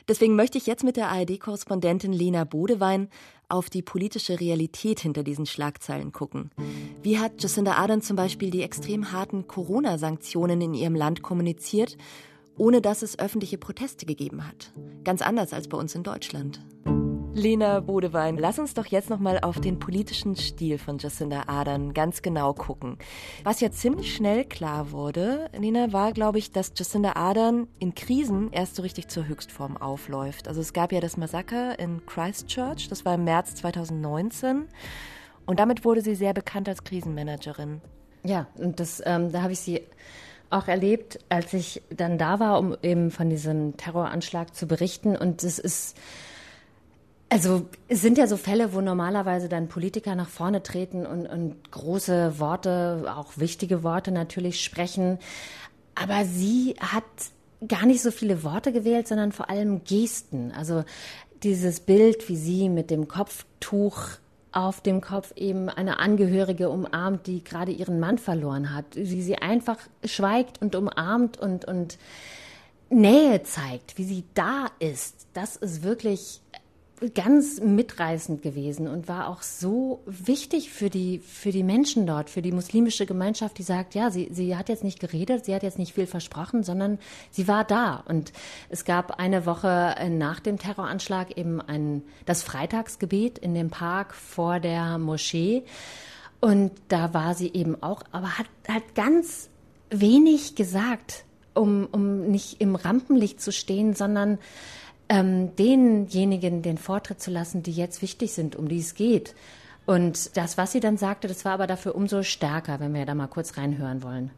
Deswegen 0.07 0.35
möchte 0.35 0.57
ich 0.57 0.65
jetzt 0.65 0.85
mit 0.85 0.95
der 0.95 1.09
ARD-Korrespondentin 1.09 2.13
Lena 2.13 2.45
Bodewein 2.45 3.09
auf 3.49 3.69
die 3.69 3.81
politische 3.81 4.39
Realität 4.39 4.99
hinter 4.99 5.23
diesen 5.23 5.45
Schlagzeilen 5.45 6.11
gucken. 6.11 6.51
Wie 7.01 7.19
hat 7.19 7.41
Jacinda 7.41 7.73
Ardern 7.73 8.01
zum 8.01 8.15
Beispiel 8.15 8.51
die 8.51 8.63
extrem 8.63 9.11
harten 9.11 9.47
Corona-Sanktionen 9.47 10.61
in 10.61 10.73
ihrem 10.73 10.95
Land 10.95 11.21
kommuniziert, 11.21 11.97
ohne 12.57 12.81
dass 12.81 13.01
es 13.01 13.19
öffentliche 13.19 13.57
Proteste 13.57 14.05
gegeben 14.05 14.47
hat? 14.47 14.73
Ganz 15.03 15.21
anders 15.21 15.53
als 15.53 15.67
bei 15.67 15.77
uns 15.77 15.95
in 15.95 16.03
Deutschland. 16.03 16.59
Lena 17.35 17.81
Bodewein, 17.81 18.37
lass 18.37 18.59
uns 18.59 18.75
doch 18.75 18.85
jetzt 18.85 19.09
nochmal 19.09 19.39
auf 19.41 19.59
den 19.59 19.77
politischen 19.77 20.37
Stil 20.37 20.77
von 20.77 20.99
Jacinda 20.99 21.43
Ardern 21.47 21.93
ganz 21.93 22.21
genau 22.21 22.53
gucken. 22.53 22.97
Was 23.43 23.59
ja 23.59 23.69
ziemlich 23.71 24.15
schnell 24.15 24.45
klar 24.45 24.93
wurde, 24.93 25.49
Lena, 25.51 25.91
war, 25.91 26.13
glaube 26.13 26.37
ich, 26.37 26.53
dass 26.53 26.71
Jacinda 26.77 27.17
Ardern 27.17 27.67
in 27.77 27.93
Krisen 27.93 28.53
erst 28.53 28.77
so 28.77 28.83
richtig 28.83 29.09
zur 29.09 29.27
Höchstform 29.27 29.75
aufläuft. 29.75 30.47
Also 30.47 30.61
es 30.61 30.71
gab 30.71 30.93
ja 30.93 31.01
das 31.01 31.17
Massaker 31.17 31.77
in 31.77 32.05
Christchurch, 32.05 32.87
das 32.87 33.03
war 33.03 33.15
im 33.15 33.25
März 33.25 33.55
2019. 33.55 34.69
Und 35.45 35.59
damit 35.59 35.83
wurde 35.83 35.99
sie 35.99 36.15
sehr 36.15 36.33
bekannt 36.33 36.69
als 36.69 36.85
Krisenmanagerin. 36.85 37.81
Ja, 38.23 38.47
und 38.55 38.79
das, 38.79 39.03
ähm, 39.05 39.33
da 39.33 39.41
habe 39.41 39.51
ich 39.51 39.59
sie 39.59 39.81
auch 40.49 40.69
erlebt, 40.69 41.19
als 41.27 41.53
ich 41.53 41.81
dann 41.89 42.17
da 42.17 42.39
war, 42.39 42.59
um 42.59 42.77
eben 42.81 43.11
von 43.11 43.29
diesem 43.29 43.75
Terroranschlag 43.75 44.55
zu 44.55 44.67
berichten. 44.67 45.17
Und 45.17 45.43
es 45.43 45.59
ist 45.59 45.97
also 47.29 47.65
es 47.87 48.01
sind 48.01 48.17
ja 48.17 48.27
so 48.27 48.37
Fälle, 48.37 48.73
wo 48.73 48.81
normalerweise 48.81 49.49
dann 49.49 49.67
Politiker 49.67 50.15
nach 50.15 50.29
vorne 50.29 50.63
treten 50.63 51.05
und, 51.05 51.25
und 51.25 51.71
große 51.71 52.39
Worte, 52.39 53.05
auch 53.15 53.37
wichtige 53.37 53.83
Worte 53.83 54.11
natürlich 54.11 54.63
sprechen. 54.63 55.19
Aber 55.95 56.25
sie 56.25 56.75
hat 56.79 57.03
gar 57.67 57.85
nicht 57.85 58.01
so 58.01 58.11
viele 58.11 58.43
Worte 58.43 58.71
gewählt, 58.71 59.07
sondern 59.07 59.31
vor 59.31 59.49
allem 59.49 59.83
Gesten. 59.83 60.51
Also 60.51 60.83
dieses 61.43 61.79
Bild, 61.79 62.29
wie 62.29 62.35
sie 62.35 62.69
mit 62.69 62.91
dem 62.91 63.07
Kopftuch 63.07 63.99
auf 64.51 64.81
dem 64.81 65.01
Kopf 65.01 65.33
eben 65.35 65.69
eine 65.69 65.99
Angehörige 65.99 66.69
umarmt, 66.69 67.27
die 67.27 67.43
gerade 67.43 67.71
ihren 67.71 67.99
Mann 67.99 68.17
verloren 68.17 68.73
hat, 68.73 68.85
wie 68.95 69.21
sie 69.21 69.37
einfach 69.37 69.77
schweigt 70.03 70.61
und 70.61 70.75
umarmt 70.75 71.37
und, 71.37 71.65
und 71.65 71.97
Nähe 72.89 73.43
zeigt, 73.43 73.97
wie 73.97 74.05
sie 74.05 74.23
da 74.33 74.67
ist. 74.79 75.27
Das 75.33 75.55
ist 75.57 75.83
wirklich 75.83 76.39
ganz 77.13 77.59
mitreißend 77.59 78.41
gewesen 78.41 78.87
und 78.87 79.07
war 79.09 79.27
auch 79.27 79.41
so 79.41 80.01
wichtig 80.05 80.69
für 80.69 80.89
die, 80.89 81.19
für 81.19 81.51
die 81.51 81.63
Menschen 81.63 82.07
dort, 82.07 82.29
für 82.29 82.41
die 82.41 82.53
muslimische 82.53 83.05
Gemeinschaft, 83.05 83.57
die 83.57 83.63
sagt, 83.63 83.95
ja, 83.95 84.11
sie, 84.11 84.29
sie 84.31 84.55
hat 84.55 84.69
jetzt 84.69 84.83
nicht 84.83 84.99
geredet, 84.99 85.45
sie 85.45 85.53
hat 85.53 85.63
jetzt 85.63 85.77
nicht 85.77 85.93
viel 85.93 86.07
versprochen, 86.07 86.63
sondern 86.63 86.97
sie 87.31 87.47
war 87.49 87.65
da. 87.65 88.03
Und 88.07 88.31
es 88.69 88.85
gab 88.85 89.19
eine 89.19 89.45
Woche 89.45 89.95
nach 90.09 90.39
dem 90.39 90.57
Terroranschlag 90.57 91.37
eben 91.37 91.59
ein, 91.59 92.01
das 92.25 92.43
Freitagsgebet 92.43 93.39
in 93.39 93.53
dem 93.53 93.69
Park 93.69 94.13
vor 94.13 94.61
der 94.61 94.97
Moschee. 94.97 95.63
Und 96.39 96.71
da 96.87 97.13
war 97.13 97.35
sie 97.35 97.51
eben 97.53 97.81
auch, 97.83 98.03
aber 98.11 98.37
hat, 98.37 98.47
hat 98.69 98.95
ganz 98.95 99.49
wenig 99.89 100.55
gesagt, 100.55 101.25
um, 101.53 101.87
um 101.91 102.27
nicht 102.27 102.61
im 102.61 102.75
Rampenlicht 102.75 103.41
zu 103.41 103.51
stehen, 103.51 103.95
sondern 103.95 104.37
ähm, 105.09 105.55
denjenigen 105.55 106.61
den 106.61 106.77
Vortritt 106.77 107.21
zu 107.21 107.31
lassen, 107.31 107.63
die 107.63 107.71
jetzt 107.71 108.01
wichtig 108.01 108.33
sind, 108.33 108.55
um 108.55 108.67
die 108.67 108.79
es 108.79 108.95
geht. 108.95 109.35
Und 109.85 110.35
das, 110.35 110.57
was 110.57 110.71
sie 110.71 110.79
dann 110.79 110.97
sagte, 110.97 111.27
das 111.27 111.45
war 111.45 111.53
aber 111.53 111.67
dafür 111.67 111.95
umso 111.95 112.23
stärker, 112.23 112.79
wenn 112.79 112.93
wir 112.93 113.05
da 113.05 113.13
mal 113.13 113.27
kurz 113.27 113.57
reinhören 113.57 114.01
wollen. 114.01 114.31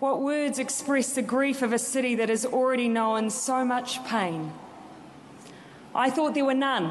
What 0.00 0.20
words 0.20 0.58
express 0.58 1.14
the 1.14 1.22
grief 1.22 1.62
of 1.62 1.72
a 1.72 1.78
city 1.78 2.16
that 2.16 2.28
has 2.28 2.44
already 2.44 2.88
known 2.88 3.30
so 3.30 3.64
much 3.64 4.00
pain? 4.04 4.52
I 5.94 6.10
thought 6.10 6.34
there 6.34 6.44
were 6.44 6.54
none. 6.54 6.90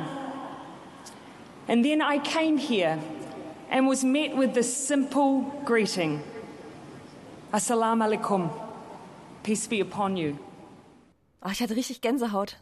And 1.68 1.84
then 1.84 2.02
I 2.02 2.20
came 2.20 2.58
here 2.58 2.98
and 3.70 3.88
was 3.88 4.04
met 4.04 4.36
with 4.36 4.54
this 4.54 4.88
simple 4.88 5.46
greeting 5.66 6.22
Assalamu 7.56 8.04
alaikum. 8.04 8.50
Peace 9.44 9.68
be 9.68 9.80
upon 9.80 10.18
you. 10.18 10.38
Oh, 11.42 11.50
ich 11.52 11.62
hatte 11.62 11.76
richtig 11.76 12.02
Gänsehaut. 12.02 12.58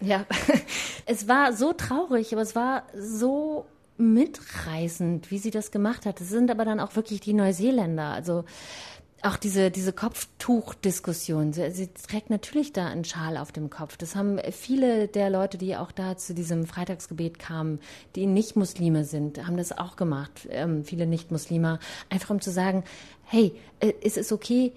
Ja, 0.00 0.26
es 1.06 1.28
war 1.28 1.52
so 1.52 1.72
traurig, 1.72 2.32
aber 2.32 2.42
es 2.42 2.54
war 2.54 2.84
so 2.96 3.66
mitreißend, 3.98 5.30
wie 5.30 5.38
sie 5.38 5.50
das 5.50 5.70
gemacht 5.70 6.06
hat. 6.06 6.20
Es 6.20 6.30
sind 6.30 6.50
aber 6.50 6.64
dann 6.64 6.80
auch 6.80 6.96
wirklich 6.96 7.20
die 7.20 7.34
Neuseeländer. 7.34 8.06
Also 8.06 8.44
auch 9.22 9.36
diese, 9.36 9.70
diese 9.70 9.92
Kopftuchdiskussion. 9.92 11.52
Sie, 11.52 11.70
sie 11.70 11.88
trägt 11.88 12.30
natürlich 12.30 12.72
da 12.72 12.86
einen 12.86 13.04
Schal 13.04 13.36
auf 13.36 13.52
dem 13.52 13.68
Kopf. 13.68 13.96
Das 13.96 14.16
haben 14.16 14.38
viele 14.50 15.08
der 15.08 15.30
Leute, 15.30 15.58
die 15.58 15.76
auch 15.76 15.92
da 15.92 16.16
zu 16.16 16.34
diesem 16.34 16.66
Freitagsgebet 16.66 17.38
kamen, 17.38 17.80
die 18.16 18.26
nicht 18.26 18.56
Muslime 18.56 19.04
sind, 19.04 19.46
haben 19.46 19.56
das 19.56 19.76
auch 19.76 19.96
gemacht. 19.96 20.48
Ähm, 20.50 20.84
viele 20.84 21.06
Nicht-Muslime. 21.06 21.78
Einfach 22.08 22.30
um 22.30 22.40
zu 22.40 22.50
sagen, 22.50 22.84
hey, 23.24 23.52
äh, 23.80 23.92
es 24.02 24.16
ist 24.16 24.32
okay, 24.32 24.72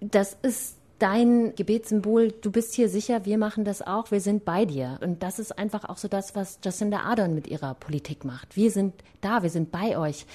das 0.00 0.36
ist 0.42 0.76
dein 1.02 1.54
Gebetssymbol, 1.56 2.30
du 2.30 2.52
bist 2.52 2.74
hier 2.74 2.88
sicher, 2.88 3.24
wir 3.24 3.36
machen 3.36 3.64
das 3.64 3.82
auch, 3.82 4.10
wir 4.12 4.20
sind 4.20 4.44
bei 4.44 4.64
dir. 4.64 4.98
Und 5.02 5.22
das 5.22 5.40
ist 5.40 5.58
einfach 5.58 5.84
auch 5.88 5.98
so 5.98 6.06
das, 6.06 6.36
was 6.36 6.60
Jacinda 6.62 7.00
Ardern 7.00 7.34
mit 7.34 7.48
ihrer 7.48 7.74
Politik 7.74 8.24
macht. 8.24 8.56
Wir 8.56 8.70
sind 8.70 8.94
da, 9.20 9.42
wir 9.42 9.50
sind 9.50 9.72
bei 9.72 9.98
euch. 9.98 10.26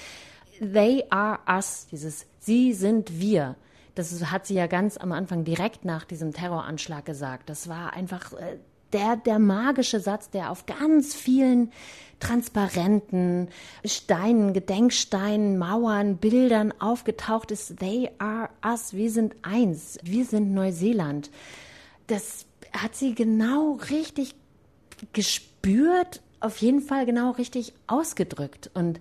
They 0.60 1.04
are 1.08 1.38
us, 1.48 1.86
dieses 1.90 2.26
Sie 2.38 2.72
sind 2.74 3.18
wir. 3.20 3.56
Das 3.94 4.30
hat 4.30 4.46
sie 4.46 4.54
ja 4.54 4.66
ganz 4.66 4.96
am 4.96 5.12
Anfang 5.12 5.44
direkt 5.44 5.84
nach 5.84 6.04
diesem 6.04 6.32
Terroranschlag 6.32 7.04
gesagt. 7.04 7.48
Das 7.50 7.68
war 7.68 7.94
einfach 7.94 8.32
äh, 8.34 8.58
der, 8.92 9.16
der 9.16 9.38
magische 9.38 10.00
Satz, 10.00 10.30
der 10.30 10.50
auf 10.50 10.66
ganz 10.66 11.14
vielen 11.14 11.72
transparenten 12.20 13.48
Steinen, 13.84 14.52
Gedenksteinen, 14.52 15.58
Mauern, 15.58 16.16
Bildern 16.16 16.72
aufgetaucht 16.80 17.50
ist. 17.50 17.78
They 17.78 18.10
are 18.18 18.50
us. 18.64 18.92
Wir 18.92 19.10
sind 19.10 19.36
eins. 19.42 19.98
Wir 20.02 20.24
sind 20.24 20.52
Neuseeland. 20.52 21.30
Das 22.06 22.46
hat 22.72 22.94
sie 22.94 23.14
genau 23.14 23.78
richtig 23.90 24.34
gespürt, 25.12 26.22
auf 26.40 26.58
jeden 26.58 26.80
Fall 26.80 27.06
genau 27.06 27.32
richtig 27.32 27.72
ausgedrückt. 27.86 28.70
Und 28.74 29.00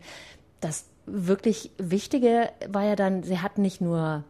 das 0.60 0.86
wirklich 1.06 1.72
Wichtige 1.78 2.52
war 2.68 2.84
ja 2.84 2.96
dann, 2.96 3.24
sie 3.24 3.40
hat 3.40 3.58
nicht 3.58 3.82
nur 3.82 4.24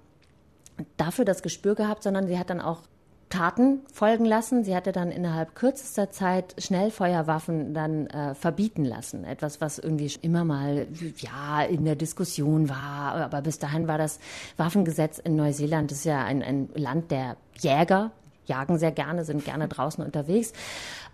dafür 0.95 1.25
das 1.25 1.41
Gespür 1.41 1.75
gehabt, 1.75 2.03
sondern 2.03 2.27
sie 2.27 2.37
hat 2.37 2.49
dann 2.49 2.61
auch 2.61 2.83
Taten 3.29 3.81
folgen 3.91 4.25
lassen. 4.25 4.63
Sie 4.63 4.75
hatte 4.75 4.91
dann 4.91 5.11
innerhalb 5.11 5.53
kürzester 5.55 6.09
Zeit 6.11 6.55
Schnellfeuerwaffen 6.57 7.73
dann 7.73 8.07
äh, 8.07 8.35
verbieten 8.35 8.85
lassen. 8.85 9.25
Etwas, 9.25 9.59
was 9.59 9.79
irgendwie 9.79 10.11
immer 10.21 10.45
mal 10.45 10.87
ja 11.17 11.63
in 11.63 11.83
der 11.83 11.95
Diskussion 11.95 12.69
war. 12.69 13.15
Aber 13.15 13.41
bis 13.41 13.59
dahin 13.59 13.87
war 13.87 13.97
das 13.97 14.19
Waffengesetz 14.55 15.19
in 15.19 15.35
Neuseeland, 15.35 15.91
das 15.91 15.99
ist 15.99 16.05
ja 16.05 16.23
ein, 16.23 16.41
ein 16.41 16.69
Land 16.75 17.11
der 17.11 17.37
Jäger, 17.59 18.11
jagen 18.45 18.77
sehr 18.77 18.91
gerne, 18.91 19.25
sind 19.25 19.43
gerne 19.43 19.67
draußen 19.67 20.03
unterwegs, 20.03 20.53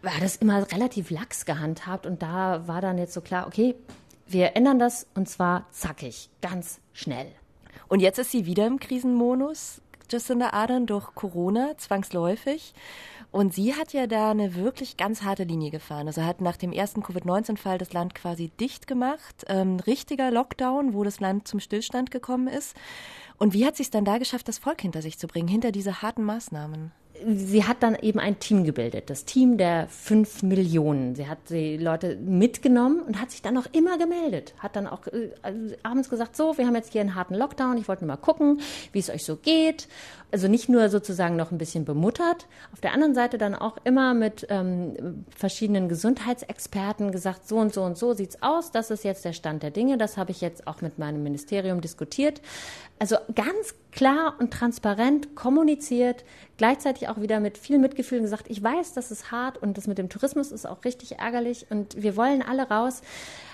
war 0.01 0.13
das 0.21 0.35
immer 0.35 0.71
relativ 0.71 1.09
lax 1.09 1.45
gehandhabt. 1.45 2.05
Und 2.05 2.21
da 2.21 2.67
war 2.67 2.81
dann 2.81 2.97
jetzt 2.97 3.13
so 3.13 3.21
klar, 3.21 3.47
okay, 3.47 3.75
wir 4.27 4.55
ändern 4.55 4.79
das 4.79 5.07
und 5.15 5.27
zwar 5.27 5.65
zackig, 5.71 6.29
ganz 6.41 6.79
schnell. 6.93 7.27
Und 7.87 7.99
jetzt 8.01 8.19
ist 8.19 8.31
sie 8.31 8.45
wieder 8.45 8.65
im 8.67 8.79
Krisenmodus. 8.79 9.81
Jacinda 10.13 10.51
Ardern, 10.51 10.85
durch 10.85 11.13
Corona 11.15 11.77
zwangsläufig. 11.77 12.73
Und 13.31 13.53
sie 13.53 13.73
hat 13.73 13.93
ja 13.93 14.05
da 14.05 14.29
eine 14.29 14.55
wirklich 14.55 14.95
ganz 14.95 15.23
harte 15.23 15.43
Linie 15.43 15.71
gefahren. 15.71 16.05
Also 16.05 16.23
hat 16.23 16.39
nach 16.39 16.55
dem 16.55 16.71
ersten 16.71 17.01
Covid-19-Fall 17.01 17.79
das 17.79 17.91
Land 17.91 18.13
quasi 18.13 18.49
dicht 18.59 18.85
gemacht. 18.85 19.43
Ähm, 19.47 19.79
richtiger 19.79 20.29
Lockdown, 20.29 20.93
wo 20.93 21.03
das 21.03 21.19
Land 21.19 21.47
zum 21.47 21.59
Stillstand 21.59 22.11
gekommen 22.11 22.47
ist. 22.47 22.77
Und 23.39 23.53
wie 23.53 23.65
hat 23.65 23.75
sie 23.75 23.83
es 23.83 23.89
dann 23.89 24.05
da 24.05 24.19
geschafft, 24.19 24.47
das 24.47 24.59
Volk 24.59 24.81
hinter 24.81 25.01
sich 25.01 25.17
zu 25.17 25.25
bringen, 25.25 25.47
hinter 25.47 25.71
diese 25.71 26.03
harten 26.03 26.23
Maßnahmen? 26.23 26.91
Sie 27.25 27.63
hat 27.63 27.83
dann 27.83 27.95
eben 27.95 28.19
ein 28.19 28.39
Team 28.39 28.63
gebildet, 28.63 29.09
das 29.09 29.25
Team 29.25 29.57
der 29.57 29.87
fünf 29.87 30.43
Millionen. 30.43 31.15
Sie 31.15 31.27
hat 31.27 31.37
die 31.49 31.77
Leute 31.77 32.15
mitgenommen 32.17 33.01
und 33.01 33.21
hat 33.21 33.31
sich 33.31 33.41
dann 33.41 33.57
auch 33.57 33.67
immer 33.71 33.97
gemeldet. 33.97 34.53
Hat 34.59 34.75
dann 34.75 34.87
auch 34.87 35.07
äh, 35.07 35.29
abends 35.83 36.09
gesagt, 36.09 36.35
so, 36.35 36.57
wir 36.57 36.65
haben 36.65 36.75
jetzt 36.75 36.91
hier 36.91 37.01
einen 37.01 37.15
harten 37.15 37.35
Lockdown, 37.35 37.77
ich 37.77 37.87
wollte 37.87 38.05
nur 38.05 38.15
mal 38.15 38.21
gucken, 38.21 38.61
wie 38.91 38.99
es 38.99 39.09
euch 39.09 39.25
so 39.25 39.35
geht. 39.35 39.87
Also 40.31 40.47
nicht 40.47 40.67
nur 40.67 40.89
sozusagen 40.89 41.35
noch 41.35 41.51
ein 41.51 41.59
bisschen 41.59 41.85
bemuttert, 41.85 42.47
auf 42.71 42.81
der 42.81 42.93
anderen 42.93 43.13
Seite 43.13 43.37
dann 43.37 43.53
auch 43.53 43.77
immer 43.83 44.15
mit 44.15 44.47
ähm, 44.49 45.25
verschiedenen 45.35 45.89
Gesundheitsexperten 45.89 47.11
gesagt, 47.11 47.47
so 47.47 47.57
und 47.57 47.71
so 47.71 47.83
und 47.83 47.99
so 47.99 48.13
sieht's 48.13 48.41
aus, 48.41 48.71
das 48.71 48.89
ist 48.89 49.03
jetzt 49.03 49.25
der 49.25 49.33
Stand 49.33 49.61
der 49.61 49.69
Dinge, 49.69 49.99
das 49.99 50.17
habe 50.17 50.31
ich 50.31 50.41
jetzt 50.41 50.65
auch 50.65 50.81
mit 50.81 50.97
meinem 50.97 51.21
Ministerium 51.21 51.81
diskutiert. 51.81 52.41
Also 53.03 53.17
ganz 53.35 53.75
klar 53.91 54.35
und 54.39 54.53
transparent 54.53 55.35
kommuniziert, 55.35 56.23
gleichzeitig 56.55 57.09
auch 57.09 57.19
wieder 57.19 57.41
mit 57.41 57.57
viel 57.57 57.77
Mitgefühl 57.77 58.21
gesagt, 58.21 58.45
ich 58.47 58.63
weiß, 58.63 58.93
das 58.93 59.11
ist 59.11 59.29
hart 59.29 59.57
und 59.57 59.77
das 59.77 59.87
mit 59.87 59.97
dem 59.97 60.07
Tourismus 60.07 60.53
ist 60.53 60.65
auch 60.65 60.85
richtig 60.85 61.19
ärgerlich 61.19 61.65
und 61.69 62.01
wir 62.01 62.15
wollen 62.15 62.41
alle 62.41 62.69
raus. 62.69 63.01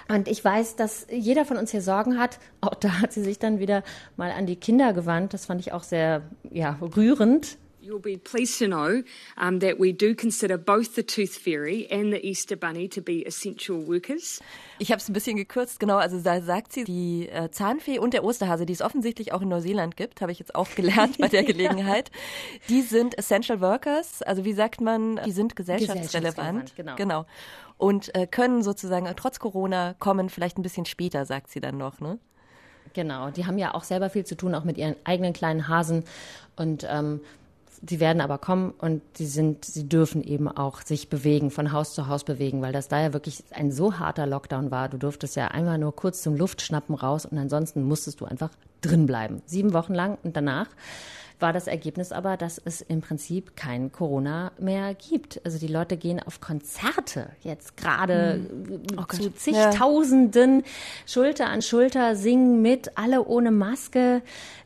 Und 0.07 0.27
ich 0.27 0.45
weiß, 0.45 0.75
dass 0.75 1.07
jeder 1.09 1.45
von 1.45 1.57
uns 1.57 1.71
hier 1.71 1.81
Sorgen 1.81 2.19
hat. 2.19 2.37
Auch 2.61 2.75
da 2.75 3.01
hat 3.01 3.11
sie 3.11 3.23
sich 3.23 3.39
dann 3.39 3.57
wieder 3.57 3.81
mal 4.17 4.29
an 4.29 4.45
die 4.45 4.55
Kinder 4.55 4.93
gewandt. 4.93 5.33
Das 5.33 5.47
fand 5.47 5.61
ich 5.61 5.73
auch 5.73 5.81
sehr 5.81 6.21
ja, 6.51 6.77
rührend. 6.79 7.57
You'll 7.89 7.99
be 7.99 8.17
pleased 8.17 8.59
to 8.59 8.67
know 8.67 9.01
um, 9.35 9.61
that 9.61 9.79
we 9.79 9.91
do 9.91 10.13
consider 10.13 10.59
both 10.59 10.93
the 10.93 11.01
Tooth 11.01 11.35
Fairy 11.35 11.87
and 11.89 12.13
the 12.13 12.23
Easter 12.23 12.55
Bunny 12.55 12.87
to 12.87 13.01
be 13.01 13.25
essential 13.25 13.81
workers. 13.81 14.39
Ich 14.77 14.91
habe 14.91 14.99
es 14.99 15.09
ein 15.09 15.13
bisschen 15.13 15.37
gekürzt, 15.37 15.79
genau. 15.79 15.97
Also 15.97 16.21
da 16.21 16.39
sagt 16.39 16.71
sie, 16.71 16.83
die 16.83 17.27
äh, 17.29 17.49
Zahnfee 17.49 17.97
und 17.97 18.13
der 18.13 18.23
Osterhase, 18.23 18.67
die 18.67 18.73
es 18.73 18.83
offensichtlich 18.83 19.33
auch 19.33 19.41
in 19.41 19.49
Neuseeland 19.49 19.97
gibt, 19.97 20.21
habe 20.21 20.31
ich 20.31 20.37
jetzt 20.37 20.53
auch 20.53 20.69
gelernt 20.75 21.17
bei 21.17 21.29
der 21.29 21.43
Gelegenheit. 21.45 22.11
Die 22.67 22.83
sind 22.83 23.17
essential 23.17 23.59
workers. 23.59 24.21
Also 24.21 24.45
wie 24.45 24.53
sagt 24.53 24.81
man, 24.81 25.19
die 25.25 25.31
sind 25.31 25.55
gesellschaftsrelevant. 25.55 26.75
Genau. 26.75 26.95
genau. 26.95 27.25
Und 27.79 28.13
äh, 28.13 28.27
können 28.27 28.61
sozusagen 28.61 29.11
trotz 29.15 29.39
Corona 29.39 29.95
kommen, 29.97 30.29
vielleicht 30.29 30.59
ein 30.59 30.61
bisschen 30.61 30.85
später, 30.85 31.25
sagt 31.25 31.49
sie 31.49 31.59
dann 31.59 31.79
noch, 31.79 31.99
ne? 32.01 32.19
Genau, 32.93 33.29
die 33.29 33.45
haben 33.45 33.57
ja 33.57 33.73
auch 33.73 33.83
selber 33.83 34.09
viel 34.09 34.25
zu 34.25 34.35
tun, 34.35 34.53
auch 34.53 34.63
mit 34.63 34.77
ihren 34.77 34.95
eigenen 35.05 35.33
kleinen 35.33 35.67
Hasen. 35.67 36.03
Und 36.55 36.85
ähm, 36.89 37.21
Sie 37.87 37.99
werden 37.99 38.21
aber 38.21 38.37
kommen 38.37 38.71
und 38.77 39.01
sie 39.15 39.25
sind, 39.25 39.63
sie 39.63 39.87
dürfen 39.87 40.21
eben 40.23 40.49
auch 40.49 40.81
sich 40.81 41.09
bewegen, 41.09 41.49
von 41.49 41.71
Haus 41.71 41.93
zu 41.93 42.07
Haus 42.07 42.23
bewegen, 42.23 42.61
weil 42.61 42.73
das 42.73 42.89
da 42.89 43.01
ja 43.01 43.13
wirklich 43.13 43.43
ein 43.51 43.71
so 43.71 43.99
harter 43.99 44.27
Lockdown 44.27 44.69
war. 44.69 44.89
Du 44.89 44.97
durftest 44.97 45.35
ja 45.35 45.47
einmal 45.47 45.77
nur 45.77 45.95
kurz 45.95 46.21
zum 46.21 46.35
Luftschnappen 46.35 46.95
raus 46.95 47.25
und 47.25 47.37
ansonsten 47.37 47.83
musstest 47.83 48.19
du 48.19 48.25
einfach 48.25 48.49
drin 48.81 49.05
bleiben. 49.05 49.41
Sieben 49.45 49.73
Wochen 49.73 49.93
lang 49.93 50.17
und 50.23 50.35
danach 50.35 50.67
war 51.39 51.53
das 51.53 51.67
Ergebnis 51.67 52.11
aber, 52.11 52.37
dass 52.37 52.61
es 52.63 52.81
im 52.81 53.01
Prinzip 53.01 53.55
kein 53.55 53.91
Corona 53.91 54.51
mehr 54.59 54.93
gibt. 54.93 55.41
Also 55.45 55.57
die 55.57 55.67
Leute 55.67 55.97
gehen 55.97 56.21
auf 56.21 56.41
Konzerte 56.41 57.29
jetzt 57.41 57.77
gerade 57.77 58.33
Hm. 58.33 58.81
Oh 58.97 59.03
zu 59.03 59.33
zigtausenden 59.33 60.63
Schulter 61.05 61.47
an 61.47 61.61
Schulter, 61.61 62.15
singen 62.15 62.61
mit, 62.61 62.97
alle 62.97 63.25
ohne 63.25 63.51
Maske. 63.51 64.21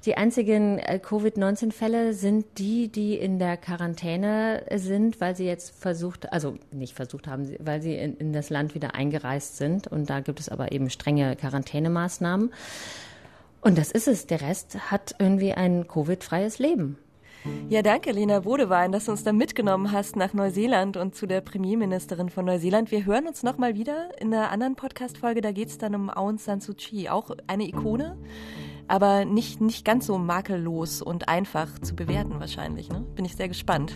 Die 0.05 0.15
einzigen 0.15 0.79
äh, 0.79 0.99
Covid-19-Fälle 0.99 2.13
sind 2.13 2.45
die, 2.57 2.89
die 2.89 3.15
in 3.15 3.39
der 3.39 3.57
Quarantäne 3.57 4.63
sind, 4.75 5.21
weil 5.21 5.35
sie 5.35 5.45
jetzt 5.45 5.73
versucht, 5.75 6.31
also 6.33 6.57
nicht 6.71 6.95
versucht 6.95 7.27
haben, 7.27 7.55
weil 7.59 7.81
sie 7.81 7.95
in, 7.95 8.17
in 8.17 8.33
das 8.33 8.49
Land 8.49 8.75
wieder 8.75 8.95
eingereist 8.95 9.57
sind. 9.57 9.87
Und 9.87 10.09
da 10.09 10.19
gibt 10.19 10.39
es 10.39 10.49
aber 10.49 10.71
eben 10.71 10.89
strenge 10.89 11.35
Quarantänemaßnahmen. 11.35 12.51
Und 13.63 13.77
das 13.77 13.91
ist 13.91 14.07
es. 14.07 14.27
Der 14.27 14.41
Rest 14.41 14.91
hat 14.91 15.15
irgendwie 15.19 15.53
ein 15.53 15.87
Covid-freies 15.87 16.59
Leben. 16.59 16.97
Ja, 17.69 17.81
danke, 17.81 18.11
Lena 18.11 18.41
Bodewein, 18.41 18.91
dass 18.91 19.05
du 19.05 19.11
uns 19.11 19.23
da 19.23 19.33
mitgenommen 19.33 19.91
hast 19.91 20.15
nach 20.15 20.33
Neuseeland 20.33 20.95
und 20.95 21.13
zu 21.15 21.25
der 21.25 21.41
Premierministerin 21.41 22.29
von 22.29 22.45
Neuseeland. 22.45 22.91
Wir 22.91 23.05
hören 23.05 23.27
uns 23.27 23.43
nochmal 23.43 23.75
wieder 23.75 24.09
in 24.19 24.33
einer 24.33 24.49
anderen 24.49 24.75
Podcast-Folge. 24.75 25.41
Da 25.41 25.51
geht 25.51 25.69
es 25.69 25.77
dann 25.77 25.95
um 25.95 26.09
Aung 26.09 26.37
San 26.37 26.61
Suu 26.61 26.73
Kyi, 26.73 27.09
auch 27.09 27.31
eine 27.47 27.67
Ikone, 27.67 28.17
aber 28.87 29.25
nicht, 29.25 29.59
nicht 29.59 29.83
ganz 29.83 30.05
so 30.07 30.17
makellos 30.17 31.01
und 31.01 31.27
einfach 31.27 31.79
zu 31.79 31.95
bewerten 31.95 32.39
wahrscheinlich. 32.39 32.89
Ne? 32.89 33.05
Bin 33.15 33.25
ich 33.25 33.35
sehr 33.35 33.49
gespannt. 33.49 33.93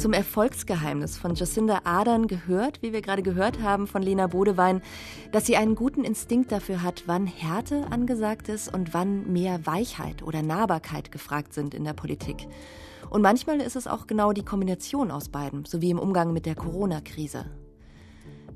Zum 0.00 0.14
Erfolgsgeheimnis 0.14 1.18
von 1.18 1.34
Jacinda 1.34 1.82
Ardern 1.84 2.26
gehört, 2.26 2.80
wie 2.80 2.94
wir 2.94 3.02
gerade 3.02 3.22
gehört 3.22 3.60
haben 3.60 3.86
von 3.86 4.00
Lena 4.00 4.28
Bodewein, 4.28 4.80
dass 5.30 5.44
sie 5.44 5.58
einen 5.58 5.74
guten 5.74 6.04
Instinkt 6.04 6.50
dafür 6.52 6.82
hat, 6.82 7.02
wann 7.04 7.26
Härte 7.26 7.86
angesagt 7.92 8.48
ist 8.48 8.72
und 8.72 8.94
wann 8.94 9.30
mehr 9.30 9.66
Weichheit 9.66 10.22
oder 10.22 10.40
Nahbarkeit 10.40 11.12
gefragt 11.12 11.52
sind 11.52 11.74
in 11.74 11.84
der 11.84 11.92
Politik. 11.92 12.48
Und 13.10 13.20
manchmal 13.20 13.60
ist 13.60 13.76
es 13.76 13.86
auch 13.86 14.06
genau 14.06 14.32
die 14.32 14.42
Kombination 14.42 15.10
aus 15.10 15.28
beiden, 15.28 15.66
so 15.66 15.82
wie 15.82 15.90
im 15.90 15.98
Umgang 15.98 16.32
mit 16.32 16.46
der 16.46 16.54
Corona-Krise. 16.54 17.44